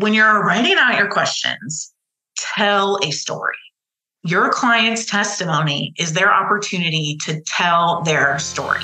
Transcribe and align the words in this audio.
when 0.00 0.14
you're 0.14 0.42
writing 0.42 0.76
out 0.78 0.98
your 0.98 1.08
questions, 1.08 1.92
tell 2.38 2.98
a 3.02 3.10
story. 3.10 3.58
Your 4.22 4.50
client's 4.50 5.04
testimony 5.04 5.92
is 5.98 6.14
their 6.14 6.32
opportunity 6.32 7.18
to 7.26 7.42
tell 7.46 8.00
their 8.02 8.38
story. 8.38 8.80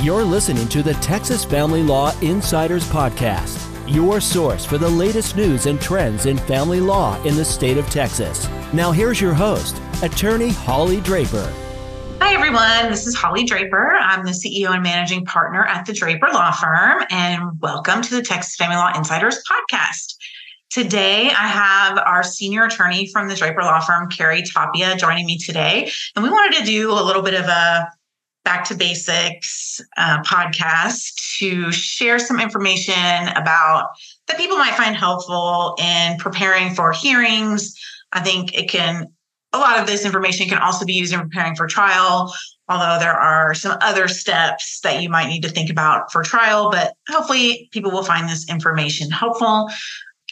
You're 0.00 0.24
listening 0.24 0.68
to 0.70 0.82
the 0.82 0.94
Texas 0.94 1.44
Family 1.44 1.84
Law 1.84 2.12
Insiders 2.20 2.84
Podcast, 2.88 3.60
your 3.86 4.20
source 4.20 4.64
for 4.64 4.76
the 4.76 4.88
latest 4.88 5.36
news 5.36 5.66
and 5.66 5.80
trends 5.80 6.26
in 6.26 6.36
family 6.36 6.80
law 6.80 7.22
in 7.22 7.36
the 7.36 7.44
state 7.44 7.78
of 7.78 7.88
Texas. 7.88 8.48
Now, 8.72 8.90
here's 8.90 9.20
your 9.20 9.34
host, 9.34 9.80
attorney 10.02 10.50
Holly 10.50 11.00
Draper. 11.00 11.63
Hi, 12.26 12.32
everyone. 12.32 12.90
This 12.90 13.06
is 13.06 13.14
Holly 13.14 13.44
Draper. 13.44 13.92
I'm 14.00 14.24
the 14.24 14.30
CEO 14.30 14.70
and 14.70 14.82
managing 14.82 15.26
partner 15.26 15.66
at 15.66 15.84
the 15.84 15.92
Draper 15.92 16.28
Law 16.32 16.52
Firm, 16.52 17.04
and 17.10 17.60
welcome 17.60 18.00
to 18.00 18.14
the 18.14 18.22
Texas 18.22 18.56
Family 18.56 18.76
Law 18.76 18.90
Insiders 18.96 19.42
podcast. 19.44 20.14
Today, 20.70 21.26
I 21.26 21.46
have 21.46 21.98
our 21.98 22.22
senior 22.22 22.64
attorney 22.64 23.10
from 23.12 23.28
the 23.28 23.34
Draper 23.34 23.60
Law 23.60 23.78
Firm, 23.80 24.08
Carrie 24.08 24.42
Tapia, 24.42 24.96
joining 24.96 25.26
me 25.26 25.36
today. 25.36 25.90
And 26.16 26.22
we 26.24 26.30
wanted 26.30 26.60
to 26.60 26.64
do 26.64 26.92
a 26.92 27.04
little 27.04 27.20
bit 27.20 27.34
of 27.34 27.44
a 27.44 27.90
back 28.42 28.64
to 28.68 28.74
basics 28.74 29.78
uh, 29.98 30.22
podcast 30.22 31.36
to 31.40 31.70
share 31.72 32.18
some 32.18 32.40
information 32.40 33.28
about 33.36 33.90
that 34.28 34.38
people 34.38 34.56
might 34.56 34.74
find 34.76 34.96
helpful 34.96 35.76
in 35.78 36.16
preparing 36.16 36.74
for 36.74 36.90
hearings. 36.90 37.78
I 38.12 38.20
think 38.20 38.54
it 38.54 38.70
can 38.70 39.13
a 39.54 39.58
lot 39.58 39.78
of 39.78 39.86
this 39.86 40.04
information 40.04 40.48
can 40.48 40.58
also 40.58 40.84
be 40.84 40.94
used 40.94 41.12
in 41.12 41.20
preparing 41.20 41.54
for 41.54 41.66
trial, 41.66 42.34
although 42.68 42.98
there 42.98 43.14
are 43.14 43.54
some 43.54 43.78
other 43.80 44.08
steps 44.08 44.80
that 44.82 45.00
you 45.00 45.08
might 45.08 45.28
need 45.28 45.42
to 45.42 45.48
think 45.48 45.70
about 45.70 46.10
for 46.10 46.22
trial, 46.22 46.70
but 46.70 46.94
hopefully 47.08 47.68
people 47.72 47.90
will 47.90 48.02
find 48.02 48.28
this 48.28 48.48
information 48.50 49.10
helpful. 49.10 49.70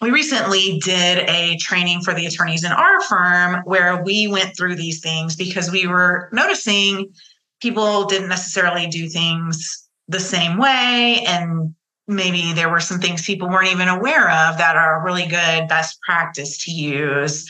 We 0.00 0.10
recently 0.10 0.80
did 0.80 1.30
a 1.30 1.56
training 1.58 2.02
for 2.02 2.12
the 2.12 2.26
attorneys 2.26 2.64
in 2.64 2.72
our 2.72 3.00
firm 3.02 3.62
where 3.64 4.02
we 4.02 4.26
went 4.26 4.56
through 4.56 4.74
these 4.74 5.00
things 5.00 5.36
because 5.36 5.70
we 5.70 5.86
were 5.86 6.28
noticing 6.32 7.12
people 7.60 8.06
didn't 8.06 8.28
necessarily 8.28 8.88
do 8.88 9.08
things 9.08 9.88
the 10.08 10.18
same 10.18 10.58
way 10.58 11.22
and 11.26 11.74
maybe 12.08 12.52
there 12.52 12.68
were 12.68 12.80
some 12.80 12.98
things 12.98 13.24
people 13.24 13.48
weren't 13.48 13.70
even 13.70 13.86
aware 13.86 14.28
of 14.28 14.58
that 14.58 14.74
are 14.74 15.04
really 15.04 15.26
good 15.26 15.68
best 15.68 16.00
practice 16.02 16.64
to 16.64 16.72
use 16.72 17.48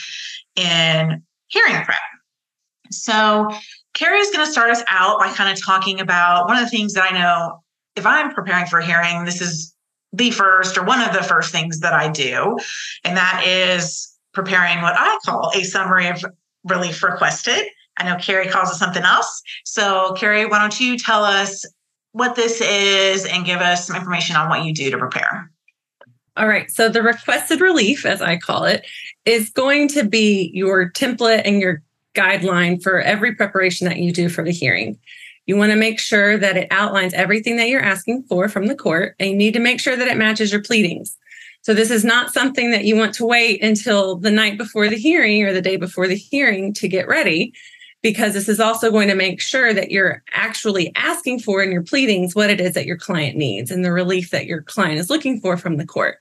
in 0.55 1.23
hearing 1.53 1.85
prep. 1.85 1.99
So, 2.91 3.49
Carrie 3.95 4.21
is 4.21 4.31
going 4.31 4.45
to 4.45 4.51
start 4.51 4.71
us 4.71 4.83
out 4.89 5.19
by 5.19 5.33
kind 5.33 5.53
of 5.53 5.63
talking 5.63 6.01
about 6.01 6.49
one 6.49 6.57
of 6.57 6.65
the 6.65 6.71
things 6.71 6.95
that 6.95 7.11
I 7.11 7.19
know 7.19 7.63
if 7.97 8.07
I'm 8.07 8.33
preparing 8.33 8.67
for 8.67 8.79
a 8.79 8.87
hearing, 8.87 9.25
this 9.25 9.41
is 9.41 9.75
the 10.13 10.31
first 10.31 10.77
or 10.77 10.85
one 10.85 11.01
of 11.03 11.13
the 11.13 11.23
first 11.23 11.53
things 11.53 11.81
that 11.81 11.93
I 11.93 12.09
do, 12.09 12.59
and 13.05 13.17
that 13.17 13.45
is 13.47 14.17
preparing 14.33 14.83
what 14.83 14.95
I 14.97 15.19
call 15.25 15.51
a 15.55 15.63
summary 15.63 16.09
of 16.09 16.25
relief 16.65 17.03
requested. 17.03 17.67
I 17.99 18.05
know 18.05 18.17
Carrie 18.17 18.49
calls 18.49 18.71
it 18.71 18.77
something 18.77 19.03
else. 19.03 19.43
So, 19.65 20.15
Carrie, 20.19 20.47
why 20.47 20.59
don't 20.59 20.79
you 20.81 20.99
tell 20.99 21.25
us 21.25 21.67
what 22.13 22.37
this 22.37 22.61
is 22.61 23.27
and 23.27 23.45
give 23.45 23.61
us 23.61 23.87
some 23.87 23.97
information 23.97 24.37
on 24.37 24.49
what 24.49 24.65
you 24.65 24.73
do 24.73 24.91
to 24.91 24.99
prepare? 24.99 25.51
All 26.37 26.49
right. 26.49 26.71
So 26.71 26.89
the 26.89 27.03
requested 27.03 27.61
relief, 27.61 28.07
as 28.07 28.23
I 28.23 28.39
call 28.39 28.65
it, 28.65 28.87
is 29.25 29.51
going 29.51 29.89
to 29.89 30.05
be 30.05 30.51
your 30.53 30.91
template 30.91 31.43
and 31.45 31.61
your 31.61 31.83
guideline 32.15 32.83
for 32.83 33.01
every 33.01 33.35
preparation 33.35 33.87
that 33.89 33.99
you 33.99 34.13
do 34.13 34.29
for 34.29 34.45
the 34.45 34.53
hearing. 34.53 34.99
You 35.47 35.57
want 35.57 35.73
to 35.73 35.77
make 35.77 35.99
sure 35.99 36.39
that 36.39 36.57
it 36.57 36.69
outlines 36.71 37.15
everything 37.15 37.57
that 37.57 37.69
you're 37.69 37.83
asking 37.83 38.25
for 38.25 38.49
from 38.49 38.67
the 38.67 38.77
court, 38.77 39.17
and 39.19 39.31
you 39.31 39.37
need 39.37 39.55
to 39.55 39.61
make 39.61 39.81
sure 39.81 39.97
that 39.97 40.09
it 40.09 40.17
matches 40.17 40.53
your 40.53 40.63
pleadings. 40.63 41.17
So, 41.63 41.75
this 41.75 41.91
is 41.91 42.05
not 42.05 42.33
something 42.33 42.71
that 42.73 42.85
you 42.85 42.97
want 42.97 43.15
to 43.15 43.27
wait 43.27 43.63
until 43.63 44.17
the 44.17 44.31
night 44.31 44.59
before 44.59 44.89
the 44.89 44.97
hearing 44.97 45.43
or 45.45 45.53
the 45.53 45.63
day 45.63 45.77
before 45.77 46.09
the 46.09 46.17
hearing 46.17 46.73
to 46.75 46.89
get 46.89 47.09
ready, 47.09 47.53
because 48.03 48.35
this 48.35 48.49
is 48.49 48.61
also 48.61 48.91
going 48.91 49.09
to 49.09 49.15
make 49.15 49.41
sure 49.41 49.73
that 49.73 49.91
you're 49.91 50.23
actually 50.33 50.93
asking 50.97 51.41
for 51.41 51.63
in 51.63 51.71
your 51.71 51.83
pleadings 51.83 52.35
what 52.35 52.51
it 52.51 52.61
is 52.61 52.75
that 52.75 52.87
your 52.87 52.97
client 52.97 53.37
needs 53.37 53.71
and 53.71 53.85
the 53.85 53.93
relief 53.93 54.31
that 54.31 54.47
your 54.47 54.63
client 54.63 54.99
is 54.99 55.11
looking 55.11 55.41
for 55.41 55.57
from 55.57 55.77
the 55.77 55.87
court. 55.87 56.19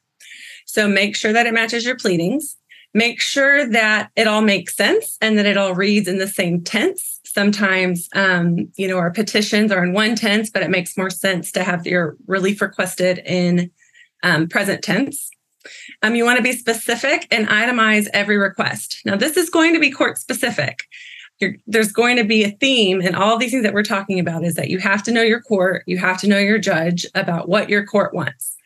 So 0.66 0.88
make 0.88 1.16
sure 1.16 1.34
that 1.34 1.48
it 1.48 1.54
matches 1.54 1.86
your 1.86 1.98
pleadings. 1.98 2.56
Make 2.94 3.22
sure 3.22 3.68
that 3.70 4.10
it 4.16 4.28
all 4.28 4.42
makes 4.42 4.76
sense 4.76 5.18
and 5.22 5.38
that 5.38 5.46
it 5.46 5.58
all 5.58 5.74
reads 5.74 6.08
in 6.08 6.18
the 6.18 6.28
same 6.28 6.62
tense. 6.62 7.20
Sometimes, 7.24 8.10
um, 8.14 8.70
you 8.76 8.88
know, 8.88 8.98
our 8.98 9.12
petitions 9.12 9.72
are 9.72 9.84
in 9.84 9.94
one 9.94 10.16
tense, 10.16 10.50
but 10.50 10.62
it 10.62 10.70
makes 10.70 10.98
more 10.98 11.10
sense 11.10 11.52
to 11.54 11.64
have 11.64 11.88
your 11.88 12.18
relief 12.28 12.62
requested 12.62 13.22
in 13.26 13.72
um, 14.24 14.50
present 14.50 14.84
tense. 14.84 15.30
Um, 16.02 16.16
you 16.16 16.26
want 16.26 16.38
to 16.38 16.44
be 16.44 16.52
specific 16.52 17.28
and 17.32 17.48
itemize 17.48 18.08
every 18.14 18.38
request. 18.38 19.00
Now, 19.06 19.16
this 19.16 19.38
is 19.38 19.50
going 19.50 19.74
to 19.74 19.80
be 19.80 19.92
court 19.92 20.18
specific. 20.18 20.84
You're, 21.40 21.56
there's 21.66 21.92
going 21.92 22.18
to 22.18 22.24
be 22.24 22.44
a 22.44 22.52
theme, 22.52 23.02
and 23.02 23.16
all 23.16 23.38
these 23.38 23.52
things 23.52 23.64
that 23.64 23.74
we're 23.74 23.84
talking 23.84 24.20
about 24.20 24.44
is 24.44 24.56
that 24.56 24.70
you 24.70 24.80
have 24.80 25.02
to 25.04 25.12
know 25.12 25.22
your 25.22 25.42
court, 25.42 25.84
you 25.88 25.98
have 25.98 26.20
to 26.22 26.28
know 26.28 26.38
your 26.38 26.60
judge 26.60 27.06
about 27.16 27.48
what 27.48 27.70
your 27.70 27.86
court 27.86 28.14
wants 28.14 28.58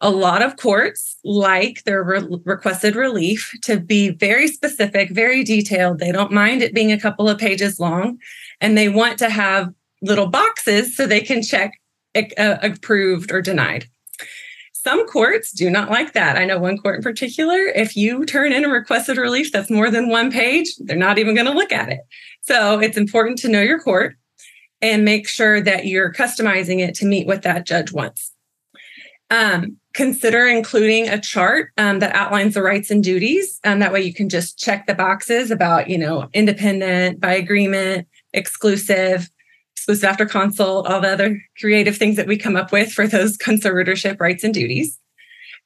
a 0.00 0.10
lot 0.10 0.42
of 0.42 0.56
courts 0.56 1.18
like 1.24 1.84
their 1.84 2.02
re- 2.02 2.38
requested 2.44 2.96
relief 2.96 3.54
to 3.62 3.78
be 3.78 4.10
very 4.10 4.48
specific, 4.48 5.10
very 5.10 5.44
detailed. 5.44 5.98
They 5.98 6.12
don't 6.12 6.32
mind 6.32 6.62
it 6.62 6.74
being 6.74 6.90
a 6.90 7.00
couple 7.00 7.28
of 7.28 7.38
pages 7.38 7.78
long, 7.78 8.18
and 8.60 8.76
they 8.76 8.88
want 8.88 9.18
to 9.18 9.28
have 9.28 9.72
little 10.02 10.26
boxes 10.26 10.96
so 10.96 11.06
they 11.06 11.20
can 11.20 11.42
check 11.42 11.72
uh, 12.14 12.56
approved 12.62 13.30
or 13.30 13.42
denied. 13.42 13.86
Some 14.72 15.06
courts 15.06 15.52
do 15.52 15.68
not 15.68 15.90
like 15.90 16.14
that. 16.14 16.38
I 16.38 16.46
know 16.46 16.58
one 16.58 16.78
court 16.78 16.96
in 16.96 17.02
particular, 17.02 17.58
if 17.58 17.94
you 17.94 18.24
turn 18.24 18.52
in 18.52 18.64
a 18.64 18.68
requested 18.70 19.18
relief 19.18 19.52
that's 19.52 19.70
more 19.70 19.90
than 19.90 20.08
one 20.08 20.32
page, 20.32 20.74
they're 20.78 20.96
not 20.96 21.18
even 21.18 21.34
going 21.34 21.46
to 21.46 21.52
look 21.52 21.70
at 21.70 21.90
it. 21.90 22.00
So 22.40 22.80
it's 22.80 22.96
important 22.96 23.38
to 23.40 23.48
know 23.48 23.60
your 23.60 23.78
court 23.78 24.16
and 24.80 25.04
make 25.04 25.28
sure 25.28 25.60
that 25.60 25.84
you're 25.84 26.10
customizing 26.10 26.80
it 26.80 26.94
to 26.96 27.04
meet 27.04 27.26
what 27.26 27.42
that 27.42 27.66
judge 27.66 27.92
wants. 27.92 28.32
Um, 29.28 29.76
consider 29.92 30.46
including 30.46 31.08
a 31.08 31.20
chart 31.20 31.70
um, 31.76 31.98
that 31.98 32.14
outlines 32.14 32.54
the 32.54 32.62
rights 32.62 32.90
and 32.90 33.02
duties. 33.02 33.58
And 33.64 33.82
that 33.82 33.92
way 33.92 34.02
you 34.02 34.14
can 34.14 34.28
just 34.28 34.58
check 34.58 34.86
the 34.86 34.94
boxes 34.94 35.50
about 35.50 35.88
you 35.88 35.98
know 35.98 36.28
independent 36.32 37.20
by 37.20 37.34
agreement 37.34 38.06
exclusive 38.32 39.28
exclusive 39.74 40.04
after 40.04 40.26
consult 40.26 40.86
all 40.86 41.00
the 41.00 41.08
other 41.08 41.42
creative 41.58 41.96
things 41.96 42.16
that 42.16 42.26
we 42.26 42.36
come 42.36 42.54
up 42.54 42.70
with 42.70 42.92
for 42.92 43.06
those 43.06 43.36
conservatorship 43.38 44.20
rights 44.20 44.44
and 44.44 44.54
duties. 44.54 44.98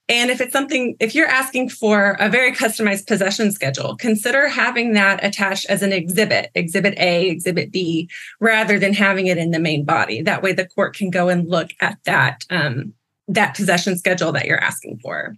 And 0.07 0.31
if 0.31 0.41
it's 0.43 0.53
something 0.53 0.97
if 1.01 1.15
you're 1.15 1.27
asking 1.27 1.71
for 1.71 2.17
a 2.21 2.29
very 2.29 2.53
customized 2.53 3.07
possession 3.07 3.51
schedule 3.53 3.97
consider 3.97 4.49
having 4.49 4.93
that 4.93 5.25
attached 5.25 5.67
as 5.67 5.83
an 5.83 5.93
exhibit 5.93 6.51
exhibit 6.55 6.95
a 6.99 7.29
exhibit 7.29 7.73
b 7.73 8.09
rather 8.39 8.79
than 8.79 8.93
having 8.93 9.27
it 9.27 9.39
in 9.39 9.51
the 9.51 9.59
main 9.59 9.85
body. 9.85 10.23
That 10.23 10.43
way 10.43 10.53
the 10.53 10.67
court 10.67 10.97
can 10.97 11.11
go 11.11 11.29
and 11.29 11.49
look 11.49 11.71
at 11.81 11.99
that 12.05 12.45
um, 12.51 12.95
that 13.29 13.55
possession 13.55 13.97
schedule 13.97 14.33
that 14.33 14.47
you're 14.47 14.63
asking 14.63 14.99
for. 14.99 15.37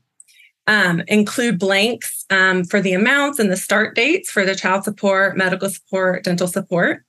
Um, 0.69 1.03
include 1.07 1.61
blanks 1.61 2.25
um, 2.31 2.65
for 2.65 2.81
the 2.81 2.93
amounts 2.93 3.39
and 3.39 3.53
the 3.53 3.57
start 3.57 3.95
dates 3.95 4.31
for 4.31 4.45
the 4.45 4.57
child 4.57 4.83
support, 4.83 5.37
medical 5.37 5.71
support, 5.71 6.25
dental 6.25 6.49
support. 6.49 7.05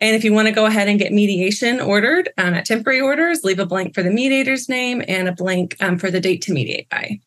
And 0.00 0.14
if 0.14 0.24
you 0.24 0.32
want 0.32 0.48
to 0.48 0.52
go 0.52 0.66
ahead 0.66 0.88
and 0.88 0.98
get 0.98 1.12
mediation 1.12 1.80
ordered 1.80 2.28
um, 2.36 2.54
at 2.54 2.66
temporary 2.66 3.00
orders, 3.00 3.44
leave 3.44 3.60
a 3.60 3.66
blank 3.66 3.94
for 3.94 4.02
the 4.02 4.10
mediator's 4.10 4.68
name 4.68 5.02
and 5.08 5.28
a 5.28 5.32
blank 5.32 5.76
um, 5.80 5.98
for 5.98 6.10
the 6.10 6.20
date 6.20 6.42
to 6.42 6.52
mediate 6.52 6.88
by. 6.90 7.20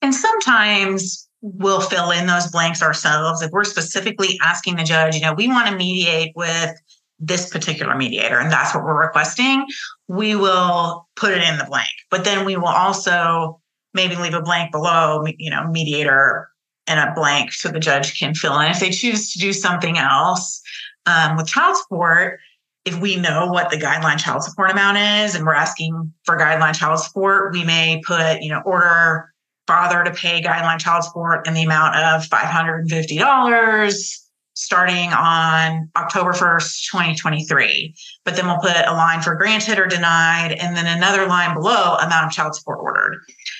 And 0.00 0.14
sometimes 0.14 1.28
we'll 1.40 1.80
fill 1.80 2.10
in 2.10 2.26
those 2.26 2.46
blanks 2.46 2.82
ourselves. 2.82 3.42
If 3.42 3.50
we're 3.50 3.64
specifically 3.64 4.38
asking 4.42 4.76
the 4.76 4.84
judge, 4.84 5.16
you 5.16 5.20
know, 5.20 5.34
we 5.34 5.48
want 5.48 5.68
to 5.68 5.76
mediate 5.76 6.32
with 6.34 6.70
this 7.18 7.50
particular 7.50 7.96
mediator 7.96 8.38
and 8.38 8.50
that's 8.50 8.74
what 8.74 8.84
we're 8.84 9.00
requesting, 9.00 9.66
we 10.08 10.34
will 10.34 11.06
put 11.16 11.32
it 11.32 11.42
in 11.42 11.58
the 11.58 11.64
blank. 11.64 11.88
But 12.10 12.24
then 12.24 12.44
we 12.44 12.56
will 12.56 12.66
also 12.66 13.60
maybe 13.94 14.16
leave 14.16 14.34
a 14.34 14.42
blank 14.42 14.72
below, 14.72 15.24
you 15.38 15.50
know, 15.50 15.66
mediator 15.68 16.48
and 16.86 16.98
a 16.98 17.12
blank 17.14 17.52
so 17.52 17.68
the 17.68 17.78
judge 17.78 18.18
can 18.18 18.34
fill 18.34 18.58
in. 18.60 18.70
If 18.70 18.80
they 18.80 18.90
choose 18.90 19.32
to 19.32 19.38
do 19.38 19.52
something 19.52 19.98
else 19.98 20.60
um, 21.06 21.36
with 21.36 21.46
child 21.46 21.76
support, 21.76 22.40
if 22.84 22.98
we 23.00 23.16
know 23.16 23.46
what 23.46 23.70
the 23.70 23.76
guideline 23.76 24.18
child 24.18 24.42
support 24.42 24.70
amount 24.70 24.96
is 24.96 25.34
and 25.34 25.44
we're 25.44 25.54
asking 25.54 26.12
for 26.24 26.38
guideline 26.38 26.74
child 26.74 27.00
support, 27.00 27.52
we 27.52 27.64
may 27.64 28.00
put, 28.06 28.40
you 28.40 28.48
know, 28.48 28.62
order 28.64 29.30
father 29.66 30.02
to 30.02 30.10
pay 30.10 30.40
guideline 30.40 30.80
child 30.80 31.04
support 31.04 31.46
in 31.46 31.52
the 31.52 31.62
amount 31.62 31.94
of 31.96 32.26
$550 32.28 34.27
starting 34.68 35.14
on 35.14 35.88
October 35.96 36.32
1st, 36.32 36.90
2023. 36.90 37.94
But 38.26 38.36
then 38.36 38.46
we'll 38.46 38.58
put 38.58 38.76
a 38.86 38.92
line 38.92 39.22
for 39.22 39.34
granted 39.34 39.78
or 39.78 39.86
denied, 39.86 40.52
and 40.52 40.76
then 40.76 40.84
another 40.86 41.26
line 41.26 41.54
below 41.54 41.94
amount 41.94 42.26
of 42.26 42.32
child 42.32 42.54
support 42.54 42.78
ordered. 42.82 43.16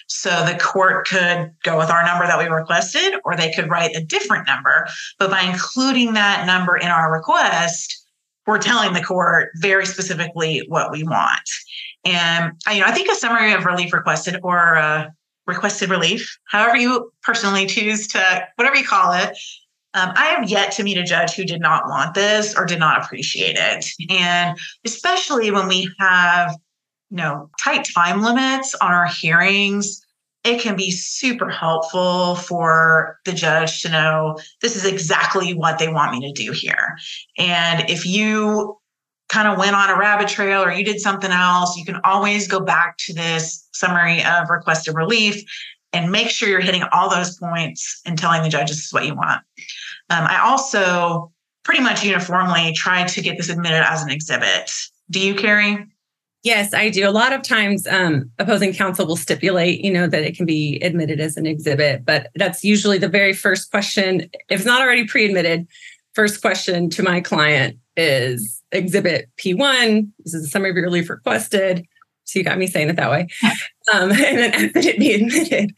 So 0.09 0.45
the 0.45 0.59
court 0.59 1.09
could 1.09 1.51
go 1.65 1.79
with 1.79 1.89
our 1.89 2.05
number 2.05 2.27
that 2.27 2.39
we 2.39 2.45
requested, 2.45 3.15
or 3.25 3.35
they 3.35 3.51
could 3.51 3.71
write 3.71 3.97
a 3.97 4.05
different 4.05 4.47
number. 4.47 4.87
But 5.19 5.31
by 5.31 5.41
including 5.45 6.13
that 6.13 6.45
number 6.45 6.77
in 6.77 6.89
our 6.89 7.11
request, 7.11 8.05
we're 8.47 8.59
telling 8.59 8.93
the 8.93 9.03
court 9.03 9.49
very 9.63 9.87
specifically 9.87 10.67
what 10.69 10.93
we 10.93 11.05
want. 11.05 11.49
And 12.05 12.53
you 12.71 12.81
know, 12.81 12.87
I 12.87 12.93
think 12.93 13.11
a 13.11 13.15
summary 13.15 13.55
of 13.55 13.65
relief 13.65 13.95
requested 13.95 14.41
or 14.43 14.75
a 14.75 15.11
requested 15.47 15.89
relief, 15.89 16.39
however 16.49 16.77
you 16.77 17.11
personally 17.23 17.65
choose 17.65 18.09
to, 18.09 18.47
whatever 18.57 18.77
you 18.77 18.87
call 18.87 19.15
it. 19.15 19.39
Um, 19.95 20.13
I 20.15 20.27
have 20.27 20.51
yet 20.51 20.73
to 20.73 20.83
meet 20.83 20.99
a 20.99 21.03
judge 21.03 21.35
who 21.35 21.45
did 21.45 21.61
not 21.61 21.89
want 21.89 22.15
this 22.15 22.55
or 22.55 22.67
did 22.67 22.79
not 22.79 23.03
appreciate 23.03 23.57
it. 23.59 23.87
And 24.11 24.59
especially 24.85 25.51
when 25.51 25.67
we 25.67 25.91
have, 25.99 26.55
you 27.11 27.17
know, 27.17 27.51
tight 27.63 27.89
time 27.95 28.23
limits 28.23 28.75
on 28.83 28.93
our 28.93 29.07
hearings, 29.07 30.05
it 30.45 30.61
can 30.61 30.77
be 30.77 30.91
super 30.91 31.49
helpful 31.49 32.37
for 32.37 33.19
the 33.25 33.33
judge 33.33 33.83
to 33.83 33.89
know 33.89 34.39
this 34.63 34.77
is 34.77 34.85
exactly 34.85 35.55
what 35.55 35.79
they 35.79 35.89
want 35.89 36.13
me 36.13 36.33
to 36.33 36.45
do 36.45 36.53
here. 36.53 36.97
And 37.39 37.89
if 37.91 38.07
you 38.07 38.77
kind 39.29 39.49
of 39.49 39.59
went 39.59 39.75
on 39.75 39.91
a 39.91 39.99
rabbit 39.99 40.29
trail 40.29 40.63
or 40.63 40.71
you 40.71 40.85
did 40.85 41.01
something 41.01 41.31
else, 41.31 41.77
you 41.77 41.85
can 41.85 42.01
always 42.05 42.47
go 42.47 42.61
back 42.61 42.97
to 42.99 43.13
this 43.13 43.69
summary 43.73 44.25
of 44.25 44.49
requested 44.49 44.95
relief 44.95 45.45
and 45.93 46.13
make 46.13 46.31
sure 46.31 46.49
you're 46.49 46.61
hitting 46.61 46.83
all 46.93 47.11
those 47.11 47.37
points 47.37 48.01
and 48.05 48.19
telling 48.19 48.43
the 48.43 48.49
judge 48.49 48.69
this 48.69 48.85
is 48.85 48.93
what 48.93 49.07
you 49.07 49.15
want. 49.15 49.43
Um, 50.11 50.25
I 50.27 50.41
also 50.43 51.33
pretty 51.65 51.83
much 51.83 52.05
uniformly 52.05 52.73
try 52.73 53.07
to 53.07 53.21
get 53.21 53.37
this 53.37 53.49
admitted 53.49 53.85
as 53.85 54.03
an 54.03 54.11
exhibit. 54.11 54.71
Do 55.11 55.21
you, 55.21 55.35
Carrie? 55.35 55.87
Yes, 56.45 56.73
I 56.73 56.89
do. 56.89 57.09
A 57.09 57.11
lot 57.11 57.33
of 57.33 57.43
times, 57.43 57.87
um, 57.87 58.31
opposing 58.39 58.73
counsel 58.73 59.07
will 59.07 59.17
stipulate, 59.17 59.85
you 59.85 59.91
know, 59.91 60.07
that 60.07 60.23
it 60.23 60.37
can 60.37 60.47
be 60.47 60.79
admitted 60.81 61.21
as 61.21 61.37
an 61.37 61.47
exhibit, 61.47 62.05
but 62.05 62.31
that's 62.37 62.63
usually 62.63 62.97
the 62.97 63.09
very 63.09 63.33
first 63.33 63.71
question. 63.71 64.31
If 64.49 64.65
not 64.65 64.81
already 64.81 65.07
pre-admitted, 65.07 65.67
first 66.15 66.41
question 66.41 66.91
to 66.91 67.03
my 67.03 67.21
client 67.21 67.79
is 67.97 68.63
Exhibit 68.71 69.29
P1. 69.37 70.11
This 70.21 70.35
is 70.35 70.47
a 70.47 70.49
summary 70.49 70.71
of 70.71 70.77
your 70.77 70.85
relief 70.85 71.11
requested. 71.11 71.85
So 72.25 72.39
you 72.39 72.45
got 72.45 72.59
me 72.59 72.67
saying 72.67 72.91
it 72.91 72.97
that 72.97 73.11
way. 73.11 73.27
Um, 73.93 74.11
and 74.11 74.39
then 74.39 74.55
after 74.55 74.79
it 74.79 74.99
be 74.99 75.15
admitted. 75.15 75.75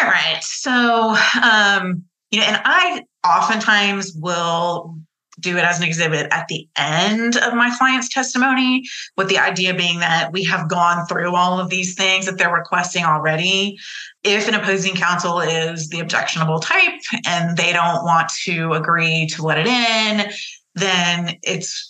All 0.00 0.08
right. 0.08 0.38
So, 0.42 1.16
um, 1.42 2.04
you 2.30 2.40
know, 2.40 2.46
and 2.46 2.60
I 2.64 3.04
oftentimes 3.26 4.12
will 4.14 4.98
do 5.40 5.56
it 5.56 5.64
as 5.64 5.78
an 5.78 5.84
exhibit 5.84 6.26
at 6.32 6.48
the 6.48 6.68
end 6.76 7.36
of 7.36 7.54
my 7.54 7.74
client's 7.76 8.08
testimony, 8.08 8.84
with 9.16 9.28
the 9.28 9.38
idea 9.38 9.74
being 9.74 10.00
that 10.00 10.32
we 10.32 10.42
have 10.44 10.68
gone 10.68 11.06
through 11.06 11.34
all 11.34 11.60
of 11.60 11.70
these 11.70 11.94
things 11.94 12.26
that 12.26 12.38
they're 12.38 12.52
requesting 12.52 13.04
already. 13.04 13.78
If 14.24 14.48
an 14.48 14.54
opposing 14.54 14.94
counsel 14.94 15.40
is 15.40 15.88
the 15.90 16.00
objectionable 16.00 16.60
type 16.60 17.00
and 17.26 17.56
they 17.56 17.72
don't 17.72 18.04
want 18.04 18.30
to 18.44 18.72
agree 18.72 19.28
to 19.34 19.42
let 19.42 19.58
it 19.58 19.66
in, 19.66 20.30
then 20.74 21.36
it's 21.42 21.87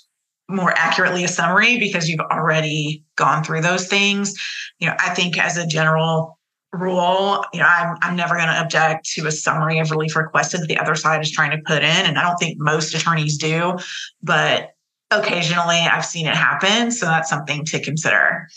more 0.49 0.73
accurately 0.77 1.25
a 1.25 1.29
summary 1.29 1.79
because 1.79 2.09
you've 2.09 2.21
already 2.21 3.05
gone 3.17 3.45
through 3.45 3.61
those 3.61 3.87
things. 3.87 4.35
You 4.79 4.89
know, 4.89 4.95
I 4.99 5.11
think 5.15 5.39
as 5.39 5.57
a 5.57 5.67
general 5.67 6.39
rule, 6.73 7.45
you 7.53 7.61
know, 7.61 7.67
I'm 7.67 7.97
I'm 8.03 8.17
never 8.17 8.35
going 8.35 8.49
to 8.49 8.61
object 8.61 9.07
to 9.15 9.27
a 9.27 9.33
summary 9.33 9.79
of 9.79 9.91
relief 9.91 10.17
requested 10.17 10.63
that 10.63 10.67
the 10.67 10.79
other 10.79 10.95
side 10.95 11.23
is 11.23 11.31
trying 11.31 11.51
to 11.51 11.63
put 11.67 11.83
in, 11.83 12.07
and 12.07 12.19
I 12.19 12.23
don't 12.23 12.37
think 12.37 12.59
most 12.59 12.95
attorneys 12.95 13.37
do, 13.37 13.79
but 14.23 14.71
occasionally 15.11 15.79
I've 15.79 16.05
seen 16.05 16.27
it 16.27 16.35
happen, 16.35 16.91
so 16.91 17.07
that's 17.07 17.31
something 17.31 17.65
to 17.67 17.81
consider. 17.81 18.49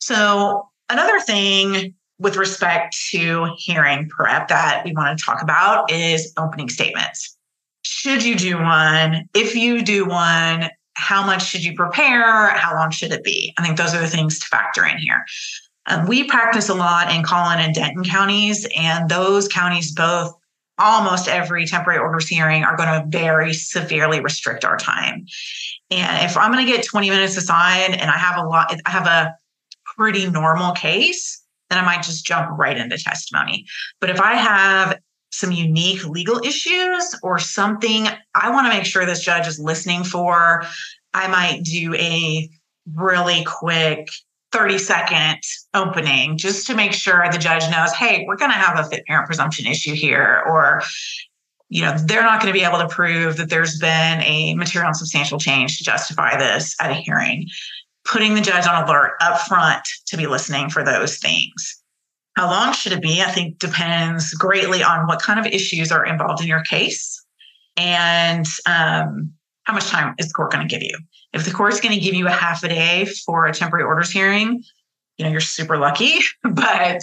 So 0.00 0.68
another 0.88 1.20
thing 1.20 1.94
with 2.18 2.36
respect 2.36 2.96
to 3.10 3.48
hearing 3.56 4.08
prep 4.08 4.48
that 4.48 4.82
we 4.84 4.92
want 4.92 5.18
to 5.18 5.24
talk 5.24 5.42
about 5.42 5.90
is 5.90 6.32
opening 6.36 6.68
statements. 6.68 7.36
Should 7.82 8.24
you 8.24 8.34
do 8.34 8.56
one? 8.56 9.28
If 9.34 9.54
you 9.54 9.82
do 9.82 10.06
one, 10.06 10.70
how 10.94 11.24
much 11.24 11.46
should 11.46 11.64
you 11.64 11.74
prepare? 11.74 12.50
How 12.50 12.74
long 12.74 12.90
should 12.90 13.12
it 13.12 13.24
be? 13.24 13.52
I 13.58 13.62
think 13.62 13.76
those 13.76 13.94
are 13.94 14.00
the 14.00 14.08
things 14.08 14.38
to 14.40 14.46
factor 14.46 14.84
in 14.86 14.98
here. 14.98 15.24
Um, 15.86 16.06
we 16.06 16.24
practice 16.24 16.68
a 16.68 16.74
lot 16.74 17.12
in 17.12 17.22
Collin 17.22 17.60
and 17.60 17.74
Denton 17.74 18.04
counties, 18.04 18.66
and 18.76 19.08
those 19.08 19.48
counties 19.48 19.92
both 19.92 20.34
almost 20.78 21.28
every 21.28 21.66
temporary 21.66 22.00
orders 22.00 22.28
hearing 22.28 22.64
are 22.64 22.76
going 22.76 22.88
to 22.88 23.06
very 23.08 23.52
severely 23.52 24.20
restrict 24.20 24.64
our 24.64 24.76
time. 24.76 25.26
And 25.90 26.24
if 26.24 26.36
I'm 26.36 26.52
going 26.52 26.66
to 26.66 26.72
get 26.72 26.84
20 26.84 27.10
minutes 27.10 27.36
aside 27.36 27.92
and 27.92 28.10
I 28.10 28.16
have 28.16 28.42
a 28.42 28.46
lot, 28.46 28.74
I 28.84 28.90
have 28.90 29.06
a 29.06 29.34
pretty 29.96 30.28
normal 30.28 30.72
case, 30.72 31.42
then 31.70 31.78
I 31.78 31.84
might 31.84 32.02
just 32.02 32.26
jump 32.26 32.50
right 32.58 32.76
into 32.76 32.98
testimony. 32.98 33.66
But 34.00 34.10
if 34.10 34.20
I 34.20 34.34
have 34.34 34.98
some 35.34 35.52
unique 35.52 36.06
legal 36.06 36.38
issues 36.44 37.18
or 37.22 37.38
something 37.38 38.06
I 38.34 38.50
want 38.50 38.66
to 38.66 38.72
make 38.72 38.86
sure 38.86 39.04
this 39.04 39.24
judge 39.24 39.46
is 39.46 39.58
listening 39.58 40.04
for, 40.04 40.64
I 41.12 41.28
might 41.28 41.64
do 41.64 41.94
a 41.94 42.48
really 42.94 43.44
quick 43.44 44.08
30 44.52 44.78
second 44.78 45.40
opening 45.74 46.36
just 46.36 46.66
to 46.68 46.76
make 46.76 46.92
sure 46.92 47.24
the 47.32 47.38
judge 47.38 47.68
knows, 47.70 47.92
hey, 47.92 48.24
we're 48.26 48.36
going 48.36 48.52
to 48.52 48.56
have 48.56 48.78
a 48.78 48.88
fit 48.88 49.04
parent 49.06 49.26
presumption 49.26 49.66
issue 49.66 49.94
here. 49.94 50.44
Or, 50.46 50.82
you 51.68 51.82
know, 51.82 51.96
they're 51.98 52.22
not 52.22 52.40
going 52.40 52.52
to 52.52 52.58
be 52.58 52.64
able 52.64 52.78
to 52.78 52.88
prove 52.88 53.36
that 53.38 53.50
there's 53.50 53.78
been 53.78 54.20
a 54.22 54.54
material 54.54 54.88
and 54.88 54.96
substantial 54.96 55.40
change 55.40 55.78
to 55.78 55.84
justify 55.84 56.36
this 56.36 56.76
at 56.80 56.92
a 56.92 56.94
hearing. 56.94 57.48
Putting 58.04 58.34
the 58.34 58.40
judge 58.40 58.66
on 58.66 58.84
alert 58.84 59.14
up 59.20 59.40
front 59.40 59.82
to 60.06 60.16
be 60.16 60.28
listening 60.28 60.70
for 60.70 60.84
those 60.84 61.18
things. 61.18 61.82
How 62.36 62.50
long 62.50 62.72
should 62.72 62.92
it 62.92 63.02
be? 63.02 63.22
I 63.22 63.30
think 63.30 63.58
depends 63.58 64.34
greatly 64.34 64.82
on 64.82 65.06
what 65.06 65.22
kind 65.22 65.38
of 65.38 65.46
issues 65.46 65.92
are 65.92 66.04
involved 66.04 66.42
in 66.42 66.48
your 66.48 66.62
case 66.62 67.24
and 67.76 68.46
um, 68.66 69.32
how 69.64 69.74
much 69.74 69.86
time 69.86 70.14
is 70.18 70.28
the 70.28 70.34
court 70.34 70.52
going 70.52 70.66
to 70.66 70.72
give 70.72 70.82
you. 70.82 70.96
If 71.32 71.44
the 71.44 71.52
court's 71.52 71.80
going 71.80 71.94
to 71.94 72.00
give 72.00 72.14
you 72.14 72.26
a 72.26 72.32
half 72.32 72.64
a 72.64 72.68
day 72.68 73.06
for 73.24 73.46
a 73.46 73.52
temporary 73.52 73.84
orders 73.84 74.10
hearing, 74.10 74.62
you 75.16 75.24
know, 75.24 75.30
you're 75.30 75.40
super 75.40 75.78
lucky, 75.78 76.18
but 76.42 77.02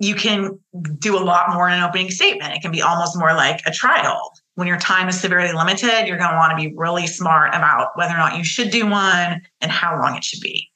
you 0.00 0.16
can 0.16 0.58
do 0.98 1.16
a 1.16 1.22
lot 1.22 1.54
more 1.54 1.68
in 1.68 1.74
an 1.74 1.84
opening 1.84 2.10
statement. 2.10 2.52
It 2.52 2.60
can 2.60 2.72
be 2.72 2.82
almost 2.82 3.16
more 3.16 3.34
like 3.34 3.60
a 3.66 3.70
trial. 3.70 4.32
When 4.56 4.66
your 4.66 4.78
time 4.78 5.08
is 5.08 5.20
severely 5.20 5.52
limited, 5.52 6.06
you're 6.06 6.18
going 6.18 6.30
to 6.30 6.36
want 6.36 6.50
to 6.50 6.56
be 6.56 6.74
really 6.76 7.06
smart 7.06 7.54
about 7.54 7.90
whether 7.94 8.14
or 8.14 8.18
not 8.18 8.36
you 8.36 8.44
should 8.44 8.70
do 8.70 8.88
one 8.88 9.42
and 9.60 9.70
how 9.70 9.98
long 10.00 10.16
it 10.16 10.24
should 10.24 10.40
be 10.40 10.70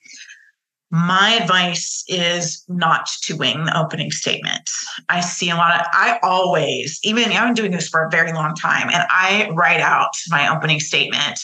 my 0.91 1.35
advice 1.41 2.05
is 2.09 2.65
not 2.69 3.09
to 3.23 3.37
wing 3.37 3.65
the 3.65 3.79
opening 3.79 4.11
statement. 4.11 4.69
I 5.09 5.21
see 5.21 5.51
a 5.51 5.55
lot 5.55 5.81
of, 5.81 5.87
I 5.93 6.19
always, 6.23 6.99
even 7.05 7.31
I've 7.31 7.47
been 7.47 7.55
doing 7.55 7.71
this 7.71 7.89
for 7.89 8.03
a 8.03 8.11
very 8.11 8.33
long 8.33 8.55
time, 8.55 8.89
and 8.93 9.05
I 9.09 9.51
write 9.55 9.81
out 9.81 10.11
my 10.29 10.49
opening 10.49 10.81
statement. 10.81 11.39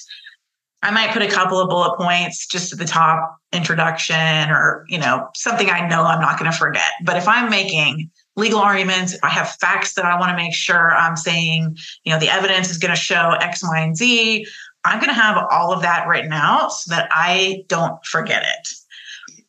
I 0.83 0.91
might 0.91 1.13
put 1.13 1.23
a 1.23 1.29
couple 1.29 1.61
of 1.61 1.69
bullet 1.69 1.97
points 1.97 2.47
just 2.47 2.73
at 2.73 2.79
the 2.79 2.85
top, 2.85 3.37
introduction, 3.53 4.51
or, 4.51 4.85
you 4.89 4.99
know, 4.99 5.29
something 5.35 5.71
I 5.71 5.87
know 5.89 6.03
I'm 6.03 6.21
not 6.21 6.39
going 6.39 6.51
to 6.51 6.57
forget. 6.57 6.93
But 7.05 7.17
if 7.17 7.27
I'm 7.27 7.49
making 7.49 8.11
legal 8.35 8.59
arguments, 8.59 9.15
if 9.15 9.25
I 9.25 9.29
have 9.29 9.51
facts 9.61 9.95
that 9.95 10.05
I 10.05 10.19
want 10.19 10.31
to 10.31 10.37
make 10.37 10.55
sure 10.55 10.95
I'm 10.95 11.17
saying, 11.17 11.77
you 12.05 12.13
know, 12.13 12.19
the 12.19 12.29
evidence 12.29 12.69
is 12.71 12.79
going 12.79 12.95
to 12.95 13.01
show 13.01 13.37
X, 13.41 13.63
Y, 13.63 13.79
and 13.79 13.97
Z, 13.97 14.47
I'm 14.85 14.99
going 14.99 15.09
to 15.09 15.21
have 15.21 15.47
all 15.51 15.73
of 15.73 15.83
that 15.83 16.07
written 16.07 16.33
out 16.33 16.73
so 16.73 16.95
that 16.95 17.09
I 17.11 17.65
don't 17.69 18.05
forget 18.05 18.43
it. 18.43 18.69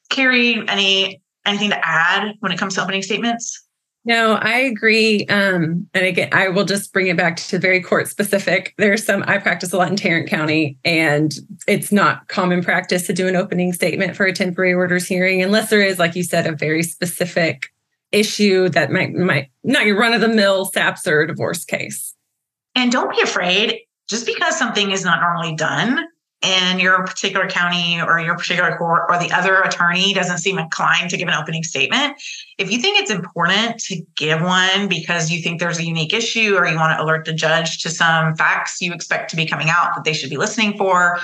Carrie, 0.10 0.68
any 0.68 1.22
anything 1.46 1.70
to 1.70 1.88
add 1.88 2.36
when 2.40 2.52
it 2.52 2.60
comes 2.60 2.76
to 2.76 2.84
opening 2.84 3.02
statements? 3.02 3.64
No, 4.08 4.36
I 4.36 4.60
agree. 4.60 5.26
Um, 5.26 5.86
and 5.94 6.06
again, 6.06 6.30
I 6.32 6.48
will 6.48 6.64
just 6.64 6.94
bring 6.94 7.08
it 7.08 7.18
back 7.18 7.36
to 7.36 7.60
very 7.60 7.82
court 7.82 8.08
specific. 8.08 8.74
There's 8.78 9.04
some, 9.04 9.22
I 9.28 9.38
practice 9.38 9.74
a 9.74 9.78
lot 9.78 9.90
in 9.90 9.98
Tarrant 9.98 10.30
County, 10.30 10.78
and 10.86 11.34
it's 11.68 11.92
not 11.92 12.26
common 12.30 12.64
practice 12.64 13.06
to 13.08 13.14
do 13.14 13.28
an 13.28 13.36
opening 13.36 13.74
statement 13.74 14.16
for 14.16 14.26
a 14.26 14.32
temporary 14.32 14.74
orders 14.74 15.06
hearing 15.06 15.44
unless 15.44 15.70
there 15.70 15.82
is, 15.82 16.00
like 16.00 16.16
you 16.16 16.24
said, 16.24 16.48
a 16.48 16.54
very 16.54 16.84
specific 16.84 17.68
issue 18.14 18.70
that 18.70 18.92
might, 18.92 19.14
might 19.14 19.52
not 19.66 19.86
your 19.86 20.00
run 20.00 20.14
of 20.14 20.22
the 20.22 20.30
mill 20.30 20.72
SAPCR 20.72 21.08
or 21.08 21.26
divorce 21.26 21.66
case. 21.66 22.16
And 22.76 22.94
don't 22.94 23.12
be 23.12 23.22
afraid. 23.22 23.78
Just 24.08 24.26
because 24.26 24.58
something 24.58 24.92
is 24.92 25.04
not 25.04 25.20
normally 25.20 25.54
done 25.58 26.00
and 26.44 26.79
your 26.79 27.03
particular 27.03 27.48
county 27.48 28.00
or 28.00 28.20
your 28.20 28.38
particular 28.38 28.77
court 28.77 29.03
or 29.10 29.17
the 29.17 29.32
other 29.32 29.60
attorney 29.62 30.13
doesn't 30.13 30.38
seem 30.38 30.60
inclined 30.60 31.10
to 31.10 31.17
give 31.17 31.27
an 31.27 31.34
opening 31.34 31.63
statement, 31.63 32.15
if 32.58 32.72
you 32.72 32.79
think 32.79 33.00
it's 33.00 33.10
important 33.10 33.79
to 33.79 34.01
give 34.15 34.41
one 34.41 34.88
because 34.88 35.32
you 35.32 35.41
think 35.41 35.60
there's 35.60 35.79
a 35.79 35.86
unique 35.86 36.13
issue 36.13 36.56
or 36.56 36.67
you 36.67 36.75
want 36.75 36.98
to 36.98 37.03
alert 37.03 37.25
the 37.25 37.34
judge 37.34 37.82
to 37.82 37.89
some 37.89 38.36
facts 38.36 38.82
you 38.82 38.94
expect 38.94 39.32
to 39.32 39.36
be 39.36 39.46
coming 39.46 39.70
out 39.70 39.96
that 39.96 40.03
they 40.03 40.13
should 40.13 40.29
be 40.29 40.38
listening 40.38 40.77
for, 40.77 41.20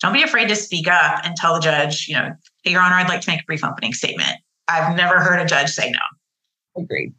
don't 0.00 0.12
be 0.12 0.22
afraid 0.22 0.48
to 0.48 0.56
speak 0.56 0.86
up 0.86 1.24
and 1.24 1.34
tell 1.34 1.54
the 1.54 1.60
judge, 1.60 2.06
you 2.06 2.14
know, 2.14 2.30
hey, 2.62 2.72
Your 2.72 2.82
Honor, 2.82 2.96
I'd 2.96 3.08
like 3.08 3.22
to 3.22 3.30
make 3.30 3.40
a 3.40 3.44
brief 3.44 3.64
opening 3.64 3.94
statement. 3.94 4.36
I've 4.68 4.94
never 4.96 5.18
heard 5.20 5.40
a 5.40 5.46
judge 5.46 5.70
say 5.70 5.90
no. 5.90 6.82
Agreed. 6.82 7.14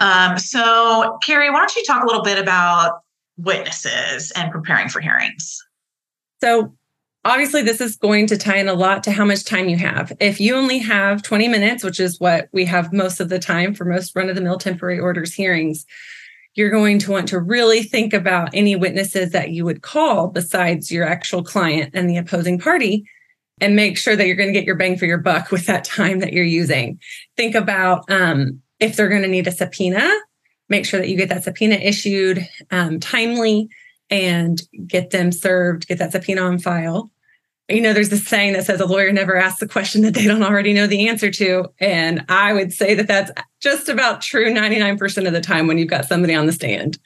Um, 0.00 0.38
so, 0.38 1.18
Carrie, 1.24 1.50
why 1.50 1.58
don't 1.58 1.74
you 1.76 1.84
talk 1.84 2.02
a 2.02 2.06
little 2.06 2.22
bit 2.22 2.38
about 2.38 3.00
witnesses 3.36 4.32
and 4.32 4.50
preparing 4.50 4.88
for 4.88 5.00
hearings? 5.00 5.58
So, 6.40 6.74
obviously, 7.24 7.62
this 7.62 7.80
is 7.80 7.96
going 7.96 8.26
to 8.28 8.38
tie 8.38 8.58
in 8.58 8.68
a 8.68 8.74
lot 8.74 9.02
to 9.04 9.12
how 9.12 9.24
much 9.24 9.44
time 9.44 9.68
you 9.68 9.76
have. 9.76 10.12
If 10.20 10.40
you 10.40 10.54
only 10.54 10.78
have 10.78 11.22
20 11.22 11.48
minutes, 11.48 11.84
which 11.84 12.00
is 12.00 12.20
what 12.20 12.48
we 12.52 12.64
have 12.66 12.92
most 12.92 13.20
of 13.20 13.28
the 13.28 13.38
time 13.38 13.74
for 13.74 13.84
most 13.84 14.14
run 14.14 14.28
of 14.28 14.36
the 14.36 14.42
mill 14.42 14.58
temporary 14.58 14.98
orders 14.98 15.34
hearings, 15.34 15.84
you're 16.54 16.70
going 16.70 16.98
to 16.98 17.12
want 17.12 17.28
to 17.28 17.38
really 17.38 17.82
think 17.82 18.12
about 18.12 18.50
any 18.52 18.74
witnesses 18.74 19.30
that 19.30 19.50
you 19.50 19.64
would 19.64 19.82
call 19.82 20.28
besides 20.28 20.90
your 20.90 21.06
actual 21.06 21.44
client 21.44 21.90
and 21.94 22.10
the 22.10 22.16
opposing 22.16 22.58
party 22.58 23.04
and 23.60 23.76
make 23.76 23.98
sure 23.98 24.16
that 24.16 24.26
you're 24.26 24.36
going 24.36 24.48
to 24.48 24.58
get 24.58 24.64
your 24.64 24.76
bang 24.76 24.96
for 24.96 25.06
your 25.06 25.18
buck 25.18 25.50
with 25.50 25.66
that 25.66 25.84
time 25.84 26.20
that 26.20 26.32
you're 26.32 26.44
using. 26.44 26.98
Think 27.36 27.54
about 27.54 28.10
um, 28.10 28.62
If 28.80 28.96
they're 28.96 29.08
going 29.08 29.22
to 29.22 29.28
need 29.28 29.46
a 29.46 29.52
subpoena, 29.52 30.08
make 30.68 30.84
sure 30.84 31.00
that 31.00 31.08
you 31.08 31.16
get 31.16 31.28
that 31.28 31.44
subpoena 31.44 31.76
issued 31.76 32.46
um, 32.70 33.00
timely 33.00 33.68
and 34.10 34.62
get 34.86 35.10
them 35.10 35.32
served, 35.32 35.88
get 35.88 35.98
that 35.98 36.12
subpoena 36.12 36.42
on 36.42 36.58
file. 36.58 37.10
You 37.68 37.82
know, 37.82 37.92
there's 37.92 38.08
this 38.08 38.26
saying 38.26 38.54
that 38.54 38.64
says 38.64 38.80
a 38.80 38.86
lawyer 38.86 39.12
never 39.12 39.36
asks 39.36 39.60
the 39.60 39.68
question 39.68 40.00
that 40.02 40.14
they 40.14 40.24
don't 40.24 40.42
already 40.42 40.72
know 40.72 40.86
the 40.86 41.08
answer 41.08 41.30
to. 41.32 41.66
And 41.78 42.24
I 42.28 42.54
would 42.54 42.72
say 42.72 42.94
that 42.94 43.06
that's 43.06 43.30
just 43.60 43.90
about 43.90 44.22
true 44.22 44.52
99% 44.52 45.26
of 45.26 45.32
the 45.34 45.40
time 45.40 45.66
when 45.66 45.76
you've 45.76 45.90
got 45.90 46.06
somebody 46.06 46.34
on 46.34 46.46
the 46.46 46.52
stand. 46.52 46.98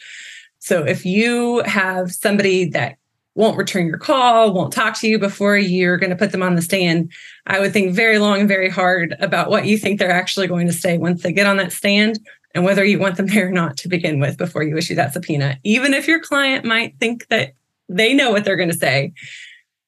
So 0.61 0.85
if 0.85 1.05
you 1.05 1.63
have 1.65 2.13
somebody 2.13 2.67
that 2.71 2.97
won't 3.35 3.57
return 3.57 3.87
your 3.87 3.99
call, 3.99 4.53
won't 4.53 4.73
talk 4.73 4.97
to 5.01 5.09
you 5.09 5.19
before 5.19 5.57
you're 5.57 5.97
going 5.97 6.11
to 6.11 6.17
put 6.17 6.31
them 6.31 6.43
on 6.43 6.55
the 6.55 6.63
stand, 6.63 7.11
I 7.47 7.59
would 7.59 7.73
think 7.73 7.95
very 7.95 8.19
long 8.19 8.41
and 8.41 8.49
very 8.49 8.69
hard 8.69 9.17
about 9.19 9.51
what 9.51 9.67
you 9.67 9.79
think 9.79 9.99
they're 9.99 10.11
actually 10.13 10.47
going 10.47 10.67
to 10.69 10.73
say 10.73 10.99
once 10.99 11.23
they 11.23 11.33
get 11.33 11.47
on 11.47 11.57
that 11.57 11.73
stand 11.73 12.21
and 12.55 12.65
whether 12.65 12.85
you 12.85 12.99
want 12.99 13.17
them 13.17 13.27
there 13.27 13.49
or 13.49 13.53
not 13.53 13.77
to 13.79 13.89
begin 13.89 14.21
with 14.21 14.37
before 14.37 14.63
you 14.63 14.77
issue 14.77 14.95
that 14.95 15.13
subpoena. 15.13 15.59
Even 15.65 15.95
if 15.95 16.07
your 16.07 16.21
client 16.21 16.65
might 16.65 16.99
think 16.99 17.29
that 17.29 17.53
they 17.89 18.15
know 18.15 18.31
what 18.31 18.45
they're 18.45 18.57
going 18.57 18.71
to 18.71 18.77
say, 18.77 19.13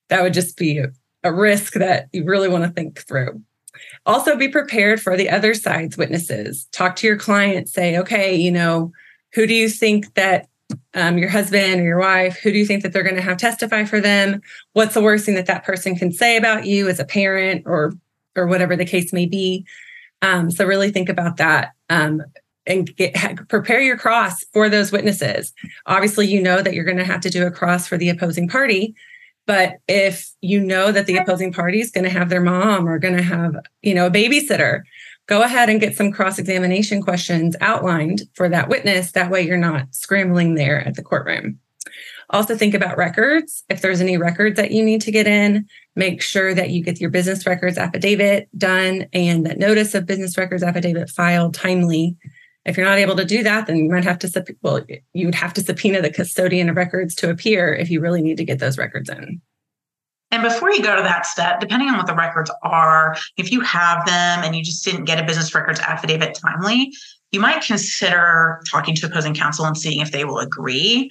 that 0.08 0.22
would 0.22 0.34
just 0.34 0.56
be 0.56 0.78
a, 0.78 1.32
risk 1.32 1.72
that 1.72 2.08
you 2.12 2.22
really 2.22 2.50
want 2.50 2.64
to 2.64 2.70
think 2.70 3.00
through. 3.00 3.40
Also, 4.04 4.36
be 4.36 4.46
prepared 4.46 5.00
for 5.00 5.16
the 5.16 5.30
other 5.30 5.54
side's 5.54 5.96
witnesses. 5.96 6.68
Talk 6.70 6.96
to 6.96 7.06
your 7.06 7.16
client, 7.16 7.66
say, 7.66 7.96
okay, 7.96 8.36
you 8.36 8.52
know, 8.52 8.92
who 9.32 9.46
do 9.46 9.54
you 9.54 9.70
think 9.70 10.12
that 10.14 10.48
um, 10.92 11.16
your 11.16 11.30
husband 11.30 11.80
or 11.80 11.84
your 11.84 11.98
wife, 11.98 12.38
who 12.38 12.52
do 12.52 12.58
you 12.58 12.66
think 12.66 12.82
that 12.82 12.92
they're 12.92 13.02
going 13.02 13.16
to 13.16 13.22
have 13.22 13.38
testify 13.38 13.84
for 13.84 14.02
them? 14.02 14.42
What's 14.74 14.92
the 14.92 15.02
worst 15.02 15.24
thing 15.24 15.34
that 15.36 15.46
that 15.46 15.64
person 15.64 15.96
can 15.96 16.12
say 16.12 16.36
about 16.36 16.66
you 16.66 16.88
as 16.88 17.00
a 17.00 17.06
parent 17.06 17.62
or 17.64 17.94
or 18.36 18.46
whatever 18.46 18.76
the 18.76 18.84
case 18.84 19.12
may 19.12 19.24
be? 19.24 19.64
Um, 20.20 20.50
so 20.50 20.66
really 20.66 20.90
think 20.90 21.08
about 21.08 21.38
that 21.38 21.72
um, 21.88 22.22
and 22.66 22.94
get, 22.96 23.14
prepare 23.48 23.80
your 23.80 23.96
cross 23.96 24.44
for 24.52 24.68
those 24.68 24.92
witnesses. 24.92 25.52
Obviously, 25.86 26.26
you 26.26 26.42
know 26.42 26.62
that 26.62 26.74
you're 26.74 26.84
going 26.84 26.96
to 26.98 27.04
have 27.04 27.20
to 27.22 27.30
do 27.30 27.46
a 27.46 27.50
cross 27.50 27.86
for 27.86 27.96
the 27.96 28.08
opposing 28.08 28.48
party, 28.48 28.94
but 29.46 29.74
if 29.88 30.30
you 30.40 30.60
know 30.60 30.90
that 30.90 31.06
the 31.06 31.16
opposing 31.16 31.52
party 31.52 31.80
is 31.80 31.90
going 31.90 32.04
to 32.04 32.10
have 32.10 32.30
their 32.30 32.40
mom 32.40 32.88
or 32.88 32.98
going 32.98 33.16
to 33.16 33.22
have 33.22 33.54
you 33.82 33.94
know 33.94 34.06
a 34.06 34.10
babysitter 34.10 34.82
go 35.26 35.42
ahead 35.42 35.68
and 35.68 35.80
get 35.80 35.96
some 35.96 36.12
cross 36.12 36.38
examination 36.38 37.02
questions 37.02 37.56
outlined 37.60 38.22
for 38.34 38.48
that 38.48 38.68
witness. 38.68 39.12
That 39.12 39.30
way, 39.30 39.42
you're 39.42 39.56
not 39.56 39.94
scrambling 39.94 40.54
there 40.54 40.86
at 40.86 40.94
the 40.94 41.02
courtroom. 41.02 41.58
Also, 42.30 42.56
think 42.56 42.74
about 42.74 42.96
records. 42.96 43.64
If 43.68 43.82
there's 43.82 44.00
any 44.00 44.16
records 44.16 44.56
that 44.56 44.70
you 44.70 44.84
need 44.84 45.02
to 45.02 45.12
get 45.12 45.26
in, 45.26 45.66
make 45.94 46.22
sure 46.22 46.54
that 46.54 46.70
you 46.70 46.82
get 46.82 47.00
your 47.00 47.10
business 47.10 47.46
records 47.46 47.78
affidavit 47.78 48.48
done 48.56 49.06
and 49.12 49.44
that 49.46 49.58
notice 49.58 49.94
of 49.94 50.06
business 50.06 50.36
records 50.38 50.62
affidavit 50.62 51.10
filed 51.10 51.54
timely. 51.54 52.16
If 52.64 52.76
you're 52.76 52.86
not 52.86 52.98
able 52.98 53.16
to 53.16 53.24
do 53.24 53.42
that, 53.42 53.66
then 53.66 53.76
you 53.76 53.90
might 53.90 54.04
have 54.04 54.18
to, 54.20 54.56
well, 54.62 54.84
you 55.12 55.26
would 55.26 55.34
have 55.34 55.52
to 55.54 55.62
subpoena 55.62 56.00
the 56.00 56.10
custodian 56.10 56.70
of 56.70 56.76
records 56.76 57.14
to 57.16 57.30
appear 57.30 57.74
if 57.74 57.90
you 57.90 58.00
really 58.00 58.22
need 58.22 58.38
to 58.38 58.44
get 58.44 58.58
those 58.58 58.78
records 58.78 59.10
in. 59.10 59.40
And 60.30 60.42
before 60.42 60.72
you 60.72 60.82
go 60.82 60.96
to 60.96 61.02
that 61.02 61.26
step, 61.26 61.60
depending 61.60 61.88
on 61.88 61.96
what 61.96 62.06
the 62.06 62.14
records 62.14 62.50
are, 62.62 63.16
if 63.36 63.52
you 63.52 63.60
have 63.60 64.04
them 64.06 64.42
and 64.42 64.56
you 64.56 64.64
just 64.64 64.84
didn't 64.84 65.04
get 65.04 65.22
a 65.22 65.24
business 65.24 65.54
records 65.54 65.78
affidavit 65.78 66.34
timely, 66.34 66.92
you 67.30 67.40
might 67.40 67.62
consider 67.62 68.60
talking 68.70 68.94
to 68.96 69.06
opposing 69.06 69.34
counsel 69.34 69.64
and 69.66 69.76
seeing 69.76 70.00
if 70.00 70.10
they 70.10 70.24
will 70.24 70.38
agree 70.38 71.10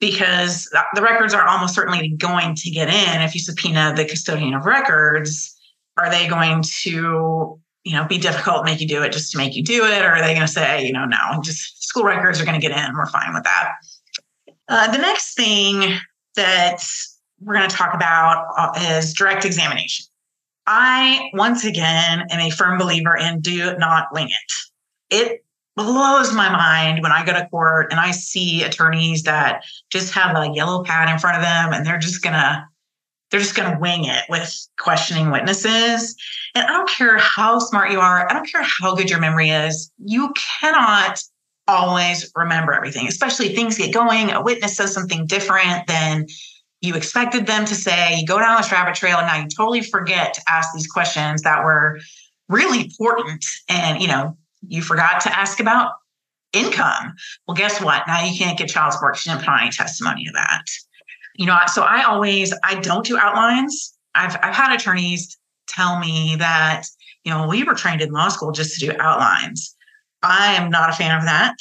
because 0.00 0.68
the 0.94 1.02
records 1.02 1.34
are 1.34 1.46
almost 1.46 1.74
certainly 1.74 2.10
going 2.10 2.54
to 2.54 2.70
get 2.70 2.88
in 2.88 3.22
if 3.22 3.34
you 3.34 3.40
subpoena 3.40 3.92
the 3.96 4.04
custodian 4.04 4.54
of 4.54 4.64
records 4.64 5.56
are 5.96 6.10
they 6.10 6.28
going 6.28 6.62
to 6.82 7.60
you 7.88 7.94
know 7.94 8.04
be 8.04 8.18
difficult 8.18 8.64
make 8.64 8.80
you 8.80 8.86
do 8.86 9.02
it 9.02 9.12
just 9.12 9.32
to 9.32 9.38
make 9.38 9.56
you 9.56 9.64
do 9.64 9.84
it 9.84 10.02
or 10.04 10.10
are 10.10 10.20
they 10.20 10.34
going 10.34 10.46
to 10.46 10.52
say 10.52 10.86
you 10.86 10.92
know 10.92 11.04
no 11.04 11.40
just 11.42 11.82
school 11.82 12.04
records 12.04 12.40
are 12.40 12.44
going 12.44 12.60
to 12.60 12.66
get 12.66 12.76
in 12.76 12.94
we're 12.94 13.06
fine 13.06 13.32
with 13.34 13.44
that 13.44 13.72
uh, 14.68 14.90
the 14.92 14.98
next 14.98 15.34
thing 15.34 15.98
that 16.36 16.82
we're 17.40 17.54
going 17.54 17.68
to 17.68 17.74
talk 17.74 17.94
about 17.94 18.46
uh, 18.56 18.96
is 18.96 19.14
direct 19.14 19.44
examination. 19.44 20.06
I, 20.66 21.30
once 21.32 21.64
again, 21.64 22.26
am 22.30 22.40
a 22.40 22.50
firm 22.50 22.78
believer 22.78 23.16
in 23.16 23.40
do 23.40 23.76
not 23.78 24.08
wing 24.12 24.28
it. 24.28 25.14
It 25.14 25.44
blows 25.76 26.34
my 26.34 26.50
mind 26.50 27.02
when 27.02 27.12
I 27.12 27.24
go 27.24 27.32
to 27.32 27.48
court 27.48 27.90
and 27.90 28.00
I 28.00 28.10
see 28.10 28.62
attorneys 28.62 29.22
that 29.22 29.64
just 29.90 30.12
have 30.12 30.36
a 30.36 30.52
yellow 30.52 30.84
pad 30.84 31.08
in 31.08 31.18
front 31.18 31.36
of 31.36 31.42
them 31.42 31.72
and 31.72 31.86
they're 31.86 31.98
just 31.98 32.22
going 32.22 32.34
to 32.34 32.66
they're 33.30 33.40
just 33.40 33.54
going 33.54 33.70
to 33.72 33.78
wing 33.78 34.04
it 34.04 34.24
with 34.28 34.54
questioning 34.78 35.30
witnesses. 35.30 36.16
And 36.54 36.64
I 36.64 36.68
don't 36.68 36.88
care 36.88 37.18
how 37.18 37.58
smart 37.58 37.90
you 37.90 38.00
are, 38.00 38.28
I 38.28 38.32
don't 38.32 38.50
care 38.50 38.62
how 38.62 38.94
good 38.94 39.10
your 39.10 39.20
memory 39.20 39.50
is, 39.50 39.90
you 39.98 40.32
cannot 40.60 41.22
always 41.66 42.32
remember 42.34 42.72
everything, 42.72 43.06
especially 43.06 43.54
things 43.54 43.76
get 43.76 43.92
going. 43.92 44.30
A 44.30 44.42
witness 44.42 44.76
says 44.76 44.94
something 44.94 45.26
different 45.26 45.86
than 45.86 46.26
you 46.80 46.94
expected 46.94 47.46
them 47.46 47.64
to 47.66 47.74
say, 47.74 48.18
you 48.18 48.26
go 48.26 48.38
down 48.38 48.56
this 48.56 48.72
rabbit 48.72 48.94
trail, 48.94 49.18
and 49.18 49.26
now 49.26 49.36
you 49.36 49.48
totally 49.48 49.82
forget 49.82 50.32
to 50.34 50.40
ask 50.48 50.70
these 50.74 50.86
questions 50.86 51.42
that 51.42 51.64
were 51.64 51.98
really 52.48 52.84
important. 52.84 53.44
And, 53.68 54.00
you 54.00 54.08
know, 54.08 54.38
you 54.66 54.80
forgot 54.80 55.20
to 55.22 55.36
ask 55.36 55.60
about 55.60 55.92
income. 56.52 57.14
Well, 57.46 57.56
guess 57.56 57.82
what? 57.82 58.06
Now 58.06 58.24
you 58.24 58.36
can't 58.36 58.56
get 58.56 58.68
child 58.68 58.92
support. 58.92 59.16
She 59.16 59.28
didn't 59.28 59.44
put 59.44 59.60
any 59.60 59.70
testimony 59.70 60.26
of 60.28 60.34
that. 60.34 60.64
You 61.38 61.46
know, 61.46 61.56
so 61.72 61.82
I 61.82 62.02
always 62.02 62.52
I 62.62 62.74
don't 62.80 63.06
do 63.06 63.16
outlines. 63.16 63.96
I've 64.14 64.36
I've 64.42 64.54
had 64.54 64.74
attorneys 64.74 65.38
tell 65.68 65.98
me 65.98 66.36
that, 66.38 66.82
you 67.24 67.32
know, 67.32 67.46
we 67.46 67.62
were 67.62 67.74
trained 67.74 68.02
in 68.02 68.10
law 68.10 68.28
school 68.28 68.52
just 68.52 68.78
to 68.78 68.86
do 68.86 68.92
outlines. 68.98 69.74
I 70.22 70.54
am 70.54 70.68
not 70.68 70.90
a 70.90 70.92
fan 70.92 71.16
of 71.16 71.22
that. 71.24 71.54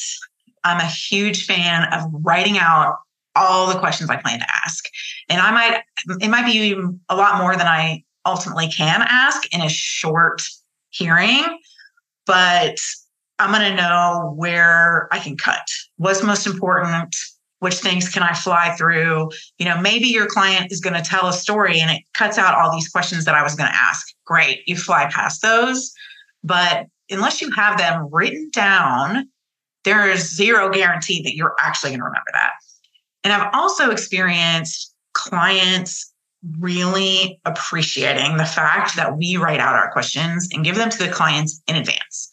I'm 0.63 0.79
a 0.79 0.85
huge 0.85 1.45
fan 1.45 1.93
of 1.93 2.09
writing 2.11 2.57
out 2.57 2.97
all 3.35 3.71
the 3.71 3.79
questions 3.79 4.09
I 4.09 4.17
plan 4.17 4.39
to 4.39 4.45
ask. 4.65 4.83
And 5.29 5.39
I 5.39 5.51
might, 5.51 5.83
it 6.19 6.29
might 6.29 6.45
be 6.45 6.75
a 7.09 7.15
lot 7.15 7.37
more 7.37 7.55
than 7.55 7.67
I 7.67 8.03
ultimately 8.25 8.67
can 8.67 9.05
ask 9.07 9.53
in 9.53 9.61
a 9.61 9.69
short 9.69 10.41
hearing, 10.89 11.43
but 12.25 12.79
I'm 13.39 13.51
going 13.51 13.69
to 13.69 13.77
know 13.77 14.33
where 14.35 15.07
I 15.11 15.19
can 15.19 15.37
cut. 15.37 15.61
What's 15.97 16.23
most 16.23 16.47
important? 16.47 17.15
Which 17.59 17.75
things 17.75 18.09
can 18.09 18.21
I 18.21 18.33
fly 18.33 18.75
through? 18.77 19.31
You 19.57 19.65
know, 19.65 19.81
maybe 19.81 20.07
your 20.07 20.27
client 20.27 20.71
is 20.71 20.79
going 20.79 20.95
to 20.95 21.07
tell 21.07 21.27
a 21.27 21.33
story 21.33 21.79
and 21.79 21.89
it 21.89 22.03
cuts 22.13 22.37
out 22.37 22.55
all 22.55 22.71
these 22.71 22.89
questions 22.89 23.25
that 23.25 23.35
I 23.35 23.41
was 23.41 23.55
going 23.55 23.69
to 23.69 23.75
ask. 23.75 24.07
Great, 24.25 24.61
you 24.67 24.75
fly 24.75 25.09
past 25.11 25.41
those. 25.41 25.91
But 26.43 26.85
unless 27.09 27.41
you 27.41 27.51
have 27.51 27.77
them 27.77 28.09
written 28.11 28.49
down, 28.53 29.27
there 29.83 30.09
is 30.09 30.35
zero 30.35 30.69
guarantee 30.69 31.23
that 31.23 31.35
you're 31.35 31.55
actually 31.59 31.91
going 31.91 31.99
to 31.99 32.05
remember 32.05 32.31
that. 32.33 32.53
And 33.23 33.33
I've 33.33 33.49
also 33.53 33.89
experienced 33.89 34.93
clients 35.13 36.13
really 36.59 37.39
appreciating 37.45 38.37
the 38.37 38.45
fact 38.45 38.95
that 38.95 39.17
we 39.17 39.37
write 39.37 39.59
out 39.59 39.75
our 39.75 39.91
questions 39.91 40.47
and 40.53 40.63
give 40.63 40.75
them 40.75 40.89
to 40.89 40.97
the 40.97 41.09
clients 41.09 41.61
in 41.67 41.75
advance. 41.75 42.29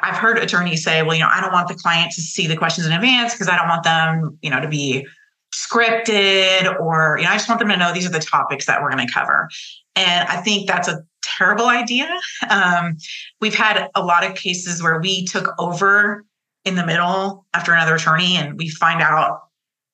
I've 0.00 0.16
heard 0.16 0.38
attorneys 0.38 0.84
say, 0.84 1.02
well, 1.02 1.14
you 1.14 1.22
know, 1.22 1.30
I 1.30 1.40
don't 1.40 1.52
want 1.52 1.68
the 1.68 1.74
client 1.74 2.12
to 2.12 2.20
see 2.20 2.46
the 2.46 2.56
questions 2.56 2.86
in 2.86 2.92
advance 2.92 3.32
because 3.32 3.48
I 3.48 3.56
don't 3.56 3.68
want 3.68 3.82
them, 3.82 4.38
you 4.42 4.50
know, 4.50 4.60
to 4.60 4.68
be 4.68 5.06
scripted 5.54 6.78
or, 6.80 7.16
you 7.18 7.24
know, 7.24 7.30
I 7.30 7.34
just 7.34 7.48
want 7.48 7.60
them 7.60 7.68
to 7.68 7.76
know 7.76 7.92
these 7.92 8.06
are 8.06 8.10
the 8.10 8.18
topics 8.18 8.66
that 8.66 8.82
we're 8.82 8.90
going 8.90 9.06
to 9.06 9.12
cover. 9.12 9.48
And 9.94 10.28
I 10.28 10.36
think 10.42 10.68
that's 10.68 10.88
a 10.88 11.02
terrible 11.22 11.66
idea. 11.66 12.08
Um, 12.50 12.98
we've 13.40 13.54
had 13.54 13.88
a 13.94 14.04
lot 14.04 14.24
of 14.24 14.34
cases 14.34 14.82
where 14.82 15.00
we 15.00 15.24
took 15.24 15.54
over 15.58 16.24
in 16.64 16.74
the 16.74 16.84
middle 16.84 17.46
after 17.54 17.72
another 17.72 17.94
attorney 17.94 18.36
and 18.36 18.58
we 18.58 18.68
find 18.68 19.00
out 19.00 19.40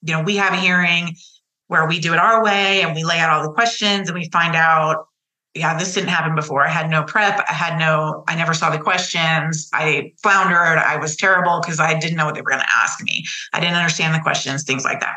you 0.02 0.12
know, 0.12 0.22
we 0.22 0.36
have 0.36 0.52
a 0.52 0.56
hearing 0.56 1.16
where 1.68 1.86
we 1.86 1.98
do 1.98 2.12
it 2.12 2.18
our 2.18 2.44
way 2.44 2.82
and 2.82 2.94
we 2.94 3.04
lay 3.04 3.18
out 3.18 3.30
all 3.30 3.42
the 3.42 3.52
questions 3.54 4.08
and 4.08 4.18
we 4.18 4.28
find 4.30 4.54
out, 4.54 5.06
yeah, 5.54 5.78
this 5.78 5.94
didn't 5.94 6.08
happen 6.08 6.34
before. 6.34 6.64
I 6.64 6.70
had 6.70 6.88
no 6.88 7.02
prep. 7.02 7.44
I 7.48 7.52
had 7.52 7.78
no, 7.78 8.24
I 8.26 8.34
never 8.34 8.54
saw 8.54 8.70
the 8.70 8.78
questions. 8.78 9.68
I 9.72 10.12
floundered. 10.22 10.78
I 10.78 10.96
was 10.96 11.16
terrible 11.16 11.60
because 11.60 11.78
I 11.78 11.98
didn't 11.98 12.16
know 12.16 12.24
what 12.24 12.34
they 12.34 12.40
were 12.40 12.50
going 12.50 12.62
to 12.62 12.76
ask 12.82 13.02
me. 13.02 13.24
I 13.52 13.60
didn't 13.60 13.76
understand 13.76 14.14
the 14.14 14.20
questions, 14.20 14.64
things 14.64 14.84
like 14.84 15.00
that. 15.00 15.16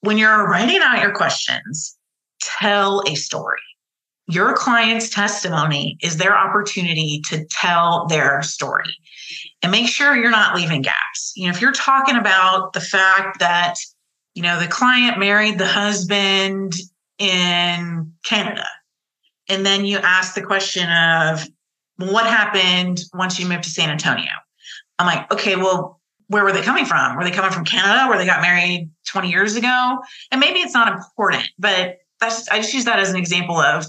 When 0.00 0.18
you're 0.18 0.48
writing 0.48 0.80
out 0.82 1.02
your 1.02 1.12
questions, 1.12 1.96
tell 2.40 3.02
a 3.08 3.16
story. 3.16 3.60
Your 4.28 4.54
client's 4.54 5.10
testimony 5.10 5.98
is 6.00 6.16
their 6.16 6.36
opportunity 6.36 7.20
to 7.26 7.44
tell 7.50 8.06
their 8.06 8.42
story 8.42 8.96
and 9.62 9.72
make 9.72 9.88
sure 9.88 10.16
you're 10.16 10.30
not 10.30 10.54
leaving 10.54 10.82
gaps. 10.82 11.32
You 11.36 11.46
know, 11.46 11.50
if 11.50 11.60
you're 11.60 11.72
talking 11.72 12.16
about 12.16 12.72
the 12.72 12.80
fact 12.80 13.40
that 13.40 13.78
you 14.36 14.42
know, 14.42 14.60
the 14.60 14.68
client 14.68 15.18
married 15.18 15.58
the 15.58 15.66
husband 15.66 16.74
in 17.18 18.12
Canada. 18.22 18.66
And 19.48 19.64
then 19.64 19.84
you 19.84 19.98
ask 19.98 20.34
the 20.34 20.42
question 20.42 20.90
of, 20.90 21.46
what 21.98 22.26
happened 22.26 23.00
once 23.14 23.38
you 23.38 23.48
moved 23.48 23.64
to 23.64 23.70
San 23.70 23.90
Antonio? 23.90 24.32
I'm 24.98 25.06
like, 25.06 25.30
okay, 25.32 25.56
well, 25.56 26.00
where 26.28 26.44
were 26.44 26.52
they 26.52 26.62
coming 26.62 26.84
from? 26.84 27.16
Were 27.16 27.24
they 27.24 27.30
coming 27.30 27.52
from 27.52 27.64
Canada 27.64 28.08
where 28.08 28.18
they 28.18 28.26
got 28.26 28.42
married 28.42 28.90
20 29.08 29.30
years 29.30 29.56
ago? 29.56 29.98
And 30.30 30.40
maybe 30.40 30.58
it's 30.58 30.74
not 30.74 30.92
important, 30.92 31.48
but 31.58 31.98
that's 32.20 32.48
I 32.48 32.58
just 32.58 32.74
use 32.74 32.84
that 32.86 32.98
as 32.98 33.10
an 33.10 33.16
example 33.16 33.58
of 33.58 33.86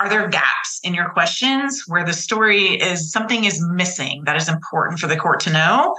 are 0.00 0.08
there 0.08 0.28
gaps 0.28 0.80
in 0.82 0.92
your 0.92 1.10
questions 1.10 1.84
where 1.86 2.04
the 2.04 2.12
story 2.12 2.80
is 2.80 3.10
something 3.10 3.44
is 3.44 3.62
missing 3.70 4.22
that 4.24 4.36
is 4.36 4.48
important 4.48 4.98
for 4.98 5.06
the 5.06 5.16
court 5.16 5.40
to 5.40 5.52
know? 5.52 5.96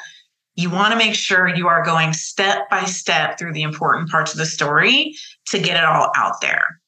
You 0.55 0.69
want 0.69 0.91
to 0.91 0.97
make 0.97 1.15
sure 1.15 1.47
you 1.47 1.67
are 1.67 1.83
going 1.83 2.13
step 2.13 2.69
by 2.69 2.83
step 2.83 3.37
through 3.37 3.53
the 3.53 3.61
important 3.61 4.09
parts 4.09 4.33
of 4.33 4.39
the 4.39 4.45
story 4.45 5.15
to 5.47 5.59
get 5.59 5.77
it 5.77 5.83
all 5.83 6.11
out 6.15 6.41
there. 6.41 6.79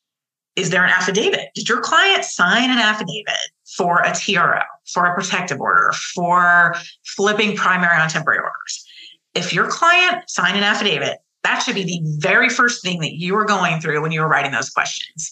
Is 0.59 0.71
there 0.71 0.83
an 0.83 0.89
affidavit? 0.89 1.51
Did 1.55 1.69
your 1.69 1.79
client 1.79 2.25
sign 2.25 2.69
an 2.69 2.79
affidavit 2.79 3.39
for 3.77 4.01
a 4.01 4.13
TRO, 4.13 4.59
for 4.91 5.05
a 5.05 5.15
protective 5.15 5.61
order, 5.61 5.93
for 6.13 6.75
flipping 7.05 7.55
primary 7.55 7.95
on 7.95 8.09
temporary 8.09 8.39
orders? 8.39 8.85
If 9.33 9.53
your 9.53 9.67
client 9.67 10.29
signed 10.29 10.57
an 10.57 10.63
affidavit, 10.63 11.19
that 11.43 11.59
should 11.59 11.75
be 11.75 11.85
the 11.85 12.01
very 12.19 12.49
first 12.49 12.83
thing 12.83 12.99
that 12.99 13.13
you 13.13 13.35
were 13.35 13.45
going 13.45 13.79
through 13.79 14.01
when 14.01 14.11
you 14.11 14.19
were 14.19 14.27
writing 14.27 14.51
those 14.51 14.69
questions. 14.69 15.31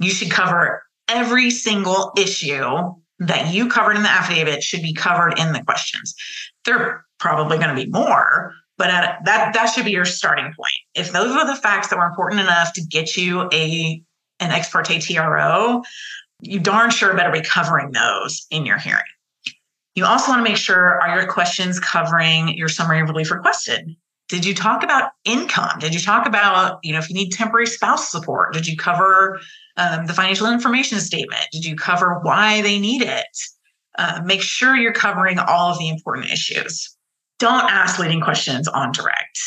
You 0.00 0.10
should 0.10 0.30
cover 0.30 0.82
every 1.06 1.50
single 1.50 2.12
issue 2.18 2.94
that 3.20 3.52
you 3.52 3.68
covered 3.68 3.96
in 3.96 4.02
the 4.02 4.08
affidavit 4.08 4.64
should 4.64 4.82
be 4.82 4.92
covered 4.92 5.38
in 5.38 5.52
the 5.52 5.62
questions. 5.62 6.16
There 6.64 6.78
are 6.78 7.04
probably 7.20 7.58
going 7.58 7.74
to 7.74 7.80
be 7.84 7.90
more, 7.90 8.54
but 8.76 8.90
at, 8.90 9.24
that 9.24 9.54
that 9.54 9.66
should 9.66 9.84
be 9.84 9.92
your 9.92 10.04
starting 10.04 10.46
point. 10.46 10.74
If 10.94 11.12
those 11.12 11.30
are 11.30 11.46
the 11.46 11.60
facts 11.60 11.88
that 11.88 11.98
were 11.98 12.06
important 12.06 12.40
enough 12.40 12.72
to 12.74 12.82
get 12.82 13.16
you 13.16 13.48
a 13.52 14.02
an 14.40 14.50
ex 14.50 14.70
parte 14.70 15.00
TRO, 15.00 15.82
you 16.40 16.60
darn 16.60 16.90
sure 16.90 17.14
better 17.14 17.32
be 17.32 17.42
covering 17.42 17.92
those 17.92 18.46
in 18.50 18.64
your 18.64 18.78
hearing. 18.78 19.02
You 19.94 20.04
also 20.04 20.30
want 20.30 20.44
to 20.44 20.48
make 20.48 20.58
sure 20.58 21.00
are 21.00 21.20
your 21.20 21.26
questions 21.26 21.80
covering 21.80 22.56
your 22.56 22.68
summary 22.68 23.00
of 23.00 23.08
relief 23.08 23.30
requested? 23.30 23.96
Did 24.28 24.44
you 24.44 24.54
talk 24.54 24.84
about 24.84 25.12
income? 25.24 25.78
Did 25.80 25.94
you 25.94 26.00
talk 26.00 26.26
about, 26.26 26.78
you 26.84 26.92
know, 26.92 26.98
if 26.98 27.08
you 27.08 27.14
need 27.14 27.30
temporary 27.30 27.66
spouse 27.66 28.10
support? 28.10 28.52
Did 28.52 28.66
you 28.66 28.76
cover 28.76 29.40
um, 29.76 30.06
the 30.06 30.12
financial 30.12 30.46
information 30.52 31.00
statement? 31.00 31.46
Did 31.50 31.64
you 31.64 31.74
cover 31.74 32.20
why 32.20 32.60
they 32.62 32.78
need 32.78 33.02
it? 33.02 33.26
Uh, 33.96 34.20
make 34.24 34.42
sure 34.42 34.76
you're 34.76 34.92
covering 34.92 35.38
all 35.38 35.72
of 35.72 35.78
the 35.78 35.88
important 35.88 36.30
issues. 36.30 36.96
Don't 37.38 37.70
ask 37.70 37.98
leading 37.98 38.20
questions 38.20 38.66
on 38.68 38.92
direct. 38.92 39.38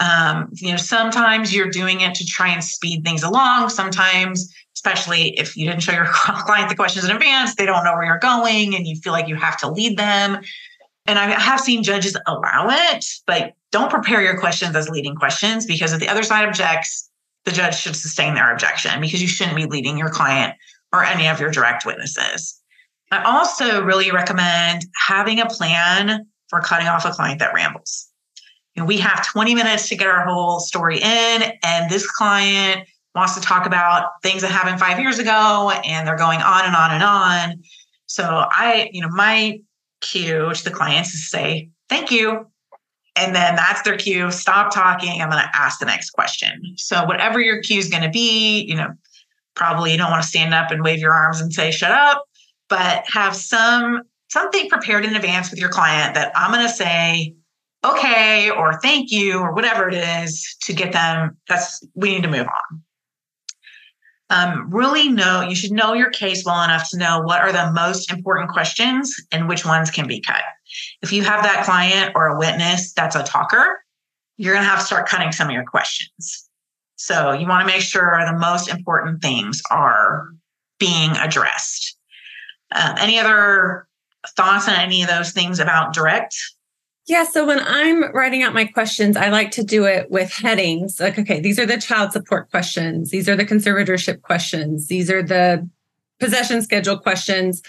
Um, 0.00 0.50
you 0.52 0.70
know, 0.70 0.76
sometimes 0.76 1.54
you're 1.54 1.70
doing 1.70 2.00
it 2.00 2.14
to 2.16 2.26
try 2.26 2.48
and 2.48 2.62
speed 2.62 3.04
things 3.04 3.22
along. 3.22 3.70
Sometimes, 3.70 4.52
especially 4.74 5.38
if 5.38 5.56
you 5.56 5.66
didn't 5.66 5.82
show 5.82 5.92
your 5.92 6.06
client 6.10 6.68
the 6.68 6.76
questions 6.76 7.04
in 7.04 7.10
advance, 7.10 7.54
they 7.54 7.66
don't 7.66 7.84
know 7.84 7.94
where 7.94 8.04
you're 8.04 8.18
going 8.18 8.74
and 8.74 8.86
you 8.86 8.96
feel 8.96 9.12
like 9.12 9.28
you 9.28 9.36
have 9.36 9.58
to 9.60 9.70
lead 9.70 9.96
them. 9.98 10.40
And 11.06 11.18
I 11.18 11.30
have 11.40 11.60
seen 11.60 11.82
judges 11.82 12.16
allow 12.26 12.68
it, 12.68 13.04
but 13.26 13.54
don't 13.72 13.90
prepare 13.90 14.22
your 14.22 14.38
questions 14.38 14.76
as 14.76 14.90
leading 14.90 15.14
questions 15.14 15.64
because 15.64 15.92
if 15.92 16.00
the 16.00 16.08
other 16.08 16.22
side 16.22 16.46
objects, 16.46 17.08
the 17.44 17.50
judge 17.50 17.78
should 17.78 17.96
sustain 17.96 18.34
their 18.34 18.52
objection 18.52 19.00
because 19.00 19.22
you 19.22 19.28
shouldn't 19.28 19.56
be 19.56 19.64
leading 19.64 19.96
your 19.96 20.10
client 20.10 20.54
or 20.92 21.02
any 21.02 21.28
of 21.28 21.40
your 21.40 21.50
direct 21.50 21.86
witnesses. 21.86 22.60
I 23.10 23.22
also 23.22 23.82
really 23.82 24.10
recommend 24.10 24.84
having 24.94 25.40
a 25.40 25.46
plan 25.46 26.26
for 26.48 26.60
cutting 26.60 26.88
off 26.88 27.04
a 27.04 27.10
client 27.10 27.38
that 27.40 27.54
rambles. 27.54 28.08
Know, 28.78 28.84
we 28.84 28.98
have 28.98 29.26
20 29.26 29.54
minutes 29.54 29.88
to 29.88 29.96
get 29.96 30.06
our 30.06 30.24
whole 30.24 30.60
story 30.60 30.98
in, 30.98 31.42
and 31.62 31.90
this 31.90 32.08
client 32.10 32.88
wants 33.14 33.34
to 33.34 33.40
talk 33.40 33.66
about 33.66 34.10
things 34.22 34.42
that 34.42 34.50
happened 34.50 34.78
five 34.78 35.00
years 35.00 35.18
ago, 35.18 35.72
and 35.84 36.06
they're 36.06 36.16
going 36.16 36.40
on 36.40 36.64
and 36.64 36.76
on 36.76 36.92
and 36.92 37.02
on. 37.02 37.62
So 38.06 38.24
I, 38.24 38.88
you 38.92 39.02
know, 39.02 39.08
my 39.08 39.60
cue 40.00 40.52
to 40.52 40.64
the 40.64 40.70
clients 40.70 41.12
is 41.14 41.28
say, 41.28 41.70
thank 41.88 42.10
you. 42.10 42.46
And 43.16 43.34
then 43.34 43.56
that's 43.56 43.82
their 43.82 43.96
cue. 43.96 44.30
Stop 44.30 44.72
talking. 44.72 45.20
I'm 45.20 45.28
going 45.28 45.42
to 45.42 45.50
ask 45.56 45.80
the 45.80 45.86
next 45.86 46.10
question. 46.10 46.74
So 46.76 47.04
whatever 47.04 47.40
your 47.40 47.60
cue 47.60 47.78
is 47.78 47.88
going 47.88 48.04
to 48.04 48.10
be, 48.10 48.60
you 48.60 48.76
know, 48.76 48.90
probably 49.56 49.90
you 49.90 49.98
don't 49.98 50.10
want 50.10 50.22
to 50.22 50.28
stand 50.28 50.54
up 50.54 50.70
and 50.70 50.84
wave 50.84 51.00
your 51.00 51.12
arms 51.12 51.40
and 51.40 51.52
say, 51.52 51.72
shut 51.72 51.90
up, 51.90 52.22
but 52.68 53.04
have 53.08 53.34
some 53.34 54.02
something 54.28 54.68
prepared 54.68 55.04
in 55.04 55.16
advance 55.16 55.50
with 55.50 55.60
your 55.60 55.70
client 55.70 56.14
that 56.14 56.32
I'm 56.36 56.52
going 56.52 56.66
to 56.66 56.72
say, 56.72 57.34
okay, 57.84 58.50
or 58.50 58.80
thank 58.80 59.10
you, 59.10 59.38
or 59.38 59.54
whatever 59.54 59.88
it 59.88 59.94
is 59.94 60.56
to 60.62 60.72
get 60.72 60.92
them. 60.92 61.36
That's 61.48 61.86
we 61.94 62.10
need 62.10 62.22
to 62.22 62.30
move 62.30 62.46
on 62.46 62.82
um, 64.30 64.68
really 64.70 65.08
know 65.08 65.40
you 65.40 65.54
should 65.54 65.72
know 65.72 65.94
your 65.94 66.10
case 66.10 66.44
well 66.44 66.62
enough 66.62 66.90
to 66.90 66.98
know 66.98 67.20
what 67.20 67.40
are 67.40 67.52
the 67.52 67.72
most 67.72 68.12
important 68.12 68.50
questions 68.50 69.14
and 69.32 69.48
which 69.48 69.64
ones 69.64 69.90
can 69.90 70.06
be 70.06 70.20
cut. 70.20 70.42
If 71.02 71.12
you 71.12 71.22
have 71.22 71.42
that 71.42 71.64
client 71.64 72.12
or 72.14 72.26
a 72.26 72.38
witness 72.38 72.92
that's 72.92 73.16
a 73.16 73.22
talker, 73.22 73.82
you're 74.36 74.54
going 74.54 74.64
to 74.64 74.68
have 74.70 74.80
to 74.80 74.84
start 74.84 75.08
cutting 75.08 75.32
some 75.32 75.48
of 75.48 75.54
your 75.54 75.64
questions. 75.64 76.48
So 76.96 77.32
you 77.32 77.46
want 77.46 77.66
to 77.66 77.72
make 77.72 77.82
sure 77.82 78.20
the 78.26 78.38
most 78.38 78.68
important 78.68 79.22
things 79.22 79.62
are 79.70 80.28
being 80.78 81.12
addressed. 81.12 81.96
Um, 82.74 82.96
any 82.98 83.18
other 83.18 83.87
thoughts 84.36 84.68
on 84.68 84.74
any 84.74 85.02
of 85.02 85.08
those 85.08 85.32
things 85.32 85.58
about 85.58 85.92
direct? 85.92 86.36
Yeah. 87.06 87.24
So 87.24 87.46
when 87.46 87.60
I'm 87.60 88.12
writing 88.12 88.42
out 88.42 88.52
my 88.52 88.66
questions, 88.66 89.16
I 89.16 89.30
like 89.30 89.50
to 89.52 89.64
do 89.64 89.86
it 89.86 90.10
with 90.10 90.30
headings. 90.30 91.00
Like, 91.00 91.18
okay, 91.18 91.40
these 91.40 91.58
are 91.58 91.64
the 91.64 91.80
child 91.80 92.12
support 92.12 92.50
questions. 92.50 93.10
These 93.10 93.30
are 93.30 93.36
the 93.36 93.46
conservatorship 93.46 94.20
questions. 94.20 94.88
These 94.88 95.10
are 95.10 95.22
the 95.22 95.66
possession 96.20 96.60
schedule 96.60 96.98
questions. 96.98 97.62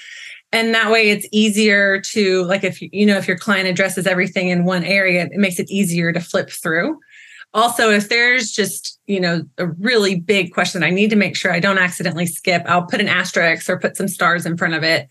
And 0.51 0.73
that 0.73 0.91
way 0.91 1.09
it's 1.09 1.27
easier 1.31 2.01
to, 2.01 2.43
like, 2.45 2.63
if 2.63 2.81
you 2.81 3.05
know, 3.05 3.17
if 3.17 3.27
your 3.27 3.37
client 3.37 3.69
addresses 3.69 4.07
everything 4.07 4.49
in 4.49 4.65
one 4.65 4.83
area, 4.83 5.23
it 5.31 5.37
makes 5.37 5.59
it 5.59 5.69
easier 5.69 6.11
to 6.11 6.19
flip 6.19 6.49
through. 6.49 6.99
Also, 7.53 7.91
if 7.91 8.09
there's 8.09 8.51
just, 8.51 8.99
you 9.07 9.19
know, 9.19 9.43
a 9.57 9.67
really 9.67 10.19
big 10.19 10.53
question, 10.53 10.83
I 10.83 10.89
need 10.89 11.11
to 11.11 11.15
make 11.15 11.35
sure 11.35 11.51
I 11.51 11.59
don't 11.59 11.77
accidentally 11.77 12.25
skip. 12.25 12.63
I'll 12.65 12.85
put 12.85 12.99
an 12.99 13.07
asterisk 13.07 13.69
or 13.69 13.79
put 13.79 13.95
some 13.95 14.07
stars 14.07 14.45
in 14.45 14.57
front 14.57 14.73
of 14.73 14.83
it 14.83 15.07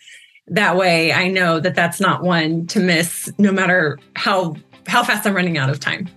that 0.50 0.76
way 0.76 1.12
I 1.12 1.28
know 1.28 1.60
that 1.60 1.74
that's 1.74 2.00
not 2.00 2.22
one 2.22 2.66
to 2.68 2.80
miss 2.80 3.32
no 3.38 3.52
matter 3.52 3.98
how 4.14 4.56
how 4.86 5.04
fast 5.04 5.26
I'm 5.26 5.34
running 5.34 5.58
out 5.58 5.70
of 5.70 5.80
time. 5.80 6.08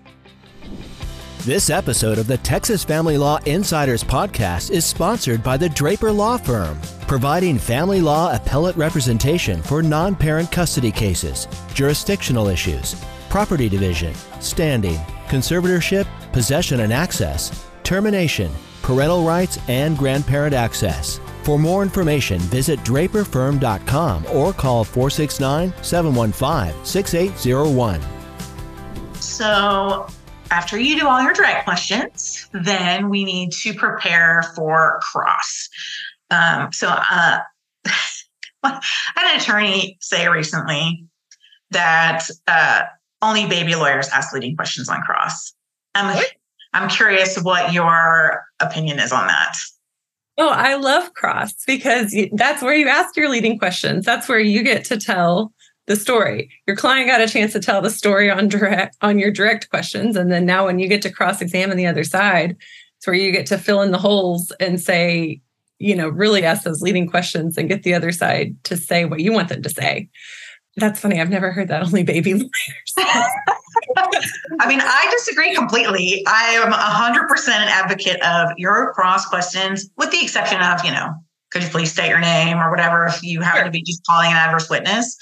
This 1.39 1.72
episode 1.72 2.20
of 2.20 2.28
the 2.28 2.38
Texas 2.38 2.84
Family 2.84 3.17
Law 3.17 3.39
Insiders 3.46 4.04
podcast 4.04 4.70
is 4.70 4.86
sponsored 4.86 5.41
by 5.41 5.58
the 5.58 5.70
Draper 5.70 6.12
Law 6.12 6.38
Firm, 6.38 6.80
providing 7.08 7.58
family 7.58 8.00
law 8.00 8.36
appellate 8.36 8.76
representation 8.78 9.62
for 9.63 9.82
non 9.82 10.15
parent 10.15 10.52
custody 10.52 10.91
cases, 10.91 11.48
jurisdictional 11.74 12.48
issues, 12.48 12.96
property 13.30 13.67
division, 13.67 14.13
standing, 14.39 14.98
conservatorship, 15.30 16.06
possession 16.32 16.82
and 16.82 16.94
access, 16.94 17.65
termination, 17.84 18.52
parental 18.84 19.24
rights, 19.24 19.58
and 19.67 19.98
grandparent 19.98 20.54
access. 20.54 21.20
For 21.43 21.58
more 21.58 21.82
information, 21.82 22.39
visit 22.39 22.80
draperfirm.com 22.82 24.25
or 24.32 24.54
call 24.54 24.84
469 24.84 25.73
715 25.82 26.86
6801. 26.86 28.01
So, 29.15 30.08
after 30.51 30.77
you 30.77 30.99
do 30.99 31.08
all 31.08 31.21
your 31.21 31.34
direct 31.34 31.63
questions, 31.63 32.47
then 32.54 33.10
we 33.10 33.23
need 33.23 33.51
to 33.54 33.73
prepare 33.73 34.43
for 34.56 34.99
cross. 35.01 35.69
Um, 36.30 36.71
so, 36.71 36.88
uh, 36.88 37.39
I 38.63 38.80
had 39.15 39.34
an 39.34 39.41
attorney 39.41 39.97
say 40.01 40.27
recently 40.27 41.06
that 41.71 42.27
uh, 42.47 42.84
only 43.21 43.47
baby 43.47 43.75
lawyers 43.75 44.10
ask 44.10 44.34
leading 44.34 44.56
questions 44.56 44.89
on 44.89 45.01
cross. 45.01 45.54
I'm, 45.95 46.23
I'm 46.73 46.89
curious 46.89 47.41
what 47.41 47.73
your 47.73 48.43
opinion 48.60 48.99
is 48.99 49.12
on 49.12 49.27
that. 49.27 49.56
Oh, 50.38 50.50
I 50.50 50.76
love 50.76 51.13
cross 51.13 51.54
because 51.65 52.15
that's 52.34 52.63
where 52.63 52.74
you 52.74 52.88
ask 52.88 53.15
your 53.15 53.30
leading 53.30 53.60
questions. 53.60 54.06
That's 54.06 54.30
where 54.30 54.39
you 54.39 54.63
get 54.63 54.86
to 54.86 54.98
tell 54.98 55.54
the 55.88 55.96
story. 55.96 56.50
Your 56.67 56.76
client 56.76 57.08
got 57.08 57.22
a 57.22 57.28
chance 57.28 57.54
to 57.54 57.60
tell 57.60 57.82
the 57.82 57.89
story 57.89 58.30
on 58.30 58.48
direct 58.48 58.96
on 59.02 59.20
your 59.20 59.32
direct 59.32 59.70
questions. 59.70 60.15
And 60.15 60.32
then 60.32 60.46
now 60.46 60.65
when 60.65 60.80
you 60.80 60.88
get 60.88 61.02
to 61.04 61.12
cross-examine 61.12 61.78
the 61.78 61.88
other 61.88 62.04
side, 62.04 62.56
it's 62.98 63.08
where 63.08 63.15
you 63.15 63.32
get 63.32 63.46
to 63.48 63.58
fill 63.58 63.82
in 63.82 63.91
the 63.91 63.98
holes 63.98 64.52
and 64.60 64.80
say, 64.80 65.41
you 65.80 65.96
know, 65.96 66.08
really 66.08 66.46
ask 66.46 66.63
those 66.63 66.82
leading 66.82 67.10
questions 67.10 67.58
and 67.58 67.67
get 67.67 67.84
the 67.84 67.94
other 67.94 68.12
side 68.12 68.56
to 68.63 68.78
say 68.78 69.06
what 69.06 69.20
you 69.20 69.34
want 69.34 69.50
them 69.50 69.63
to 69.63 69.70
say. 69.70 70.08
That's 70.78 71.00
funny. 71.00 71.20
I've 71.20 71.30
never 71.30 71.52
heard 71.52 71.68
that 71.68 71.84
only 71.84 72.04
baby 72.04 72.34
lawyers. 72.36 72.50
I 74.60 74.68
mean, 74.68 74.80
I 74.82 75.08
disagree 75.12 75.54
completely. 75.54 76.24
I 76.28 76.52
am 76.64 76.72
100% 76.72 77.50
an 77.50 77.68
advocate 77.68 78.22
of 78.24 78.50
your 78.58 78.94
cross 78.94 79.26
questions, 79.26 79.90
with 79.98 80.12
the 80.12 80.22
exception 80.22 80.62
of, 80.62 80.84
you 80.86 80.92
know, 80.92 81.14
could 81.52 81.64
you 81.64 81.70
please 81.70 81.92
state 81.92 82.08
your 82.08 82.20
name 82.20 82.58
or 82.58 82.70
whatever 82.70 83.06
if 83.06 83.22
you 83.22 83.42
happen 83.42 83.60
sure. 83.60 83.66
to 83.66 83.72
be 83.72 83.84
just 83.84 84.06
calling 84.06 84.32
an 84.32 84.38
adverse 84.38 84.70
witness. 84.70 85.18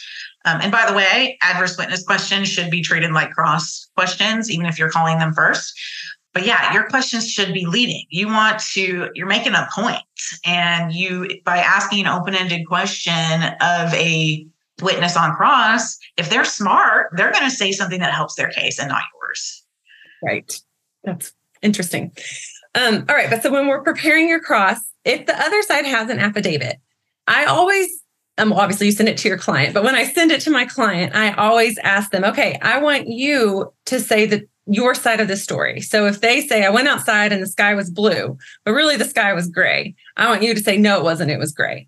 Um, 0.45 0.61
and 0.61 0.71
by 0.71 0.85
the 0.87 0.95
way, 0.95 1.37
adverse 1.41 1.77
witness 1.77 2.03
questions 2.03 2.47
should 2.47 2.69
be 2.69 2.81
treated 2.81 3.11
like 3.11 3.31
cross 3.31 3.89
questions, 3.95 4.49
even 4.51 4.67
if 4.67 4.77
you're 4.77 4.91
calling 4.91 5.17
them 5.17 5.33
first. 5.33 5.73
But 6.33 6.45
yeah, 6.45 6.71
your 6.73 6.87
questions 6.87 7.27
should 7.29 7.53
be 7.53 7.65
leading. 7.65 8.05
You 8.09 8.27
want 8.27 8.59
to, 8.73 9.09
you're 9.15 9.27
making 9.27 9.53
a 9.53 9.67
point, 9.73 10.03
and 10.45 10.93
you, 10.93 11.27
by 11.43 11.57
asking 11.57 12.05
an 12.05 12.07
open 12.07 12.35
ended 12.35 12.67
question 12.67 13.41
of 13.59 13.93
a 13.95 14.45
witness 14.81 15.15
on 15.17 15.35
cross, 15.35 15.97
if 16.17 16.29
they're 16.29 16.45
smart, 16.45 17.09
they're 17.15 17.31
going 17.31 17.49
to 17.49 17.55
say 17.55 17.71
something 17.71 17.99
that 17.99 18.13
helps 18.13 18.35
their 18.35 18.49
case 18.49 18.79
and 18.79 18.89
not 18.89 19.03
yours. 19.15 19.63
Right. 20.23 20.61
That's 21.03 21.33
interesting. 21.61 22.11
Um, 22.75 23.05
all 23.09 23.15
right. 23.15 23.29
But 23.29 23.43
so 23.43 23.51
when 23.51 23.67
we're 23.67 23.83
preparing 23.83 24.27
your 24.27 24.39
cross, 24.39 24.79
if 25.05 25.25
the 25.25 25.39
other 25.39 25.61
side 25.63 25.85
has 25.85 26.09
an 26.09 26.19
affidavit, 26.19 26.77
I 27.27 27.45
always 27.45 28.03
um, 28.39 28.53
obviously 28.53 28.87
you 28.87 28.93
send 28.93 29.09
it 29.09 29.17
to 29.17 29.27
your 29.27 29.37
client, 29.37 29.73
but 29.73 29.83
when 29.83 29.95
I 29.95 30.05
send 30.05 30.31
it 30.31 30.41
to 30.41 30.49
my 30.49 30.65
client, 30.65 31.13
I 31.13 31.33
always 31.33 31.77
ask 31.79 32.11
them, 32.11 32.23
okay, 32.23 32.57
I 32.61 32.79
want 32.79 33.07
you 33.07 33.73
to 33.87 33.99
say 33.99 34.25
that 34.27 34.47
your 34.65 34.95
side 34.95 35.19
of 35.19 35.27
the 35.27 35.35
story. 35.35 35.81
So 35.81 36.05
if 36.05 36.21
they 36.21 36.41
say, 36.41 36.63
I 36.63 36.69
went 36.69 36.87
outside 36.87 37.33
and 37.33 37.41
the 37.41 37.47
sky 37.47 37.73
was 37.73 37.89
blue, 37.89 38.37
but 38.63 38.71
really 38.71 38.95
the 38.95 39.05
sky 39.05 39.33
was 39.33 39.49
gray, 39.49 39.95
I 40.15 40.29
want 40.29 40.43
you 40.43 40.53
to 40.53 40.61
say, 40.61 40.77
no, 40.77 40.99
it 40.99 41.03
wasn't, 41.03 41.31
it 41.31 41.39
was 41.39 41.51
gray. 41.51 41.87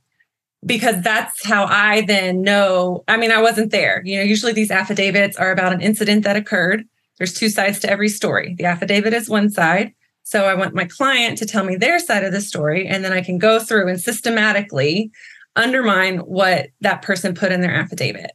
Because 0.66 1.02
that's 1.02 1.44
how 1.44 1.66
I 1.66 2.02
then 2.02 2.44
know. 2.44 3.04
I 3.08 3.18
mean, 3.18 3.32
I 3.32 3.42
wasn't 3.42 3.72
there. 3.72 4.02
You 4.06 4.18
know, 4.18 4.24
usually 4.24 4.54
these 4.54 4.70
affidavits 4.72 5.36
are 5.38 5.52
about 5.52 5.74
an 5.74 5.82
incident 5.82 6.24
that 6.24 6.36
occurred. 6.36 6.86
There's 7.18 7.34
two 7.34 7.50
sides 7.50 7.80
to 7.80 7.90
every 7.90 8.10
story. 8.10 8.56
The 8.58 8.66
affidavit 8.66 9.14
is 9.14 9.30
one 9.30 9.50
side. 9.50 9.94
So 10.24 10.46
I 10.46 10.54
want 10.54 10.76
my 10.76 10.86
client 10.86 11.38
to 11.40 11.46
tell 11.46 11.64
me 11.64 11.76
their 11.76 12.00
side 12.00 12.24
of 12.24 12.32
the 12.32 12.42
story, 12.42 12.88
and 12.88 13.04
then 13.04 13.12
I 13.12 13.22
can 13.22 13.38
go 13.38 13.60
through 13.60 13.90
and 13.90 14.00
systematically 14.00 15.12
undermine 15.56 16.20
what 16.20 16.68
that 16.82 17.02
person 17.02 17.34
put 17.34 17.52
in 17.52 17.62
their 17.62 17.74
affidavit. 17.74 18.32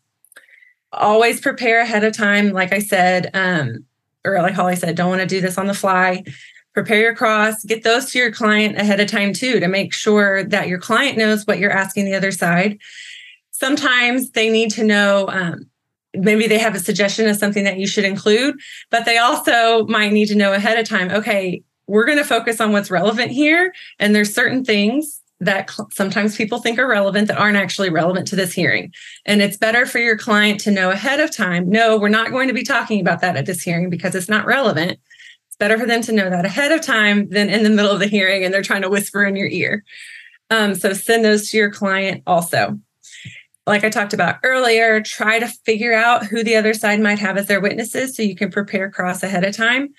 Always 0.92 1.40
prepare 1.40 1.80
ahead 1.80 2.04
of 2.04 2.12
time. 2.12 2.50
Like 2.50 2.72
I 2.72 2.80
said, 2.80 3.30
um, 3.34 3.84
or 4.24 4.42
like 4.42 4.54
Holly 4.54 4.76
said, 4.76 4.96
don't 4.96 5.08
want 5.08 5.20
to 5.20 5.26
do 5.26 5.40
this 5.40 5.58
on 5.58 5.66
the 5.66 5.74
fly. 5.74 6.24
Prepare 6.76 7.00
your 7.00 7.14
cross, 7.14 7.64
get 7.64 7.84
those 7.84 8.10
to 8.10 8.18
your 8.18 8.30
client 8.30 8.76
ahead 8.76 9.00
of 9.00 9.08
time 9.08 9.32
too, 9.32 9.60
to 9.60 9.66
make 9.66 9.94
sure 9.94 10.44
that 10.44 10.68
your 10.68 10.78
client 10.78 11.16
knows 11.16 11.46
what 11.46 11.58
you're 11.58 11.70
asking 11.70 12.04
the 12.04 12.14
other 12.14 12.30
side. 12.30 12.78
Sometimes 13.50 14.32
they 14.32 14.50
need 14.50 14.70
to 14.72 14.84
know, 14.84 15.26
um, 15.30 15.70
maybe 16.12 16.46
they 16.46 16.58
have 16.58 16.74
a 16.74 16.78
suggestion 16.78 17.30
of 17.30 17.36
something 17.36 17.64
that 17.64 17.78
you 17.78 17.86
should 17.86 18.04
include, 18.04 18.56
but 18.90 19.06
they 19.06 19.16
also 19.16 19.86
might 19.86 20.12
need 20.12 20.26
to 20.26 20.34
know 20.34 20.52
ahead 20.52 20.78
of 20.78 20.86
time, 20.86 21.10
okay, 21.10 21.62
we're 21.86 22.04
going 22.04 22.18
to 22.18 22.24
focus 22.24 22.60
on 22.60 22.72
what's 22.72 22.90
relevant 22.90 23.30
here. 23.30 23.72
And 23.98 24.14
there's 24.14 24.34
certain 24.34 24.62
things 24.62 25.22
that 25.40 25.70
cl- 25.70 25.88
sometimes 25.92 26.36
people 26.36 26.58
think 26.58 26.78
are 26.78 26.86
relevant 26.86 27.28
that 27.28 27.38
aren't 27.38 27.56
actually 27.56 27.88
relevant 27.88 28.26
to 28.28 28.36
this 28.36 28.52
hearing. 28.52 28.92
And 29.24 29.40
it's 29.40 29.56
better 29.56 29.86
for 29.86 29.98
your 29.98 30.18
client 30.18 30.60
to 30.60 30.70
know 30.70 30.90
ahead 30.90 31.20
of 31.20 31.34
time 31.34 31.70
no, 31.70 31.96
we're 31.96 32.10
not 32.10 32.32
going 32.32 32.48
to 32.48 32.54
be 32.54 32.64
talking 32.64 33.00
about 33.00 33.22
that 33.22 33.36
at 33.36 33.46
this 33.46 33.62
hearing 33.62 33.88
because 33.88 34.14
it's 34.14 34.28
not 34.28 34.44
relevant. 34.44 34.98
It's 35.56 35.64
better 35.64 35.78
for 35.78 35.86
them 35.86 36.02
to 36.02 36.12
know 36.12 36.28
that 36.28 36.44
ahead 36.44 36.70
of 36.70 36.82
time 36.82 37.30
than 37.30 37.48
in 37.48 37.62
the 37.62 37.70
middle 37.70 37.90
of 37.90 37.98
the 37.98 38.06
hearing 38.06 38.44
and 38.44 38.52
they're 38.52 38.60
trying 38.60 38.82
to 38.82 38.90
whisper 38.90 39.24
in 39.24 39.36
your 39.36 39.48
ear. 39.48 39.84
Um, 40.50 40.74
so 40.74 40.92
send 40.92 41.24
those 41.24 41.48
to 41.50 41.56
your 41.56 41.70
client 41.70 42.22
also. 42.26 42.78
Like 43.66 43.82
I 43.82 43.88
talked 43.88 44.12
about 44.12 44.36
earlier, 44.44 45.00
try 45.00 45.38
to 45.38 45.48
figure 45.48 45.94
out 45.94 46.26
who 46.26 46.44
the 46.44 46.56
other 46.56 46.74
side 46.74 47.00
might 47.00 47.18
have 47.18 47.38
as 47.38 47.46
their 47.46 47.60
witnesses 47.60 48.14
so 48.14 48.22
you 48.22 48.36
can 48.36 48.50
prepare 48.50 48.90
cross 48.90 49.22
ahead 49.22 49.44
of 49.44 49.56
time 49.56 49.94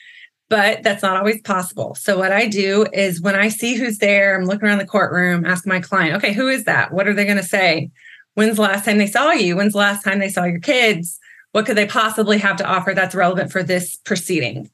but 0.49 0.83
that's 0.83 1.03
not 1.03 1.17
always 1.17 1.41
possible. 1.41 1.95
So 1.95 2.17
what 2.17 2.31
I 2.31 2.47
do 2.47 2.85
is 2.93 3.21
when 3.21 3.35
I 3.35 3.49
see 3.49 3.75
who's 3.75 3.97
there, 3.97 4.37
I'm 4.37 4.45
looking 4.45 4.67
around 4.67 4.77
the 4.77 4.85
courtroom, 4.85 5.45
ask 5.45 5.67
my 5.67 5.81
client, 5.81 6.15
okay, 6.15 6.33
who 6.33 6.47
is 6.47 6.63
that? 6.63 6.93
What 6.93 7.07
are 7.07 7.13
they 7.13 7.25
going 7.25 7.37
to 7.37 7.43
say? 7.43 7.91
When's 8.35 8.55
the 8.55 8.61
last 8.61 8.85
time 8.85 8.97
they 8.97 9.07
saw 9.07 9.31
you? 9.31 9.57
When's 9.57 9.73
the 9.73 9.79
last 9.79 10.03
time 10.03 10.19
they 10.19 10.29
saw 10.29 10.45
your 10.45 10.59
kids? 10.59 11.19
What 11.51 11.65
could 11.65 11.75
they 11.75 11.87
possibly 11.87 12.37
have 12.37 12.55
to 12.57 12.65
offer 12.65 12.93
that's 12.93 13.15
relevant 13.15 13.51
for 13.51 13.63
this 13.63 13.97
proceeding? 13.97 14.69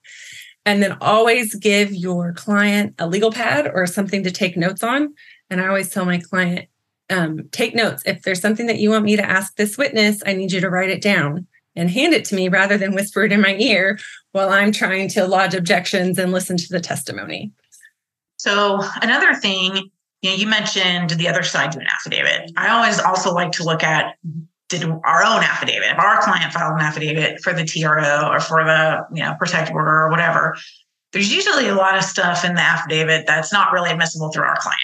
And 0.65 0.81
then 0.81 0.97
always 1.01 1.55
give 1.55 1.93
your 1.93 2.33
client 2.33 2.95
a 2.97 3.07
legal 3.07 3.31
pad 3.31 3.69
or 3.73 3.85
something 3.85 4.23
to 4.23 4.31
take 4.31 4.55
notes 4.55 4.81
on. 4.81 5.13
And 5.49 5.59
I 5.59 5.67
always 5.67 5.89
tell 5.89 6.05
my 6.05 6.19
client, 6.19 6.69
um, 7.09 7.49
take 7.51 7.75
notes. 7.75 8.01
If 8.05 8.21
there's 8.21 8.39
something 8.39 8.67
that 8.67 8.79
you 8.79 8.89
want 8.89 9.03
me 9.03 9.17
to 9.17 9.29
ask 9.29 9.55
this 9.55 9.77
witness, 9.77 10.23
I 10.25 10.33
need 10.33 10.51
you 10.51 10.61
to 10.61 10.69
write 10.69 10.89
it 10.89 11.01
down 11.01 11.47
and 11.75 11.89
hand 11.89 12.13
it 12.13 12.25
to 12.25 12.35
me 12.35 12.49
rather 12.49 12.77
than 12.77 12.95
whisper 12.95 13.23
it 13.23 13.31
in 13.31 13.41
my 13.41 13.55
ear 13.55 13.99
while 14.31 14.49
I'm 14.49 14.71
trying 14.71 15.09
to 15.09 15.27
lodge 15.27 15.53
objections 15.53 16.17
and 16.17 16.31
listen 16.31 16.57
to 16.57 16.69
the 16.69 16.79
testimony. 16.79 17.51
So, 18.37 18.81
another 19.01 19.33
thing, 19.35 19.89
you 20.21 20.29
know, 20.29 20.35
you 20.35 20.47
mentioned 20.47 21.11
the 21.11 21.27
other 21.27 21.43
side 21.43 21.71
do 21.71 21.79
an 21.79 21.87
affidavit. 21.87 22.51
I 22.57 22.69
always 22.69 22.99
also 22.99 23.33
like 23.33 23.51
to 23.53 23.63
look 23.63 23.83
at 23.83 24.15
did 24.79 24.89
our 24.89 25.23
own 25.23 25.43
affidavit, 25.43 25.91
if 25.91 25.99
our 25.99 26.21
client 26.21 26.53
filed 26.53 26.79
an 26.79 26.85
affidavit 26.85 27.41
for 27.41 27.53
the 27.53 27.63
TRO 27.63 28.29
or 28.29 28.39
for 28.39 28.63
the, 28.63 29.05
you 29.13 29.23
know, 29.23 29.35
protective 29.37 29.75
order 29.75 30.03
or 30.03 30.09
whatever, 30.09 30.55
there's 31.11 31.33
usually 31.33 31.67
a 31.67 31.75
lot 31.75 31.97
of 31.97 32.03
stuff 32.03 32.43
in 32.43 32.55
the 32.55 32.61
affidavit 32.61 33.25
that's 33.27 33.53
not 33.53 33.71
really 33.71 33.91
admissible 33.91 34.31
through 34.31 34.43
our 34.43 34.57
client. 34.57 34.79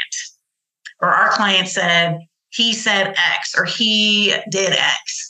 Or 1.02 1.10
our 1.10 1.30
client 1.30 1.67
said, 1.67 2.19
he 2.49 2.73
said 2.73 3.15
X 3.36 3.56
or 3.58 3.65
he 3.65 4.36
did 4.49 4.73
X 4.73 5.30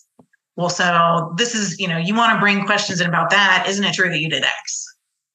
well, 0.60 0.70
so 0.70 1.34
this 1.38 1.56
is, 1.56 1.80
you 1.80 1.88
know, 1.88 1.98
you 1.98 2.14
want 2.14 2.34
to 2.34 2.40
bring 2.42 2.66
questions 2.66 3.00
in 3.00 3.08
about 3.08 3.30
that. 3.30 3.64
Isn't 3.70 3.86
it 3.86 3.94
true 3.94 4.10
that 4.10 4.20
you 4.20 4.30
did 4.30 4.44
X? 4.44 4.86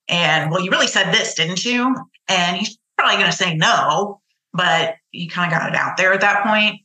And 0.07 0.51
well, 0.51 0.61
you 0.61 0.71
really 0.71 0.87
said 0.87 1.15
this, 1.15 1.33
didn't 1.33 1.65
you? 1.65 1.97
And 2.29 2.59
he's 2.59 2.77
probably 2.99 3.17
going 3.17 3.31
to 3.31 3.37
say 3.37 3.55
no, 3.55 4.21
but 4.53 4.97
you 5.13 5.31
kind 5.31 5.51
of 5.51 5.59
got 5.59 5.71
it 5.71 5.75
out 5.75 5.97
there 5.97 6.13
at 6.13 6.21
that 6.21 6.45
point. 6.45 6.83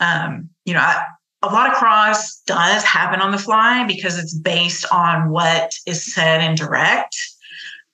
Um, 0.00 0.50
you 0.66 0.74
know, 0.74 0.80
I, 0.80 1.02
a 1.42 1.46
lot 1.46 1.70
of 1.70 1.76
cross 1.76 2.40
does 2.46 2.82
happen 2.82 3.20
on 3.20 3.30
the 3.30 3.38
fly 3.38 3.84
because 3.86 4.18
it's 4.18 4.34
based 4.34 4.84
on 4.92 5.30
what 5.30 5.74
is 5.86 6.12
said 6.12 6.42
in 6.42 6.54
direct 6.54 7.16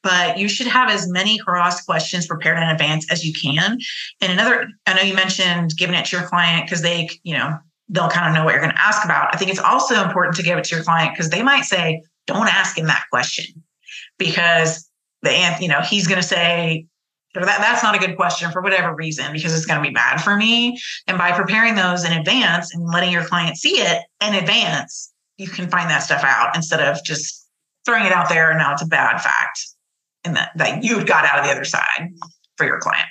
but 0.05 0.39
you 0.39 0.49
should 0.49 0.67
have 0.67 0.91
as 0.91 1.09
many 1.09 1.39
cross 1.39 1.83
questions 1.83 2.27
prepared 2.27 2.59
in 2.59 2.65
advance 2.65 3.11
as 3.11 3.25
you 3.25 3.33
can. 3.33 3.79
And 4.21 4.31
another, 4.31 4.69
I 4.87 4.93
know 4.93 5.01
you 5.01 5.15
mentioned 5.15 5.73
giving 5.79 5.97
it 5.97 6.05
to 6.05 6.19
your 6.19 6.27
client 6.27 6.67
because 6.67 6.83
they, 6.83 7.09
you 7.23 7.35
know, 7.35 7.59
they'll 7.89 8.11
kind 8.11 8.29
of 8.29 8.35
know 8.35 8.45
what 8.45 8.53
you're 8.53 8.63
going 8.63 8.75
to 8.75 8.81
ask 8.81 9.03
about. 9.03 9.35
I 9.35 9.39
think 9.39 9.51
it's 9.51 9.59
also 9.59 10.03
important 10.05 10.37
to 10.37 10.43
give 10.43 10.59
it 10.59 10.65
to 10.65 10.77
your 10.77 10.85
client 10.85 11.15
because 11.15 11.31
they 11.31 11.43
might 11.43 11.65
say, 11.65 12.03
don't 12.27 12.49
ask 12.49 12.77
him 12.77 12.87
that 12.87 13.05
question 13.11 13.47
because 14.19 14.89
the 15.23 15.57
you 15.61 15.69
know 15.69 15.81
he's 15.81 16.07
going 16.07 16.21
to 16.21 16.27
say 16.27 16.87
that 17.35 17.59
that's 17.59 17.83
not 17.83 17.95
a 17.95 17.99
good 17.99 18.17
question 18.17 18.51
for 18.51 18.63
whatever 18.63 18.95
reason 18.95 19.33
because 19.33 19.55
it's 19.55 19.67
going 19.67 19.83
to 19.83 19.89
be 19.89 19.95
bad 19.95 20.21
for 20.21 20.37
me 20.37 20.79
and 21.07 21.19
by 21.19 21.33
preparing 21.33 21.75
those 21.75 22.05
in 22.05 22.13
advance 22.13 22.75
and 22.75 22.87
letting 22.87 23.11
your 23.11 23.25
client 23.25 23.57
see 23.57 23.81
it 23.81 24.03
in 24.27 24.35
advance 24.35 25.13
you 25.37 25.49
can 25.49 25.69
find 25.69 25.91
that 25.91 25.99
stuff 25.99 26.23
out 26.25 26.55
instead 26.55 26.81
of 26.81 27.03
just 27.05 27.49
throwing 27.85 28.07
it 28.07 28.13
out 28.13 28.29
there 28.29 28.51
and 28.51 28.59
now 28.59 28.73
it's 28.73 28.83
a 28.83 28.87
bad 28.87 29.19
fact 29.21 29.59
and 30.25 30.37
that, 30.37 30.51
that 30.57 30.83
you 30.83 31.05
got 31.05 31.25
out 31.25 31.39
of 31.39 31.45
the 31.45 31.51
other 31.51 31.65
side 31.65 32.09
for 32.57 32.65
your 32.67 32.79
client 32.79 33.09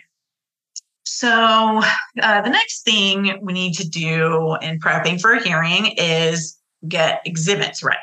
so, 1.06 1.82
uh, 2.22 2.42
the 2.42 2.50
next 2.50 2.84
thing 2.84 3.40
we 3.42 3.54
need 3.54 3.74
to 3.76 3.88
do 3.88 4.56
in 4.62 4.80
prepping 4.80 5.22
for 5.22 5.34
a 5.34 5.44
hearing 5.44 5.94
is 5.98 6.58
get 6.88 7.22
exhibits 7.26 7.84
ready. 7.84 8.00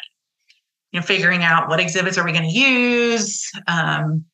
You 0.93 1.01
know, 1.01 1.07
figuring 1.07 1.43
out 1.43 1.69
what 1.69 1.81
exhibits 1.81 2.19
are 2.19 2.25
we 2.25 2.33
going 2.33 2.49
to 2.49 2.59
use. 2.59 3.51
Um, 3.67 4.25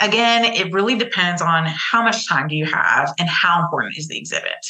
again, 0.00 0.44
it 0.44 0.72
really 0.72 0.96
depends 0.96 1.42
on 1.42 1.66
how 1.66 2.02
much 2.02 2.28
time 2.28 2.48
do 2.48 2.56
you 2.56 2.66
have 2.66 3.12
and 3.18 3.28
how 3.28 3.62
important 3.62 3.96
is 3.96 4.08
the 4.08 4.18
exhibit. 4.18 4.66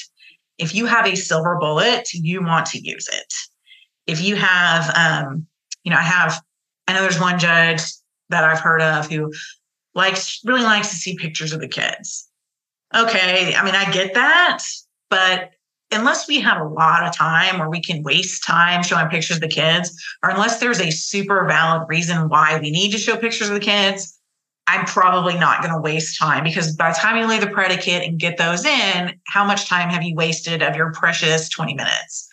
If 0.59 0.75
you 0.75 0.87
have 0.87 1.07
a 1.07 1.17
silver 1.17 1.57
bullet, 1.59 2.09
you 2.13 2.43
want 2.43 2.67
to 2.67 2.79
use 2.79 3.09
it. 3.13 3.35
If 4.07 4.21
you 4.21 4.37
have, 4.37 4.95
um, 4.97 5.47
you 5.83 5.91
know, 5.91 5.99
I 5.99 6.03
have, 6.03 6.41
I 6.87 6.93
know 6.93 7.03
there's 7.03 7.21
one 7.21 7.39
judge 7.39 7.81
that 8.29 8.45
I've 8.45 8.61
heard 8.61 8.83
of 8.83 9.11
who 9.11 9.33
likes 9.95 10.41
really 10.45 10.63
likes 10.63 10.91
to 10.91 10.97
see 10.97 11.17
pictures 11.17 11.53
of 11.53 11.61
the 11.61 11.69
kids 11.69 12.29
okay, 12.95 13.55
I 13.55 13.65
mean, 13.65 13.75
I 13.75 13.91
get 13.91 14.15
that, 14.15 14.63
but 15.11 15.51
unless 15.91 16.29
we 16.29 16.41
have 16.41 16.61
a 16.61 16.69
lot 16.69 17.05
of 17.05 17.15
time 17.15 17.61
or 17.61 17.69
we 17.69 17.81
can 17.81 18.03
waste 18.03 18.45
time 18.45 18.83
showing 18.83 19.09
pictures 19.09 19.37
of 19.37 19.41
the 19.41 19.49
kids, 19.49 19.95
or 20.23 20.31
unless 20.31 20.61
there's 20.61 20.81
a 20.81 20.91
super 20.91 21.47
valid 21.47 21.87
reason 21.89 22.29
why 22.29 22.59
we 22.61 22.71
need 22.71 22.93
to 22.93 22.99
show 22.99 23.17
pictures 23.17 23.49
of 23.49 23.55
the 23.55 23.61
kids, 23.61 24.19
I'm 24.67 24.87
probably 24.87 25.35
not 25.35 25.61
going 25.61 25.75
to 25.75 25.81
waste 25.81 26.19
time 26.19 26.43
because 26.43 26.75
by 26.75 26.91
the 26.91 26.97
time 26.97 27.19
you 27.19 27.27
lay 27.27 27.39
the 27.39 27.47
predicate 27.47 28.03
and 28.03 28.19
get 28.19 28.39
those 28.39 28.65
in, 28.65 29.13
how 29.27 29.45
much 29.45 29.69
time 29.69 29.91
have 29.91 30.03
you 30.03 30.15
wasted 30.15 30.63
of 30.63 30.75
your 30.75 30.91
precious 30.93 31.49
20 31.51 31.75
minutes? 31.75 32.29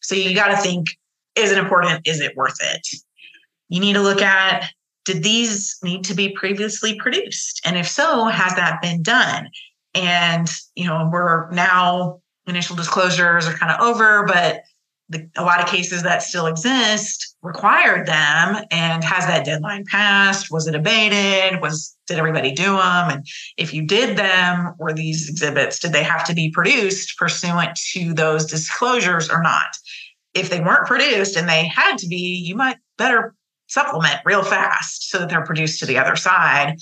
So 0.00 0.14
you 0.14 0.34
got 0.34 0.48
to 0.48 0.56
think 0.56 0.86
is 1.34 1.50
it 1.50 1.58
important? 1.58 2.06
Is 2.06 2.20
it 2.20 2.36
worth 2.36 2.58
it? 2.60 2.86
You 3.68 3.80
need 3.80 3.94
to 3.94 4.02
look 4.02 4.20
at 4.20 4.70
did 5.04 5.22
these 5.22 5.78
need 5.82 6.04
to 6.04 6.14
be 6.14 6.28
previously 6.30 6.98
produced? 7.00 7.60
And 7.64 7.76
if 7.76 7.88
so, 7.88 8.26
has 8.26 8.54
that 8.54 8.80
been 8.80 9.02
done? 9.02 9.48
And, 9.94 10.48
you 10.76 10.86
know, 10.86 11.08
we're 11.12 11.50
now 11.50 12.20
initial 12.46 12.76
disclosures 12.76 13.46
are 13.46 13.54
kind 13.54 13.72
of 13.72 13.80
over, 13.80 14.24
but 14.26 14.62
the, 15.12 15.28
a 15.36 15.44
lot 15.44 15.60
of 15.60 15.66
cases 15.66 16.02
that 16.02 16.22
still 16.22 16.46
exist 16.46 17.36
required 17.42 18.06
them 18.06 18.64
and 18.70 19.04
has 19.04 19.26
that 19.26 19.44
deadline 19.44 19.84
passed? 19.90 20.50
Was 20.50 20.66
it 20.66 20.74
abated? 20.74 21.60
Was 21.60 21.96
did 22.06 22.18
everybody 22.18 22.52
do 22.52 22.76
them 22.76 23.10
and 23.10 23.26
if 23.56 23.72
you 23.72 23.82
did 23.86 24.16
them 24.16 24.74
were 24.78 24.92
these 24.92 25.28
exhibits 25.28 25.78
did 25.78 25.92
they 25.92 26.02
have 26.02 26.24
to 26.24 26.34
be 26.34 26.50
produced 26.50 27.16
pursuant 27.16 27.78
to 27.92 28.12
those 28.12 28.46
disclosures 28.46 29.30
or 29.30 29.42
not? 29.42 29.76
If 30.34 30.50
they 30.50 30.60
weren't 30.60 30.86
produced 30.86 31.36
and 31.36 31.48
they 31.48 31.66
had 31.66 31.98
to 31.98 32.08
be 32.08 32.42
you 32.44 32.54
might 32.56 32.78
better 32.98 33.34
supplement 33.68 34.20
real 34.24 34.42
fast 34.42 35.10
so 35.10 35.18
that 35.18 35.28
they're 35.28 35.44
produced 35.44 35.78
to 35.80 35.86
the 35.86 35.98
other 35.98 36.16
side 36.16 36.76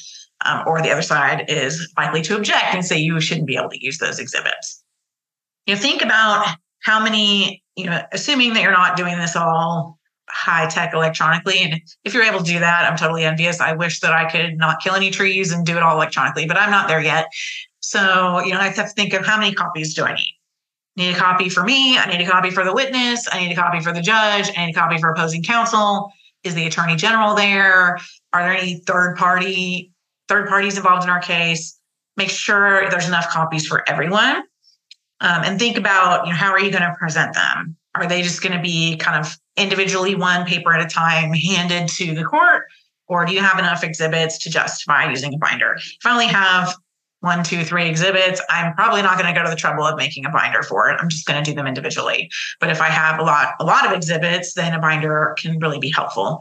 um, 0.44 0.64
or 0.66 0.80
the 0.82 0.90
other 0.90 1.02
side 1.02 1.44
is 1.48 1.92
likely 1.96 2.22
to 2.22 2.36
object 2.36 2.74
and 2.74 2.84
say 2.84 2.98
you 2.98 3.20
shouldn't 3.20 3.46
be 3.46 3.56
able 3.56 3.70
to 3.70 3.84
use 3.84 3.98
those 3.98 4.18
exhibits. 4.18 4.82
You 5.66 5.74
know, 5.74 5.80
think 5.80 6.02
about 6.02 6.56
how 6.82 7.02
many, 7.02 7.59
you 7.76 7.86
know, 7.86 8.02
assuming 8.12 8.54
that 8.54 8.62
you're 8.62 8.72
not 8.72 8.96
doing 8.96 9.18
this 9.18 9.36
all 9.36 9.98
high 10.28 10.68
tech 10.68 10.94
electronically. 10.94 11.58
And 11.58 11.80
if 12.04 12.14
you're 12.14 12.22
able 12.22 12.38
to 12.38 12.44
do 12.44 12.58
that, 12.60 12.90
I'm 12.90 12.96
totally 12.96 13.24
envious. 13.24 13.60
I 13.60 13.72
wish 13.72 14.00
that 14.00 14.12
I 14.12 14.30
could 14.30 14.56
not 14.56 14.80
kill 14.80 14.94
any 14.94 15.10
trees 15.10 15.50
and 15.52 15.66
do 15.66 15.76
it 15.76 15.82
all 15.82 15.96
electronically, 15.96 16.46
but 16.46 16.56
I'm 16.56 16.70
not 16.70 16.88
there 16.88 17.00
yet. 17.00 17.26
So, 17.80 18.40
you 18.44 18.52
know, 18.52 18.60
I 18.60 18.68
have 18.68 18.76
to 18.76 18.86
think 18.86 19.12
of 19.12 19.26
how 19.26 19.38
many 19.38 19.54
copies 19.54 19.94
do 19.94 20.04
I 20.04 20.14
need? 20.14 20.36
need 20.96 21.14
a 21.14 21.18
copy 21.18 21.48
for 21.48 21.64
me. 21.64 21.96
I 21.98 22.06
need 22.06 22.20
a 22.20 22.30
copy 22.30 22.50
for 22.50 22.64
the 22.64 22.72
witness. 22.72 23.26
I 23.32 23.40
need 23.40 23.52
a 23.52 23.56
copy 23.56 23.80
for 23.80 23.92
the 23.92 24.00
judge. 24.00 24.50
I 24.56 24.66
need 24.66 24.76
a 24.76 24.78
copy 24.78 24.98
for 24.98 25.10
opposing 25.10 25.42
counsel. 25.42 26.12
Is 26.44 26.54
the 26.54 26.66
attorney 26.66 26.96
general 26.96 27.34
there? 27.34 27.98
Are 28.32 28.42
there 28.42 28.52
any 28.52 28.76
third 28.86 29.16
party 29.16 29.92
third 30.28 30.48
parties 30.48 30.76
involved 30.76 31.04
in 31.04 31.10
our 31.10 31.20
case? 31.20 31.78
Make 32.16 32.30
sure 32.30 32.88
there's 32.90 33.08
enough 33.08 33.30
copies 33.30 33.66
for 33.66 33.88
everyone. 33.88 34.42
Um, 35.20 35.42
and 35.44 35.58
think 35.58 35.76
about 35.76 36.26
you 36.26 36.32
know 36.32 36.36
how 36.36 36.50
are 36.50 36.60
you 36.60 36.70
going 36.70 36.82
to 36.82 36.94
present 36.98 37.34
them? 37.34 37.76
Are 37.94 38.06
they 38.06 38.22
just 38.22 38.42
going 38.42 38.56
to 38.56 38.62
be 38.62 38.96
kind 38.96 39.18
of 39.18 39.36
individually 39.56 40.14
one 40.14 40.46
paper 40.46 40.72
at 40.72 40.84
a 40.84 40.88
time 40.88 41.32
handed 41.32 41.88
to 41.88 42.14
the 42.14 42.24
court? 42.24 42.64
Or 43.08 43.24
do 43.24 43.32
you 43.34 43.40
have 43.40 43.58
enough 43.58 43.82
exhibits 43.82 44.38
to 44.38 44.50
justify 44.50 45.10
using 45.10 45.34
a 45.34 45.38
binder? 45.38 45.74
If 45.74 46.06
I 46.06 46.12
only 46.12 46.28
have 46.28 46.74
one, 47.20 47.42
two, 47.42 47.64
three 47.64 47.88
exhibits, 47.88 48.40
I'm 48.48 48.74
probably 48.74 49.02
not 49.02 49.18
going 49.18 49.32
to 49.32 49.38
go 49.38 49.44
to 49.44 49.50
the 49.50 49.56
trouble 49.56 49.84
of 49.84 49.96
making 49.96 50.24
a 50.24 50.30
binder 50.30 50.62
for 50.62 50.90
it. 50.90 50.98
I'm 51.00 51.08
just 51.08 51.26
going 51.26 51.42
to 51.42 51.50
do 51.50 51.54
them 51.54 51.66
individually. 51.66 52.30
But 52.60 52.70
if 52.70 52.80
I 52.80 52.86
have 52.86 53.18
a 53.18 53.22
lot, 53.22 53.54
a 53.60 53.64
lot 53.64 53.84
of 53.84 53.92
exhibits, 53.92 54.54
then 54.54 54.72
a 54.72 54.80
binder 54.80 55.34
can 55.38 55.58
really 55.58 55.78
be 55.78 55.90
helpful. 55.90 56.40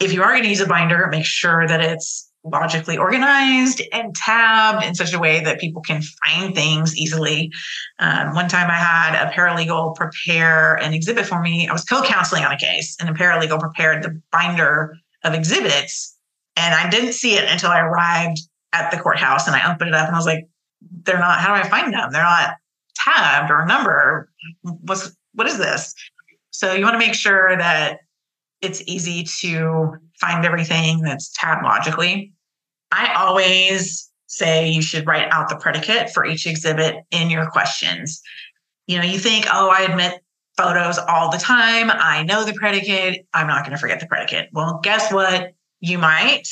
If 0.00 0.12
you 0.12 0.22
are 0.22 0.30
going 0.30 0.44
to 0.44 0.48
use 0.48 0.60
a 0.60 0.66
binder, 0.66 1.08
make 1.08 1.26
sure 1.26 1.66
that 1.66 1.80
it's 1.80 2.30
logically 2.44 2.98
organized 2.98 3.82
and 3.92 4.14
tabbed 4.14 4.84
in 4.84 4.94
such 4.94 5.12
a 5.12 5.18
way 5.18 5.40
that 5.40 5.58
people 5.58 5.80
can 5.80 6.02
find 6.02 6.54
things 6.54 6.96
easily. 6.96 7.50
Um, 7.98 8.34
one 8.34 8.48
time 8.48 8.70
I 8.70 8.74
had 8.74 9.26
a 9.26 9.32
paralegal 9.32 9.96
prepare 9.96 10.74
an 10.74 10.92
exhibit 10.92 11.26
for 11.26 11.40
me. 11.40 11.66
I 11.66 11.72
was 11.72 11.84
co 11.84 12.02
counseling 12.02 12.44
on 12.44 12.52
a 12.52 12.58
case, 12.58 12.96
and 13.00 13.08
a 13.08 13.12
paralegal 13.12 13.58
prepared 13.60 14.02
the 14.02 14.20
binder 14.30 14.96
of 15.24 15.34
exhibits. 15.34 16.16
And 16.56 16.74
I 16.74 16.88
didn't 16.88 17.14
see 17.14 17.34
it 17.34 17.50
until 17.50 17.70
I 17.70 17.80
arrived 17.80 18.38
at 18.72 18.90
the 18.90 18.98
courthouse 18.98 19.46
and 19.46 19.56
I 19.56 19.72
opened 19.72 19.88
it 19.88 19.94
up 19.94 20.06
and 20.06 20.14
I 20.14 20.18
was 20.18 20.26
like, 20.26 20.46
they're 21.04 21.18
not, 21.18 21.40
how 21.40 21.54
do 21.54 21.60
I 21.60 21.68
find 21.68 21.92
them? 21.92 22.12
They're 22.12 22.22
not 22.22 22.56
tabbed 22.94 23.50
or 23.50 23.64
numbered. 23.66 24.28
What's, 24.62 25.16
what 25.32 25.46
is 25.46 25.58
this? 25.58 25.94
So 26.50 26.72
you 26.72 26.84
want 26.84 26.94
to 26.94 26.98
make 26.98 27.14
sure 27.14 27.56
that 27.56 27.98
it's 28.60 28.82
easy 28.86 29.24
to 29.40 29.96
find 30.20 30.44
everything 30.44 31.00
that's 31.00 31.32
tabbed 31.32 31.64
logically. 31.64 32.33
I 32.94 33.12
always 33.14 34.08
say 34.26 34.68
you 34.68 34.80
should 34.80 35.06
write 35.06 35.28
out 35.32 35.48
the 35.48 35.56
predicate 35.56 36.10
for 36.10 36.24
each 36.24 36.46
exhibit 36.46 36.96
in 37.10 37.28
your 37.28 37.50
questions. 37.50 38.22
You 38.86 38.98
know, 38.98 39.04
you 39.04 39.18
think, 39.18 39.46
oh, 39.52 39.68
I 39.68 39.82
admit 39.82 40.20
photos 40.56 40.98
all 40.98 41.30
the 41.30 41.38
time. 41.38 41.90
I 41.90 42.22
know 42.22 42.44
the 42.44 42.52
predicate. 42.52 43.26
I'm 43.34 43.48
not 43.48 43.64
going 43.64 43.72
to 43.72 43.78
forget 43.78 43.98
the 43.98 44.06
predicate. 44.06 44.48
Well, 44.52 44.78
guess 44.82 45.12
what? 45.12 45.54
You 45.80 45.98
might, 45.98 46.48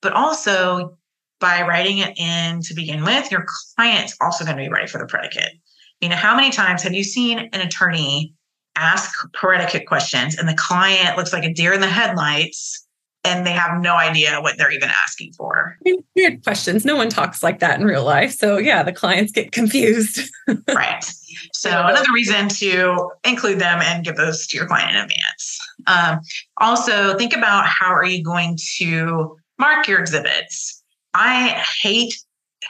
but 0.00 0.12
also 0.12 0.98
by 1.40 1.62
writing 1.62 1.98
it 1.98 2.18
in 2.18 2.60
to 2.62 2.74
begin 2.74 3.04
with, 3.04 3.30
your 3.30 3.46
client's 3.76 4.16
also 4.20 4.44
going 4.44 4.56
to 4.56 4.62
be 4.62 4.68
ready 4.68 4.88
for 4.88 4.98
the 4.98 5.06
predicate. 5.06 5.52
You 6.00 6.08
know, 6.08 6.16
how 6.16 6.34
many 6.34 6.50
times 6.50 6.82
have 6.82 6.92
you 6.92 7.04
seen 7.04 7.38
an 7.38 7.60
attorney 7.60 8.34
ask 8.74 9.12
predicate 9.32 9.86
questions 9.86 10.36
and 10.36 10.48
the 10.48 10.54
client 10.54 11.16
looks 11.16 11.32
like 11.32 11.44
a 11.44 11.52
deer 11.52 11.72
in 11.72 11.80
the 11.80 11.86
headlights 11.86 12.86
and 13.24 13.46
they 13.46 13.52
have 13.52 13.80
no 13.80 13.96
idea 13.96 14.40
what 14.40 14.58
they're 14.58 14.72
even 14.72 14.88
asking 14.88 15.32
for. 15.32 15.78
Weird 16.16 16.42
questions. 16.42 16.84
No 16.84 16.96
one 16.96 17.08
talks 17.08 17.42
like 17.42 17.60
that 17.60 17.78
in 17.78 17.86
real 17.86 18.04
life. 18.04 18.32
So 18.32 18.58
yeah, 18.58 18.82
the 18.82 18.92
clients 18.92 19.32
get 19.32 19.52
confused. 19.52 20.28
right. 20.74 21.04
So 21.52 21.70
another 21.70 22.12
reason 22.12 22.48
to 22.48 23.10
include 23.24 23.60
them 23.60 23.80
and 23.80 24.04
give 24.04 24.16
those 24.16 24.46
to 24.48 24.56
your 24.56 24.66
client 24.66 24.90
in 24.90 24.96
advance. 24.96 25.58
Um, 25.86 26.20
also, 26.60 27.16
think 27.16 27.34
about 27.34 27.66
how 27.66 27.92
are 27.92 28.04
you 28.04 28.22
going 28.24 28.58
to 28.78 29.36
mark 29.58 29.86
your 29.86 30.00
exhibits. 30.00 30.82
I 31.14 31.62
hate, 31.80 32.14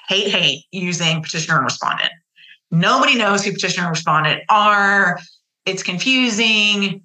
hate, 0.09 0.29
hate 0.29 0.65
using 0.73 1.23
petitioner 1.23 1.57
and 1.57 1.65
respondent. 1.65 2.13
Nobody 2.71 3.17
knows 3.17 3.45
who 3.45 3.53
petitioner 3.53 3.87
and 3.87 3.95
respondent 3.95 4.43
are. 4.49 5.19
It's 5.65 5.83
confusing. 5.83 7.03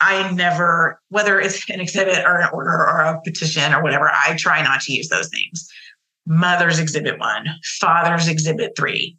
I 0.00 0.30
never, 0.32 1.00
whether 1.08 1.40
it's 1.40 1.68
an 1.70 1.80
exhibit 1.80 2.24
or 2.24 2.40
an 2.40 2.48
order 2.52 2.70
or 2.70 3.00
a 3.00 3.20
petition 3.22 3.72
or 3.72 3.82
whatever, 3.82 4.10
I 4.12 4.36
try 4.36 4.62
not 4.62 4.80
to 4.82 4.92
use 4.92 5.08
those 5.08 5.30
names. 5.32 5.68
Mother's 6.26 6.78
exhibit 6.78 7.18
one, 7.18 7.46
father's 7.80 8.28
exhibit 8.28 8.72
three. 8.76 9.16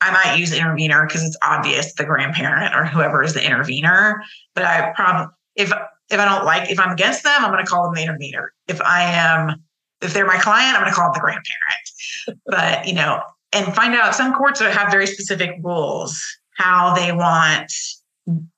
I 0.00 0.10
might 0.10 0.38
use 0.38 0.52
intervener 0.52 1.06
because 1.06 1.24
it's 1.24 1.36
obvious 1.42 1.94
the 1.94 2.04
grandparent 2.04 2.74
or 2.74 2.84
whoever 2.84 3.22
is 3.22 3.34
the 3.34 3.44
intervener. 3.44 4.22
But 4.54 4.64
I 4.64 4.92
probably, 4.94 5.32
if 5.56 5.72
if 6.10 6.20
I 6.20 6.24
don't 6.24 6.44
like, 6.44 6.70
if 6.70 6.78
I'm 6.78 6.92
against 6.92 7.22
them, 7.24 7.32
I'm 7.38 7.50
going 7.50 7.64
to 7.64 7.70
call 7.70 7.84
them 7.84 7.94
the 7.94 8.02
intervener. 8.02 8.52
If 8.68 8.80
I 8.82 9.02
am, 9.02 9.62
if 10.02 10.12
they're 10.12 10.26
my 10.26 10.38
client, 10.38 10.76
I'm 10.76 10.82
going 10.82 10.92
to 10.92 10.96
call 10.96 11.06
them 11.06 11.14
the 11.14 11.20
grandparent. 11.20 12.42
but 12.46 12.86
you 12.86 12.94
know, 12.94 13.22
and 13.52 13.74
find 13.74 13.94
out 13.94 14.14
some 14.14 14.34
courts 14.34 14.60
have 14.60 14.90
very 14.90 15.06
specific 15.06 15.56
rules 15.62 16.22
how 16.56 16.94
they 16.94 17.12
want 17.12 17.72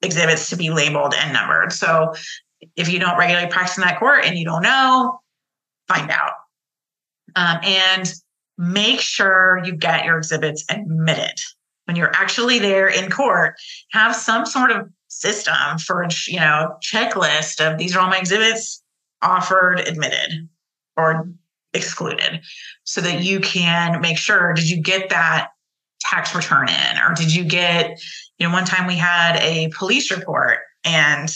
exhibits 0.02 0.48
to 0.50 0.56
be 0.56 0.70
labeled 0.70 1.14
and 1.18 1.32
numbered. 1.32 1.72
So 1.72 2.14
if 2.76 2.88
you 2.88 2.98
don't 2.98 3.18
regularly 3.18 3.48
practice 3.48 3.76
in 3.76 3.82
that 3.82 3.98
court 3.98 4.24
and 4.24 4.38
you 4.38 4.44
don't 4.44 4.62
know, 4.62 5.20
find 5.88 6.10
out. 6.10 6.32
Um, 7.34 7.58
and 7.62 8.12
make 8.58 9.00
sure 9.00 9.62
you 9.64 9.74
get 9.74 10.04
your 10.04 10.18
exhibits 10.18 10.64
admitted. 10.70 11.38
When 11.84 11.96
you're 11.96 12.14
actually 12.14 12.58
there 12.58 12.88
in 12.88 13.10
court, 13.10 13.54
have 13.92 14.16
some 14.16 14.46
sort 14.46 14.72
of 14.72 14.88
system 15.08 15.78
for, 15.78 16.06
you 16.26 16.40
know, 16.40 16.76
checklist 16.82 17.64
of 17.64 17.78
these 17.78 17.94
are 17.94 18.00
all 18.00 18.08
my 18.08 18.18
exhibits 18.18 18.82
offered, 19.22 19.80
admitted, 19.80 20.48
or 20.96 21.28
excluded 21.74 22.40
so 22.84 23.00
that 23.00 23.22
you 23.22 23.40
can 23.40 24.00
make 24.00 24.18
sure 24.18 24.54
did 24.54 24.68
you 24.68 24.80
get 24.80 25.10
that 25.10 25.50
tax 26.08 26.34
return 26.34 26.68
in? 26.68 26.98
Or 26.98 27.14
did 27.14 27.34
you 27.34 27.44
get 27.44 28.00
you 28.38 28.46
know, 28.46 28.52
one 28.52 28.64
time 28.64 28.86
we 28.86 28.96
had 28.96 29.36
a 29.36 29.70
police 29.76 30.10
report 30.10 30.58
and 30.84 31.34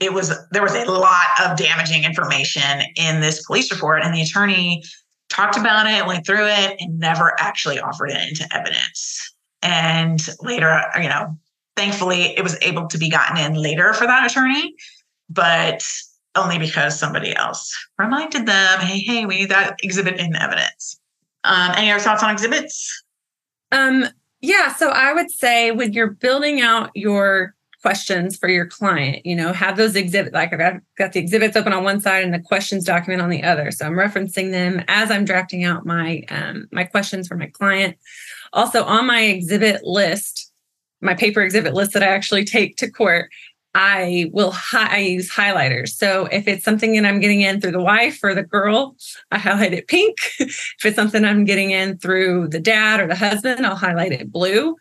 it 0.00 0.12
was 0.12 0.32
there 0.50 0.62
was 0.62 0.74
a 0.74 0.84
lot 0.84 1.28
of 1.44 1.56
damaging 1.56 2.04
information 2.04 2.82
in 2.96 3.20
this 3.20 3.44
police 3.46 3.70
report 3.70 4.02
and 4.02 4.14
the 4.14 4.22
attorney 4.22 4.82
talked 5.28 5.56
about 5.56 5.86
it 5.86 6.06
went 6.06 6.26
through 6.26 6.46
it 6.46 6.76
and 6.80 6.98
never 6.98 7.34
actually 7.38 7.78
offered 7.78 8.10
it 8.10 8.28
into 8.28 8.46
evidence. 8.54 9.34
And 9.62 10.20
later 10.40 10.82
you 11.00 11.08
know 11.08 11.36
thankfully 11.76 12.36
it 12.36 12.42
was 12.42 12.58
able 12.62 12.88
to 12.88 12.98
be 12.98 13.08
gotten 13.08 13.38
in 13.38 13.54
later 13.54 13.92
for 13.94 14.06
that 14.06 14.30
attorney 14.30 14.74
but 15.30 15.84
only 16.34 16.58
because 16.58 16.98
somebody 16.98 17.34
else 17.36 17.72
reminded 17.98 18.46
them 18.46 18.80
hey 18.80 18.98
hey 18.98 19.24
we 19.26 19.36
need 19.36 19.50
that 19.50 19.76
exhibit 19.82 20.18
in 20.18 20.34
evidence. 20.34 20.98
Um, 21.44 21.72
any 21.76 21.90
other 21.90 22.02
thoughts 22.02 22.22
on 22.22 22.30
exhibits 22.30 23.01
um 23.72 24.06
yeah. 24.42 24.74
So 24.74 24.88
I 24.88 25.12
would 25.12 25.30
say 25.30 25.70
when 25.70 25.92
you're 25.92 26.10
building 26.10 26.60
out 26.60 26.90
your 26.94 27.54
questions 27.80 28.36
for 28.36 28.48
your 28.48 28.66
client, 28.66 29.24
you 29.26 29.34
know, 29.34 29.52
have 29.52 29.76
those 29.76 29.96
exhibit 29.96 30.32
like 30.32 30.52
I've 30.52 30.58
got, 30.58 30.74
got 30.96 31.12
the 31.12 31.20
exhibits 31.20 31.56
open 31.56 31.72
on 31.72 31.84
one 31.84 32.00
side 32.00 32.24
and 32.24 32.32
the 32.32 32.40
questions 32.40 32.84
document 32.84 33.22
on 33.22 33.28
the 33.28 33.42
other. 33.42 33.70
So 33.70 33.86
I'm 33.86 33.94
referencing 33.94 34.52
them 34.52 34.84
as 34.88 35.10
I'm 35.10 35.24
drafting 35.24 35.64
out 35.64 35.86
my 35.86 36.22
um, 36.28 36.68
my 36.72 36.84
questions 36.84 37.28
for 37.28 37.36
my 37.36 37.46
client. 37.46 37.96
Also 38.52 38.84
on 38.84 39.06
my 39.06 39.22
exhibit 39.22 39.84
list, 39.84 40.52
my 41.00 41.14
paper 41.14 41.40
exhibit 41.40 41.74
list 41.74 41.92
that 41.92 42.02
I 42.02 42.06
actually 42.06 42.44
take 42.44 42.76
to 42.76 42.90
court, 42.90 43.30
I 43.74 44.30
will 44.32 44.50
hi- 44.50 44.96
I 44.96 44.98
use 44.98 45.30
highlighters. 45.30 45.90
So 45.90 46.26
if 46.26 46.46
it's 46.46 46.64
something 46.64 46.94
that 46.94 47.06
I'm 47.06 47.20
getting 47.20 47.40
in 47.40 47.60
through 47.60 47.72
the 47.72 47.82
wife 47.82 48.20
or 48.22 48.34
the 48.34 48.42
girl, 48.42 48.96
I 49.30 49.38
highlight 49.38 49.72
it 49.72 49.88
pink. 49.88 50.18
if 50.38 50.84
it's 50.84 50.96
something 50.96 51.24
I'm 51.24 51.44
getting 51.44 51.70
in 51.70 51.98
through 51.98 52.48
the 52.48 52.60
dad 52.60 53.00
or 53.00 53.06
the 53.06 53.14
husband, 53.14 53.64
I'll 53.64 53.76
highlight 53.76 54.12
it 54.12 54.30
blue. 54.30 54.76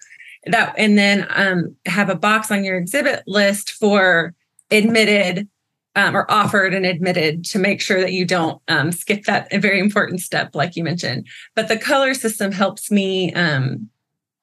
That 0.47 0.73
and 0.77 0.97
then 0.97 1.27
um, 1.29 1.75
have 1.85 2.09
a 2.09 2.15
box 2.15 2.51
on 2.51 2.63
your 2.63 2.77
exhibit 2.77 3.23
list 3.27 3.71
for 3.71 4.33
admitted 4.71 5.47
um, 5.95 6.15
or 6.15 6.29
offered 6.31 6.73
and 6.73 6.85
admitted 6.85 7.43
to 7.45 7.59
make 7.59 7.81
sure 7.81 7.99
that 8.01 8.13
you 8.13 8.25
don't 8.25 8.61
um, 8.67 8.91
skip 8.91 9.25
that 9.25 9.51
very 9.61 9.79
important 9.79 10.21
step, 10.21 10.55
like 10.55 10.75
you 10.75 10.83
mentioned. 10.83 11.27
But 11.55 11.67
the 11.67 11.77
color 11.77 12.13
system 12.13 12.51
helps 12.51 12.89
me 12.89 13.33
um, 13.33 13.89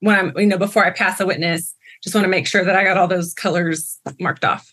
when 0.00 0.16
I'm, 0.16 0.38
you 0.38 0.46
know, 0.46 0.58
before 0.58 0.84
I 0.84 0.90
pass 0.90 1.20
a 1.20 1.26
witness 1.26 1.74
just 2.02 2.14
want 2.14 2.24
to 2.24 2.28
make 2.28 2.46
sure 2.46 2.64
that 2.64 2.76
I 2.76 2.84
got 2.84 2.96
all 2.96 3.08
those 3.08 3.34
colors 3.34 3.98
marked 4.20 4.44
off. 4.44 4.72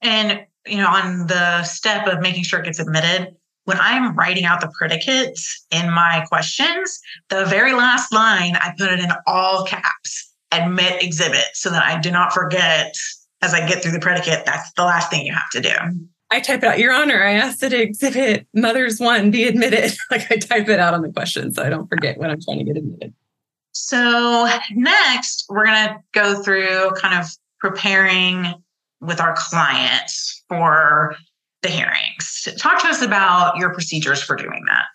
And, 0.00 0.44
you 0.66 0.78
know, 0.78 0.88
on 0.88 1.26
the 1.26 1.62
step 1.62 2.06
of 2.06 2.20
making 2.20 2.44
sure 2.44 2.60
it 2.60 2.64
gets 2.64 2.80
admitted, 2.80 3.34
when 3.64 3.78
I'm 3.80 4.16
writing 4.16 4.44
out 4.44 4.60
the 4.60 4.72
predicates 4.76 5.64
in 5.70 5.90
my 5.90 6.24
questions, 6.28 7.00
the 7.28 7.44
very 7.44 7.72
last 7.72 8.12
line, 8.12 8.56
I 8.56 8.72
put 8.76 8.90
it 8.90 8.98
in 8.98 9.10
all 9.26 9.64
caps, 9.64 10.32
admit 10.50 11.02
exhibit, 11.02 11.46
so 11.54 11.70
that 11.70 11.84
I 11.84 12.00
do 12.00 12.10
not 12.10 12.32
forget 12.32 12.94
as 13.40 13.54
I 13.54 13.66
get 13.66 13.82
through 13.82 13.92
the 13.92 14.00
predicate, 14.00 14.44
that's 14.46 14.72
the 14.74 14.84
last 14.84 15.10
thing 15.10 15.26
you 15.26 15.32
have 15.32 15.50
to 15.52 15.60
do. 15.60 15.74
I 16.30 16.40
type 16.40 16.62
it 16.62 16.64
out, 16.64 16.78
Your 16.78 16.92
Honor, 16.92 17.22
I 17.22 17.32
asked 17.32 17.60
to 17.60 17.80
exhibit 17.80 18.46
Mother's 18.54 18.98
One 18.98 19.30
be 19.30 19.44
admitted. 19.44 19.92
like 20.10 20.30
I 20.32 20.36
type 20.36 20.68
it 20.68 20.80
out 20.80 20.94
on 20.94 21.02
the 21.02 21.12
question 21.12 21.52
so 21.52 21.62
I 21.62 21.68
don't 21.68 21.88
forget 21.88 22.18
when 22.18 22.30
I'm 22.30 22.40
trying 22.40 22.58
to 22.58 22.64
get 22.64 22.76
admitted. 22.76 23.12
So, 23.72 24.48
next, 24.72 25.46
we're 25.48 25.66
going 25.66 25.88
to 25.88 25.96
go 26.12 26.42
through 26.42 26.92
kind 26.92 27.18
of 27.18 27.28
preparing 27.58 28.54
with 29.00 29.20
our 29.20 29.34
clients 29.36 30.44
for 30.48 31.16
the 31.62 31.68
hearings. 31.68 32.48
Talk 32.58 32.80
to 32.82 32.88
us 32.88 33.02
about 33.02 33.56
your 33.56 33.72
procedures 33.72 34.22
for 34.22 34.36
doing 34.36 34.64
that. 34.68 34.86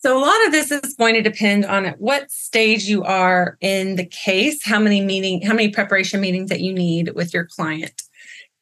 So 0.00 0.16
a 0.16 0.22
lot 0.22 0.46
of 0.46 0.52
this 0.52 0.70
is 0.70 0.94
going 0.94 1.14
to 1.14 1.22
depend 1.22 1.64
on 1.64 1.84
at 1.84 2.00
what 2.00 2.30
stage 2.30 2.84
you 2.84 3.02
are 3.02 3.58
in 3.60 3.96
the 3.96 4.06
case, 4.06 4.64
how 4.64 4.78
many 4.78 5.00
meeting, 5.00 5.42
how 5.42 5.54
many 5.54 5.70
preparation 5.70 6.20
meetings 6.20 6.50
that 6.50 6.60
you 6.60 6.72
need 6.72 7.14
with 7.16 7.34
your 7.34 7.44
client. 7.44 8.02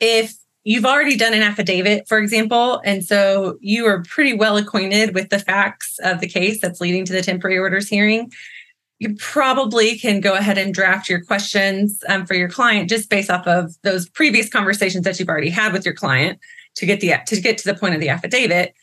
If 0.01 0.35
you've 0.65 0.87
already 0.87 1.15
done 1.15 1.35
an 1.35 1.43
affidavit, 1.43 2.09
for 2.09 2.19
example, 2.19 2.81
and 2.87 3.05
so 3.05 3.59
you 3.61 3.85
are 3.85 4.03
pretty 4.03 4.33
well 4.33 4.57
acquainted 4.57 5.15
with 5.15 5.29
the 5.29 5.39
facts 5.39 5.99
of 6.03 6.21
the 6.21 6.29
case 6.29 6.59
that's 6.61 6.81
leading 6.81 7.05
to 7.05 7.13
the 7.13 7.23
temporary 7.23 7.59
orders 7.59 7.89
hearing, 7.89 8.33
you 8.99 9.15
probably 9.17 9.99
can 9.99 10.21
go 10.21 10.35
ahead 10.35 10.57
and 10.57 10.73
draft 10.73 11.09
your 11.09 11.23
questions 11.23 12.03
um, 12.09 12.25
for 12.25 12.35
your 12.35 12.49
client 12.49 12.89
just 12.89 13.11
based 13.11 13.31
off 13.31 13.47
of 13.47 13.75
those 13.83 14.09
previous 14.09 14.49
conversations 14.49 15.05
that 15.05 15.19
you've 15.19 15.29
already 15.29 15.51
had 15.51 15.73
with 15.73 15.85
your 15.85 15.95
client 15.95 16.39
to 16.75 16.87
get 16.87 17.01
the 17.01 17.15
to 17.27 17.41
get 17.41 17.59
to 17.59 17.73
the 17.73 17.79
point 17.79 17.95
of 17.95 18.01
the 18.01 18.09
affidavit 18.09 18.75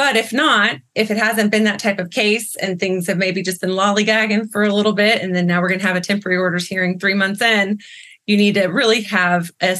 but 0.00 0.16
if 0.16 0.32
not, 0.32 0.76
if 0.94 1.10
it 1.10 1.18
hasn't 1.18 1.50
been 1.50 1.64
that 1.64 1.78
type 1.78 1.98
of 1.98 2.08
case 2.08 2.56
and 2.56 2.80
things 2.80 3.06
have 3.06 3.18
maybe 3.18 3.42
just 3.42 3.60
been 3.60 3.70
lollygagging 3.70 4.50
for 4.50 4.62
a 4.62 4.72
little 4.72 4.94
bit, 4.94 5.20
and 5.20 5.34
then 5.34 5.46
now 5.46 5.60
we're 5.60 5.68
going 5.68 5.80
to 5.80 5.86
have 5.86 5.94
a 5.94 6.00
temporary 6.00 6.38
orders 6.38 6.66
hearing 6.66 6.98
three 6.98 7.12
months 7.12 7.42
in, 7.42 7.78
you 8.26 8.38
need 8.38 8.54
to 8.54 8.68
really 8.68 9.02
have 9.02 9.50
a, 9.60 9.76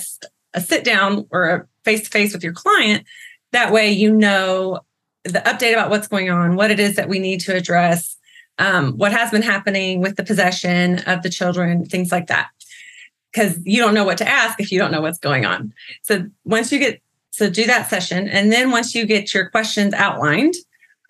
a 0.53 0.61
sit 0.61 0.85
down 0.85 1.27
or 1.31 1.49
a 1.49 1.67
face 1.85 2.03
to 2.03 2.11
face 2.11 2.35
with 2.35 2.45
your 2.45 2.53
client. 2.53 3.07
That 3.53 3.73
way, 3.73 3.93
you 3.93 4.13
know 4.13 4.81
the 5.25 5.41
update 5.41 5.73
about 5.73 5.89
what's 5.89 6.09
going 6.09 6.29
on, 6.29 6.55
what 6.55 6.71
it 6.71 6.81
is 6.81 6.97
that 6.97 7.09
we 7.09 7.19
need 7.19 7.41
to 7.41 7.57
address, 7.57 8.19
um, 8.61 8.93
what 8.93 9.13
has 9.13 9.31
been 9.33 9.43
happening 9.43 10.01
with 10.01 10.15
the 10.17 10.23
possession 10.25 11.01
of 11.01 11.23
the 11.23 11.31
children, 11.31 11.85
things 11.85 12.13
like 12.13 12.29
that. 12.29 12.51
Because 13.33 13.59
you 13.65 13.81
don't 13.81 13.95
know 13.95 14.05
what 14.05 14.19
to 14.19 14.29
ask 14.29 14.61
if 14.61 14.71
you 14.71 14.79
don't 14.79 14.93
know 14.93 15.01
what's 15.01 15.19
going 15.19 15.45
on. 15.45 15.73
So 16.03 16.27
once 16.45 16.71
you 16.71 16.79
get 16.79 17.03
so 17.31 17.49
do 17.49 17.67
that 17.67 17.89
session. 17.89 18.29
And 18.29 18.53
then 18.53 18.71
once 18.71 18.95
you 18.95 19.07
get 19.07 19.33
your 19.33 19.49
questions 19.49 19.95
outlined, 19.95 20.55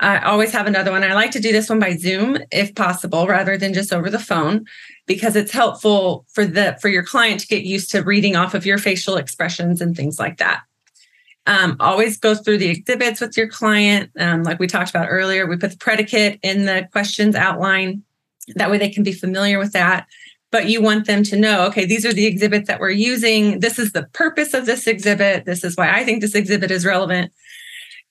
I 0.00 0.18
always 0.20 0.52
have 0.52 0.66
another 0.66 0.90
one. 0.90 1.02
I 1.02 1.14
like 1.14 1.32
to 1.32 1.40
do 1.40 1.52
this 1.52 1.68
one 1.68 1.78
by 1.78 1.96
Zoom 1.96 2.38
if 2.50 2.74
possible, 2.74 3.26
rather 3.26 3.58
than 3.58 3.74
just 3.74 3.92
over 3.92 4.08
the 4.08 4.18
phone, 4.18 4.64
because 5.06 5.36
it's 5.36 5.52
helpful 5.52 6.24
for 6.32 6.46
the 6.46 6.78
for 6.80 6.88
your 6.88 7.02
client 7.02 7.40
to 7.40 7.46
get 7.46 7.64
used 7.64 7.90
to 7.90 8.02
reading 8.02 8.36
off 8.36 8.54
of 8.54 8.64
your 8.64 8.78
facial 8.78 9.16
expressions 9.16 9.80
and 9.80 9.96
things 9.96 10.18
like 10.18 10.38
that. 10.38 10.62
Um, 11.50 11.76
always 11.80 12.16
go 12.16 12.34
through 12.34 12.58
the 12.58 12.68
exhibits 12.68 13.20
with 13.20 13.36
your 13.36 13.48
client. 13.48 14.10
Um, 14.18 14.44
like 14.44 14.60
we 14.60 14.66
talked 14.66 14.90
about 14.90 15.08
earlier, 15.10 15.46
we 15.46 15.56
put 15.56 15.72
the 15.72 15.76
predicate 15.76 16.38
in 16.42 16.64
the 16.64 16.88
questions 16.92 17.34
outline. 17.34 18.02
That 18.54 18.70
way 18.70 18.78
they 18.78 18.88
can 18.88 19.02
be 19.02 19.12
familiar 19.12 19.58
with 19.58 19.72
that 19.72 20.06
but 20.50 20.68
you 20.68 20.82
want 20.82 21.06
them 21.06 21.22
to 21.22 21.36
know 21.36 21.66
okay 21.66 21.84
these 21.84 22.04
are 22.04 22.12
the 22.12 22.26
exhibits 22.26 22.66
that 22.66 22.80
we're 22.80 22.90
using 22.90 23.60
this 23.60 23.78
is 23.78 23.92
the 23.92 24.04
purpose 24.12 24.54
of 24.54 24.66
this 24.66 24.86
exhibit 24.86 25.44
this 25.44 25.64
is 25.64 25.76
why 25.76 25.92
i 25.92 26.04
think 26.04 26.20
this 26.20 26.34
exhibit 26.34 26.70
is 26.70 26.84
relevant 26.84 27.32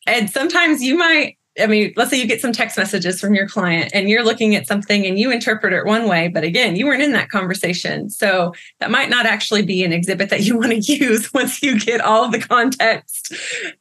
and 0.08 0.30
sometimes 0.30 0.82
you 0.82 0.98
might 0.98 1.38
i 1.60 1.68
mean 1.68 1.94
let's 1.96 2.10
say 2.10 2.20
you 2.20 2.28
get 2.28 2.42
some 2.42 2.52
text 2.52 2.78
messages 2.78 3.20
from 3.20 3.34
your 3.34 3.48
client 3.48 3.92
and 3.94 4.10
you're 4.10 4.24
looking 4.24 4.56
at 4.56 4.68
something 4.68 5.06
and 5.06 5.20
you 5.20 5.32
interpret 5.32 5.74
it 5.74 5.86
one 5.86 6.08
way 6.08 6.28
but 6.28 6.44
again 6.44 6.76
you 6.76 6.86
weren't 6.86 7.04
in 7.04 7.14
that 7.14 7.30
conversation. 7.30 8.10
So 8.10 8.54
that 8.80 8.92
might 8.92 9.10
not 9.10 9.26
actually 9.26 9.62
be 9.62 9.84
an 9.84 9.94
exhibit 9.94 10.30
that 10.30 10.42
you 10.42 10.58
want 10.58 10.72
to 10.72 10.80
use 10.80 11.34
once 11.34 11.62
you 11.62 11.80
get 11.80 12.02
all 12.02 12.24
of 12.24 12.32
the 12.32 12.40
context. 12.40 13.34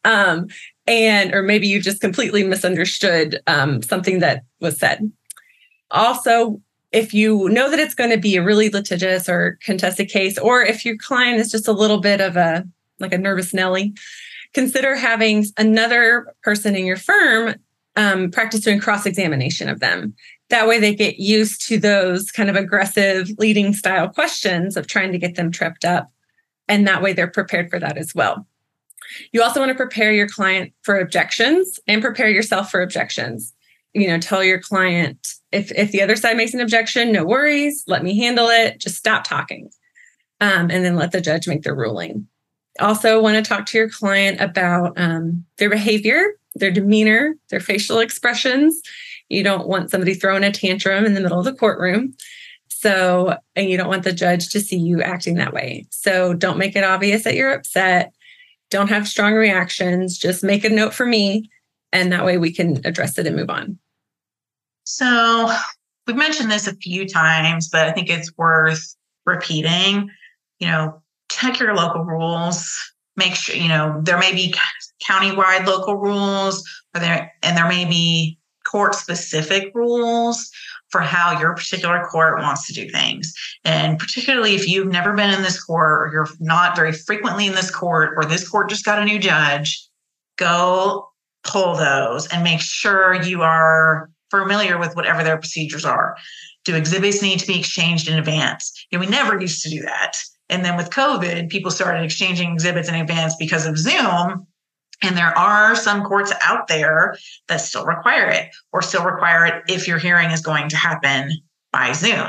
Um, 0.04 0.48
and 0.86 1.34
or 1.34 1.42
maybe 1.42 1.68
you 1.68 1.80
just 1.80 2.00
completely 2.00 2.44
misunderstood 2.44 3.40
um, 3.46 3.82
something 3.82 4.20
that 4.20 4.44
was 4.60 4.78
said. 4.78 5.10
Also 5.90 6.60
if 6.90 7.12
you 7.12 7.50
know 7.50 7.70
that 7.70 7.78
it's 7.78 7.94
going 7.94 8.10
to 8.10 8.16
be 8.16 8.36
a 8.36 8.42
really 8.42 8.70
litigious 8.70 9.28
or 9.28 9.58
contested 9.62 10.08
case, 10.08 10.38
or 10.38 10.62
if 10.62 10.86
your 10.86 10.96
client 10.96 11.38
is 11.38 11.50
just 11.50 11.68
a 11.68 11.72
little 11.72 12.00
bit 12.00 12.20
of 12.20 12.36
a 12.36 12.66
like 12.98 13.12
a 13.12 13.18
nervous 13.18 13.52
Nelly, 13.52 13.92
consider 14.54 14.96
having 14.96 15.44
another 15.58 16.34
person 16.42 16.74
in 16.74 16.86
your 16.86 16.96
firm 16.96 17.54
um, 17.98 18.30
practice 18.30 18.60
doing 18.60 18.78
cross 18.78 19.04
examination 19.04 19.68
of 19.68 19.80
them. 19.80 20.14
That 20.50 20.68
way, 20.68 20.78
they 20.78 20.94
get 20.94 21.18
used 21.18 21.66
to 21.68 21.78
those 21.78 22.30
kind 22.30 22.48
of 22.48 22.56
aggressive 22.56 23.28
leading 23.38 23.74
style 23.74 24.08
questions 24.08 24.76
of 24.76 24.86
trying 24.86 25.12
to 25.12 25.18
get 25.18 25.34
them 25.34 25.50
tripped 25.50 25.84
up. 25.84 26.10
And 26.68 26.86
that 26.86 27.02
way, 27.02 27.12
they're 27.12 27.26
prepared 27.26 27.68
for 27.68 27.78
that 27.78 27.98
as 27.98 28.14
well. 28.14 28.46
You 29.32 29.42
also 29.42 29.60
want 29.60 29.70
to 29.70 29.74
prepare 29.74 30.12
your 30.12 30.28
client 30.28 30.72
for 30.82 30.98
objections 30.98 31.80
and 31.86 32.00
prepare 32.00 32.30
yourself 32.30 32.70
for 32.70 32.80
objections 32.80 33.52
you 33.94 34.06
know 34.06 34.18
tell 34.18 34.44
your 34.44 34.60
client 34.60 35.26
if 35.50 35.72
if 35.72 35.92
the 35.92 36.02
other 36.02 36.14
side 36.14 36.36
makes 36.36 36.52
an 36.54 36.60
objection 36.60 37.10
no 37.10 37.24
worries 37.24 37.84
let 37.86 38.04
me 38.04 38.18
handle 38.18 38.48
it 38.48 38.78
just 38.78 38.96
stop 38.96 39.24
talking 39.24 39.70
um, 40.40 40.70
and 40.70 40.84
then 40.84 40.94
let 40.94 41.10
the 41.10 41.22
judge 41.22 41.48
make 41.48 41.62
their 41.62 41.74
ruling 41.74 42.28
also 42.80 43.20
want 43.20 43.34
to 43.34 43.48
talk 43.48 43.64
to 43.66 43.78
your 43.78 43.88
client 43.88 44.40
about 44.40 44.92
um, 44.96 45.44
their 45.56 45.70
behavior 45.70 46.34
their 46.54 46.70
demeanor 46.70 47.34
their 47.50 47.60
facial 47.60 47.98
expressions 47.98 48.80
you 49.28 49.42
don't 49.42 49.68
want 49.68 49.90
somebody 49.90 50.14
throwing 50.14 50.44
a 50.44 50.52
tantrum 50.52 51.04
in 51.04 51.14
the 51.14 51.20
middle 51.20 51.38
of 51.38 51.44
the 51.44 51.54
courtroom 51.54 52.14
so 52.68 53.36
and 53.56 53.68
you 53.68 53.76
don't 53.76 53.88
want 53.88 54.04
the 54.04 54.12
judge 54.12 54.48
to 54.50 54.60
see 54.60 54.78
you 54.78 55.02
acting 55.02 55.34
that 55.34 55.52
way 55.52 55.86
so 55.90 56.34
don't 56.34 56.58
make 56.58 56.76
it 56.76 56.84
obvious 56.84 57.24
that 57.24 57.34
you're 57.34 57.52
upset 57.52 58.12
don't 58.70 58.88
have 58.88 59.08
strong 59.08 59.34
reactions 59.34 60.18
just 60.18 60.42
make 60.42 60.64
a 60.64 60.68
note 60.68 60.94
for 60.94 61.06
me 61.06 61.48
and 61.92 62.12
that 62.12 62.24
way 62.24 62.38
we 62.38 62.52
can 62.52 62.84
address 62.84 63.18
it 63.18 63.26
and 63.26 63.36
move 63.36 63.50
on. 63.50 63.78
So 64.84 65.50
we've 66.06 66.16
mentioned 66.16 66.50
this 66.50 66.66
a 66.66 66.76
few 66.76 67.06
times, 67.06 67.68
but 67.68 67.88
I 67.88 67.92
think 67.92 68.10
it's 68.10 68.32
worth 68.36 68.96
repeating. 69.26 70.10
You 70.58 70.68
know, 70.68 71.02
check 71.30 71.60
your 71.60 71.74
local 71.74 72.04
rules. 72.04 72.76
Make 73.18 73.34
sure, 73.34 73.56
you 73.56 73.68
know, 73.68 74.00
there 74.02 74.18
may 74.18 74.32
be 74.32 74.54
countywide 75.06 75.66
local 75.66 75.96
rules, 75.96 76.66
or 76.94 77.00
there 77.00 77.32
and 77.42 77.56
there 77.56 77.68
may 77.68 77.84
be 77.84 78.38
court 78.64 78.94
specific 78.94 79.72
rules 79.74 80.50
for 80.90 81.00
how 81.00 81.38
your 81.38 81.54
particular 81.54 82.04
court 82.06 82.38
wants 82.38 82.66
to 82.66 82.72
do 82.72 82.88
things. 82.88 83.34
And 83.64 83.98
particularly 83.98 84.54
if 84.54 84.66
you've 84.66 84.88
never 84.88 85.12
been 85.12 85.34
in 85.34 85.42
this 85.42 85.62
court 85.62 86.02
or 86.02 86.10
you're 86.12 86.28
not 86.40 86.76
very 86.76 86.92
frequently 86.92 87.46
in 87.46 87.54
this 87.54 87.70
court 87.70 88.14
or 88.16 88.24
this 88.24 88.48
court 88.48 88.70
just 88.70 88.84
got 88.84 89.02
a 89.02 89.04
new 89.04 89.18
judge, 89.18 89.86
go 90.36 91.08
pull 91.44 91.76
those 91.76 92.26
and 92.28 92.42
make 92.42 92.60
sure 92.60 93.20
you 93.22 93.42
are 93.42 94.10
familiar 94.30 94.78
with 94.78 94.96
whatever 94.96 95.22
their 95.22 95.38
procedures 95.38 95.84
are. 95.84 96.16
Do 96.64 96.74
exhibits 96.74 97.22
need 97.22 97.40
to 97.40 97.46
be 97.46 97.58
exchanged 97.58 98.08
in 98.08 98.18
advance? 98.18 98.86
You 98.90 98.98
know, 98.98 99.04
we 99.04 99.10
never 99.10 99.38
used 99.40 99.62
to 99.64 99.70
do 99.70 99.82
that. 99.82 100.12
And 100.50 100.64
then 100.64 100.76
with 100.76 100.90
COVID, 100.90 101.50
people 101.50 101.70
started 101.70 102.04
exchanging 102.04 102.52
exhibits 102.52 102.88
in 102.88 102.94
advance 102.94 103.36
because 103.36 103.66
of 103.66 103.78
Zoom. 103.78 104.46
And 105.02 105.16
there 105.16 105.36
are 105.38 105.76
some 105.76 106.02
courts 106.02 106.32
out 106.42 106.66
there 106.66 107.16
that 107.48 107.60
still 107.60 107.84
require 107.84 108.28
it 108.28 108.48
or 108.72 108.82
still 108.82 109.04
require 109.04 109.46
it 109.46 109.62
if 109.68 109.86
your 109.86 109.98
hearing 109.98 110.30
is 110.30 110.40
going 110.40 110.68
to 110.70 110.76
happen 110.76 111.30
by 111.72 111.92
Zoom. 111.92 112.26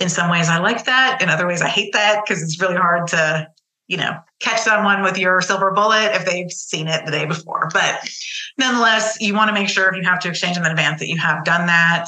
In 0.00 0.08
some 0.08 0.30
ways, 0.30 0.48
I 0.48 0.58
like 0.58 0.86
that. 0.86 1.20
In 1.22 1.28
other 1.28 1.46
ways, 1.46 1.62
I 1.62 1.68
hate 1.68 1.92
that 1.92 2.22
because 2.24 2.42
it's 2.42 2.60
really 2.60 2.76
hard 2.76 3.06
to 3.08 3.48
you 3.90 3.96
know, 3.96 4.16
catch 4.38 4.60
someone 4.60 5.02
with 5.02 5.18
your 5.18 5.40
silver 5.40 5.72
bullet 5.72 6.14
if 6.14 6.24
they've 6.24 6.52
seen 6.52 6.86
it 6.86 7.04
the 7.04 7.10
day 7.10 7.26
before. 7.26 7.68
But 7.72 8.08
nonetheless, 8.56 9.18
you 9.20 9.34
want 9.34 9.48
to 9.48 9.52
make 9.52 9.68
sure 9.68 9.88
if 9.88 9.96
you 9.96 10.04
have 10.04 10.20
to 10.20 10.28
exchange 10.28 10.56
in 10.56 10.64
advance 10.64 11.00
that 11.00 11.08
you 11.08 11.18
have 11.18 11.44
done 11.44 11.66
that. 11.66 12.06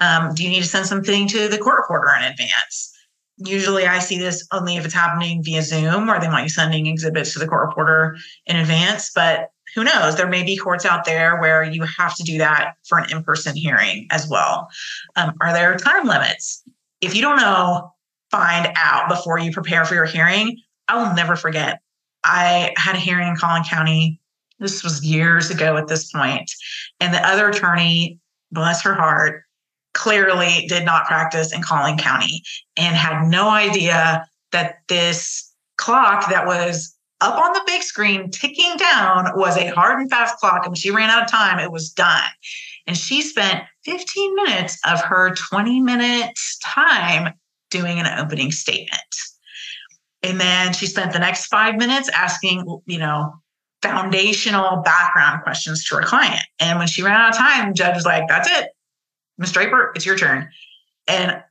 Um, 0.00 0.34
do 0.34 0.42
you 0.42 0.50
need 0.50 0.62
to 0.62 0.68
send 0.68 0.86
something 0.86 1.28
to 1.28 1.46
the 1.46 1.58
court 1.58 1.82
reporter 1.82 2.10
in 2.18 2.24
advance? 2.24 2.89
Usually, 3.40 3.86
I 3.86 3.98
see 3.98 4.18
this 4.18 4.46
only 4.52 4.76
if 4.76 4.84
it's 4.84 4.94
happening 4.94 5.42
via 5.42 5.62
Zoom 5.62 6.10
or 6.10 6.20
they 6.20 6.28
want 6.28 6.44
you 6.44 6.50
sending 6.50 6.86
exhibits 6.86 7.32
to 7.32 7.38
the 7.38 7.48
court 7.48 7.66
reporter 7.68 8.16
in 8.46 8.56
advance. 8.56 9.10
But 9.14 9.50
who 9.74 9.84
knows? 9.84 10.16
There 10.16 10.28
may 10.28 10.42
be 10.42 10.56
courts 10.56 10.84
out 10.84 11.04
there 11.04 11.40
where 11.40 11.62
you 11.62 11.84
have 11.84 12.14
to 12.16 12.22
do 12.22 12.38
that 12.38 12.74
for 12.86 12.98
an 12.98 13.10
in 13.10 13.22
person 13.22 13.56
hearing 13.56 14.06
as 14.10 14.28
well. 14.28 14.68
Um, 15.16 15.34
are 15.40 15.52
there 15.52 15.76
time 15.76 16.06
limits? 16.06 16.62
If 17.00 17.14
you 17.14 17.22
don't 17.22 17.36
know, 17.36 17.92
find 18.30 18.68
out 18.76 19.08
before 19.08 19.38
you 19.38 19.52
prepare 19.52 19.84
for 19.84 19.94
your 19.94 20.04
hearing 20.04 20.58
I 20.90 20.96
will 20.96 21.14
never 21.14 21.36
forget. 21.36 21.80
I 22.24 22.74
had 22.76 22.96
a 22.96 22.98
hearing 22.98 23.28
in 23.28 23.36
Collin 23.36 23.62
County. 23.62 24.20
This 24.58 24.82
was 24.82 25.04
years 25.04 25.48
ago 25.48 25.76
at 25.76 25.86
this 25.86 26.10
point, 26.10 26.50
And 26.98 27.14
the 27.14 27.24
other 27.26 27.48
attorney, 27.48 28.18
bless 28.50 28.82
her 28.82 28.94
heart, 28.94 29.44
clearly 30.00 30.66
did 30.66 30.84
not 30.86 31.04
practice 31.04 31.52
in 31.52 31.60
Collin 31.60 31.98
County 31.98 32.42
and 32.78 32.96
had 32.96 33.28
no 33.28 33.50
idea 33.50 34.26
that 34.50 34.76
this 34.88 35.52
clock 35.76 36.30
that 36.30 36.46
was 36.46 36.96
up 37.20 37.36
on 37.38 37.52
the 37.52 37.62
big 37.66 37.82
screen 37.82 38.30
ticking 38.30 38.76
down 38.78 39.30
was 39.36 39.58
a 39.58 39.68
hard 39.68 40.00
and 40.00 40.10
fast 40.10 40.38
clock. 40.38 40.64
And 40.64 40.68
when 40.68 40.76
she 40.76 40.90
ran 40.90 41.10
out 41.10 41.24
of 41.24 41.30
time, 41.30 41.58
it 41.58 41.70
was 41.70 41.90
done. 41.90 42.30
And 42.86 42.96
she 42.96 43.20
spent 43.20 43.62
15 43.84 44.34
minutes 44.36 44.78
of 44.86 45.02
her 45.02 45.34
20 45.34 45.82
minute 45.82 46.38
time 46.64 47.34
doing 47.70 47.98
an 48.00 48.06
opening 48.18 48.52
statement. 48.52 49.02
And 50.22 50.40
then 50.40 50.72
she 50.72 50.86
spent 50.86 51.12
the 51.12 51.18
next 51.18 51.46
five 51.48 51.76
minutes 51.76 52.08
asking, 52.08 52.80
you 52.86 52.98
know, 52.98 53.34
foundational 53.82 54.78
background 54.78 55.42
questions 55.42 55.84
to 55.84 55.96
her 55.96 56.02
client. 56.02 56.42
And 56.58 56.78
when 56.78 56.88
she 56.88 57.02
ran 57.02 57.20
out 57.20 57.30
of 57.30 57.36
time, 57.36 57.74
judge 57.74 57.96
was 57.96 58.06
like, 58.06 58.28
that's 58.28 58.48
it. 58.50 58.70
Ms. 59.40 59.52
Draper, 59.52 59.90
it's 59.96 60.06
your 60.06 60.16
turn. 60.16 60.48
And 61.08 61.42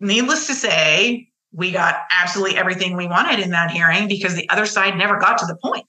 needless 0.00 0.46
to 0.46 0.54
say, 0.54 1.28
we 1.52 1.72
got 1.72 1.96
absolutely 2.12 2.56
everything 2.56 2.96
we 2.96 3.06
wanted 3.06 3.40
in 3.40 3.50
that 3.50 3.72
hearing 3.72 4.08
because 4.08 4.34
the 4.34 4.48
other 4.48 4.66
side 4.66 4.96
never 4.96 5.18
got 5.18 5.38
to 5.38 5.46
the 5.46 5.56
point. 5.56 5.84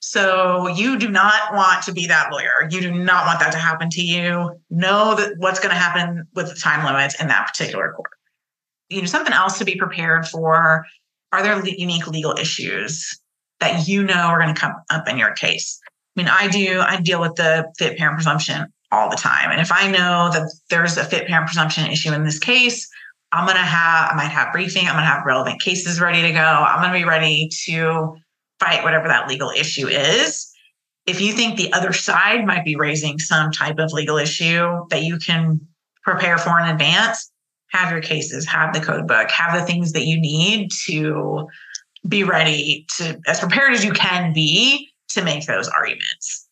So 0.00 0.68
you 0.68 0.98
do 0.98 1.10
not 1.10 1.54
want 1.54 1.82
to 1.84 1.92
be 1.92 2.06
that 2.06 2.30
lawyer. 2.30 2.68
You 2.70 2.80
do 2.80 2.92
not 2.92 3.26
want 3.26 3.40
that 3.40 3.50
to 3.52 3.58
happen 3.58 3.90
to 3.90 4.02
you. 4.02 4.60
Know 4.70 5.16
that 5.16 5.34
what's 5.38 5.58
going 5.58 5.74
to 5.74 5.78
happen 5.80 6.26
with 6.34 6.48
the 6.48 6.54
time 6.54 6.84
limits 6.84 7.20
in 7.20 7.26
that 7.28 7.48
particular 7.48 7.92
court. 7.92 8.10
You 8.90 9.00
know, 9.00 9.06
something 9.06 9.32
else 9.32 9.58
to 9.58 9.64
be 9.64 9.76
prepared 9.76 10.26
for. 10.28 10.84
Are 11.32 11.42
there 11.42 11.60
unique 11.66 12.06
legal 12.06 12.36
issues 12.38 13.18
that 13.58 13.88
you 13.88 14.04
know 14.04 14.14
are 14.14 14.40
going 14.40 14.54
to 14.54 14.60
come 14.60 14.74
up 14.90 15.08
in 15.08 15.18
your 15.18 15.32
case? 15.32 15.80
I 16.16 16.20
mean, 16.20 16.28
I 16.30 16.46
do, 16.46 16.80
I 16.80 17.00
deal 17.00 17.20
with 17.20 17.34
the 17.34 17.72
fit 17.76 17.98
parent 17.98 18.16
presumption 18.16 18.72
all 18.94 19.10
the 19.10 19.16
time. 19.16 19.50
And 19.50 19.60
if 19.60 19.72
I 19.72 19.90
know 19.90 20.30
that 20.32 20.50
there's 20.70 20.96
a 20.96 21.04
fit 21.04 21.26
parent 21.26 21.46
presumption 21.46 21.90
issue 21.90 22.12
in 22.12 22.24
this 22.24 22.38
case, 22.38 22.88
I'm 23.32 23.46
going 23.46 23.56
to 23.56 23.62
have, 23.62 24.12
I 24.12 24.14
might 24.14 24.30
have 24.30 24.52
briefing, 24.52 24.86
I'm 24.86 24.94
going 24.94 25.04
to 25.04 25.10
have 25.10 25.26
relevant 25.26 25.60
cases 25.60 26.00
ready 26.00 26.22
to 26.22 26.32
go. 26.32 26.38
I'm 26.38 26.80
going 26.80 26.92
to 26.92 26.98
be 26.98 27.08
ready 27.08 27.48
to 27.66 28.14
fight 28.60 28.84
whatever 28.84 29.08
that 29.08 29.28
legal 29.28 29.50
issue 29.50 29.88
is. 29.88 30.50
If 31.06 31.20
you 31.20 31.32
think 31.32 31.56
the 31.56 31.72
other 31.72 31.92
side 31.92 32.46
might 32.46 32.64
be 32.64 32.76
raising 32.76 33.18
some 33.18 33.50
type 33.50 33.78
of 33.78 33.92
legal 33.92 34.16
issue 34.16 34.86
that 34.90 35.02
you 35.02 35.18
can 35.18 35.60
prepare 36.02 36.38
for 36.38 36.60
in 36.60 36.68
advance, 36.68 37.30
have 37.68 37.90
your 37.90 38.00
cases, 38.00 38.46
have 38.46 38.72
the 38.72 38.80
code 38.80 39.08
book, 39.08 39.30
have 39.30 39.58
the 39.58 39.66
things 39.66 39.92
that 39.92 40.06
you 40.06 40.18
need 40.18 40.70
to 40.86 41.48
be 42.06 42.22
ready 42.22 42.86
to, 42.96 43.20
as 43.26 43.40
prepared 43.40 43.72
as 43.72 43.84
you 43.84 43.92
can 43.92 44.32
be 44.32 44.88
to 45.08 45.22
make 45.22 45.44
those 45.46 45.68
arguments. 45.68 46.43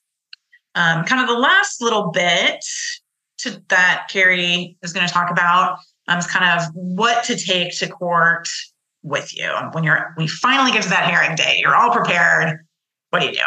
Um, 0.74 1.04
kind 1.04 1.20
of 1.20 1.28
the 1.28 1.40
last 1.40 1.82
little 1.82 2.10
bit 2.10 2.64
to, 3.38 3.62
that 3.68 4.06
Carrie 4.10 4.76
is 4.82 4.92
going 4.92 5.06
to 5.06 5.12
talk 5.12 5.30
about 5.30 5.78
um, 6.08 6.18
is 6.18 6.26
kind 6.26 6.58
of 6.58 6.68
what 6.74 7.24
to 7.24 7.36
take 7.36 7.76
to 7.78 7.88
court 7.88 8.48
with 9.02 9.36
you 9.36 9.50
when 9.72 9.82
you're 9.84 10.14
we 10.16 10.28
finally 10.28 10.70
get 10.70 10.82
to 10.84 10.88
that 10.88 11.10
hearing 11.10 11.36
day. 11.36 11.56
You're 11.58 11.74
all 11.74 11.90
prepared. 11.90 12.60
What 13.10 13.20
do 13.20 13.26
you 13.26 13.32
do? 13.32 13.40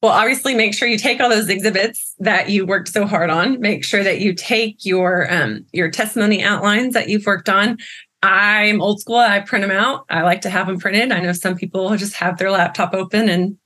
Well, 0.00 0.12
obviously, 0.12 0.54
make 0.54 0.74
sure 0.74 0.86
you 0.86 0.98
take 0.98 1.20
all 1.20 1.28
those 1.28 1.48
exhibits 1.48 2.14
that 2.20 2.50
you 2.50 2.64
worked 2.64 2.88
so 2.88 3.04
hard 3.04 3.30
on. 3.30 3.58
Make 3.60 3.82
sure 3.82 4.04
that 4.04 4.20
you 4.20 4.32
take 4.32 4.84
your 4.84 5.32
um, 5.32 5.66
your 5.72 5.90
testimony 5.90 6.44
outlines 6.44 6.94
that 6.94 7.08
you've 7.08 7.26
worked 7.26 7.48
on. 7.48 7.78
I'm 8.22 8.80
old 8.80 9.00
school. 9.00 9.16
I 9.16 9.40
print 9.40 9.66
them 9.66 9.76
out. 9.76 10.04
I 10.10 10.22
like 10.22 10.40
to 10.42 10.50
have 10.50 10.66
them 10.66 10.78
printed. 10.78 11.12
I 11.12 11.20
know 11.20 11.32
some 11.32 11.56
people 11.56 11.96
just 11.96 12.14
have 12.14 12.38
their 12.38 12.50
laptop 12.50 12.94
open 12.94 13.28
and 13.28 13.56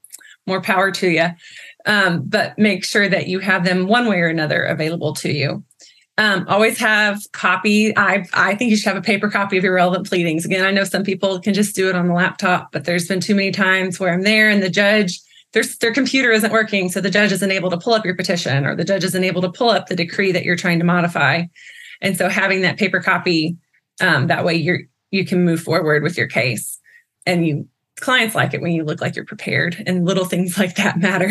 more 0.47 0.61
power 0.61 0.91
to 0.91 1.09
you. 1.09 1.29
Um, 1.85 2.23
but 2.27 2.59
make 2.59 2.85
sure 2.85 3.09
that 3.09 3.27
you 3.27 3.41
have 3.41 3.65
them 3.65 3.89
one 3.89 4.07
way 4.07 4.21
or 4.21 4.29
another 4.29 4.63
available 4.63 5.15
to 5.15 5.33
you. 5.33 5.65
Um, 6.19 6.45
always 6.49 6.79
have 6.79 7.21
copy. 7.33 7.97
I 7.97 8.25
I 8.35 8.55
think 8.55 8.71
you 8.71 8.77
should 8.77 8.89
have 8.89 8.99
a 8.99 9.03
paper 9.03 9.31
copy 9.31 9.57
of 9.57 9.65
your 9.65 9.75
relevant 9.75 10.07
pleadings. 10.07 10.45
Again, 10.45 10.65
I 10.65 10.71
know 10.71 10.85
some 10.85 11.05
people 11.05 11.41
can 11.41 11.55
just 11.55 11.75
do 11.75 11.89
it 11.89 11.97
on 11.97 12.07
the 12.07 12.15
laptop, 12.15 12.71
but 12.71 12.85
there's 12.85 13.09
been 13.09 13.21
too 13.21 13.35
many 13.35 13.51
times 13.51 13.99
where 13.99 14.13
I'm 14.13 14.23
there 14.23 14.51
and 14.51 14.63
the 14.63 14.69
judge 14.69 15.19
their 15.53 15.65
their 15.81 15.93
computer 15.93 16.31
isn't 16.31 16.53
working, 16.53 16.91
so 16.91 17.01
the 17.01 17.11
judge 17.11 17.33
isn't 17.33 17.51
able 17.51 17.71
to 17.71 17.79
pull 17.79 17.95
up 17.95 18.05
your 18.05 18.15
petition, 18.15 18.67
or 18.67 18.75
the 18.75 18.85
judge 18.85 19.05
isn't 19.05 19.25
able 19.25 19.43
to 19.43 19.51
pull 19.51 19.71
up 19.71 19.87
the 19.87 19.97
decree 19.97 20.33
that 20.33 20.45
you're 20.45 20.57
trying 20.57 20.79
to 20.79 20.85
modify. 20.85 21.45
And 22.01 22.17
so 22.17 22.29
having 22.29 22.63
that 22.63 22.79
paper 22.79 23.01
copy, 23.01 23.57
um, 24.01 24.27
that 24.27 24.45
way 24.45 24.55
you're 24.55 24.81
you 25.11 25.25
can 25.25 25.45
move 25.45 25.61
forward 25.61 26.03
with 26.03 26.17
your 26.19 26.27
case, 26.27 26.79
and 27.27 27.47
you 27.47 27.69
clients 28.03 28.35
like 28.35 28.53
it 28.53 28.61
when 28.61 28.73
you 28.73 28.85
look 28.85 29.01
like 29.01 29.17
you're 29.17 29.25
prepared 29.25 29.83
and 29.87 30.05
little 30.05 30.27
things 30.27 30.59
like 30.59 30.75
that 30.75 30.99
matter. 30.99 31.31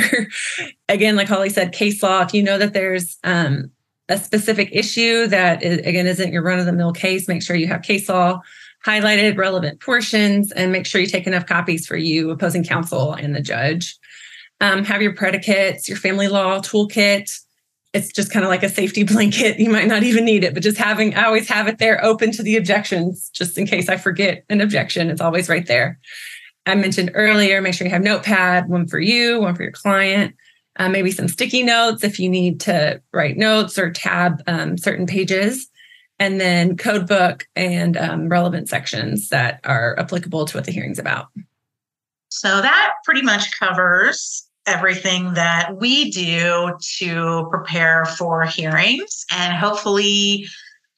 Again 0.90 1.16
like 1.16 1.28
holly 1.28 1.50
said 1.50 1.72
case 1.74 2.02
law 2.02 2.22
if 2.22 2.34
you 2.34 2.42
know 2.42 2.58
that 2.58 2.74
there's 2.74 3.18
um, 3.24 3.70
a 4.10 4.18
specific 4.18 4.70
issue 4.72 5.28
that 5.28 5.62
is, 5.64 5.78
again 5.80 6.08
isn't 6.08 6.34
your 6.34 6.42
run-of-the-mill 6.42 6.92
case 6.92 7.28
make 7.28 7.42
sure 7.42 7.56
you 7.56 7.68
have 7.68 7.82
case 7.82 8.10
law 8.10 8.42
highlighted 8.86 9.38
relevant 9.38 9.80
portions 9.80 10.52
and 10.52 10.72
make 10.72 10.86
sure 10.86 11.00
you 11.00 11.08
take 11.08 11.28
enough 11.28 11.46
copies 11.46 11.86
for 11.86 11.96
you 11.96 12.32
opposing 12.32 12.64
counsel 12.64 13.14
and 13.14 13.36
the 13.36 13.42
judge. 13.42 13.98
Um, 14.60 14.84
have 14.84 15.02
your 15.02 15.14
predicates 15.14 15.88
your 15.88 15.98
family 15.98 16.28
law 16.28 16.60
toolkit. 16.60 17.32
It's 17.94 18.12
just 18.12 18.32
kind 18.32 18.44
of 18.44 18.50
like 18.50 18.64
a 18.64 18.70
safety 18.70 19.04
blanket. 19.14 19.60
You 19.60 19.70
might 19.70 19.88
not 19.88 20.04
even 20.04 20.26
need 20.26 20.44
it 20.44 20.54
but 20.54 20.64
just 20.64 20.78
having 20.78 21.16
i 21.16 21.26
always 21.26 21.48
have 21.48 21.68
it 21.68 21.78
there 21.78 22.04
open 22.04 22.32
to 22.32 22.44
the 22.44 22.58
objections 22.58 23.30
just 23.30 23.58
in 23.58 23.66
case 23.66 23.88
i 23.88 23.98
forget 23.98 24.44
an 24.50 24.62
objection 24.62 25.10
it's 25.10 25.22
always 25.22 25.48
right 25.48 25.68
there 25.68 26.00
I 26.66 26.76
mentioned 26.76 27.12
earlier, 27.14 27.62
make 27.62 27.74
sure 27.74 27.88
you 27.88 27.94
have 27.94 28.04
notepad, 28.04 28.70
one 28.70 28.88
for 28.88 29.00
you, 29.00 29.40
one 29.40 29.56
for 29.56 29.64
your 29.64 29.72
client, 29.72 30.36
uh, 30.78 30.90
maybe 30.90 31.12
some 31.12 31.28
sticky 31.28 31.64
notes 31.64 32.04
if 32.04 32.20
you 32.20 32.30
need 32.30 32.60
to 32.62 33.02
write 33.14 33.38
notes 33.38 33.78
or 33.78 33.92
tab 33.92 34.42
um, 34.48 34.78
certain 34.78 35.08
pages, 35.08 35.68
and 36.20 36.40
then 36.40 36.78
code 36.78 37.08
book 37.08 37.48
and 37.56 37.98
um, 37.98 38.30
relevant 38.30 38.70
sections 38.70 39.30
that 39.30 39.60
are 39.64 39.98
applicable 39.98 40.46
to 40.46 40.58
what 40.58 40.66
the 40.66 40.72
hearing's 40.72 41.00
about. 41.00 41.28
So 42.30 42.62
that 42.62 42.94
pretty 43.04 43.24
much 43.24 43.58
covers 43.60 44.48
everything 44.68 45.34
that 45.34 45.78
we 45.80 46.12
do 46.12 46.78
to 46.98 47.48
prepare 47.50 48.06
for 48.06 48.46
hearings. 48.46 49.26
And 49.32 49.54
hopefully 49.54 50.46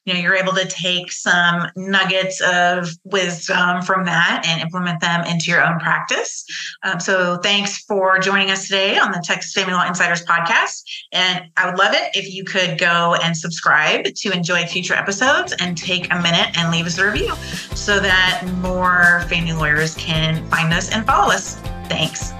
you 0.04 0.12
know 0.12 0.20
you're 0.20 0.34
able 0.34 0.52
to 0.52 0.66
take 0.66 1.10
some 1.12 1.66
nuggets 1.76 2.40
of 2.40 2.88
wisdom 3.04 3.82
from 3.82 4.04
that 4.04 4.44
and 4.46 4.60
implement 4.60 5.00
them 5.00 5.24
into 5.24 5.50
your 5.50 5.64
own 5.64 5.78
practice. 5.78 6.44
Um, 6.82 7.00
so 7.00 7.38
thanks 7.38 7.84
for 7.84 8.18
joining 8.18 8.50
us 8.50 8.66
today 8.66 8.98
on 8.98 9.12
the 9.12 9.22
texas 9.24 9.52
family 9.52 9.72
law 9.72 9.86
insiders 9.86 10.24
podcast. 10.24 10.82
And 11.12 11.50
i 11.56 11.66
would 11.66 11.78
love 11.78 11.94
it 11.94 12.10
if 12.14 12.32
you 12.32 12.44
could 12.44 12.78
go 12.78 13.16
and 13.22 13.36
subscribe 13.36 14.04
to 14.04 14.30
enjoy 14.30 14.66
future 14.66 14.94
episodes 14.94 15.54
and 15.60 15.76
take 15.76 16.12
a 16.12 16.20
minute 16.20 16.56
and 16.58 16.70
leave 16.70 16.86
us 16.86 16.98
a 16.98 17.06
review 17.06 17.34
so 17.74 18.00
that 18.00 18.46
more 18.58 19.24
family 19.28 19.52
lawyers 19.52 19.94
can 19.94 20.46
find 20.50 20.72
us 20.72 20.92
and 20.92 21.06
follow 21.06 21.32
us. 21.32 21.56
Thanks. 21.88 22.30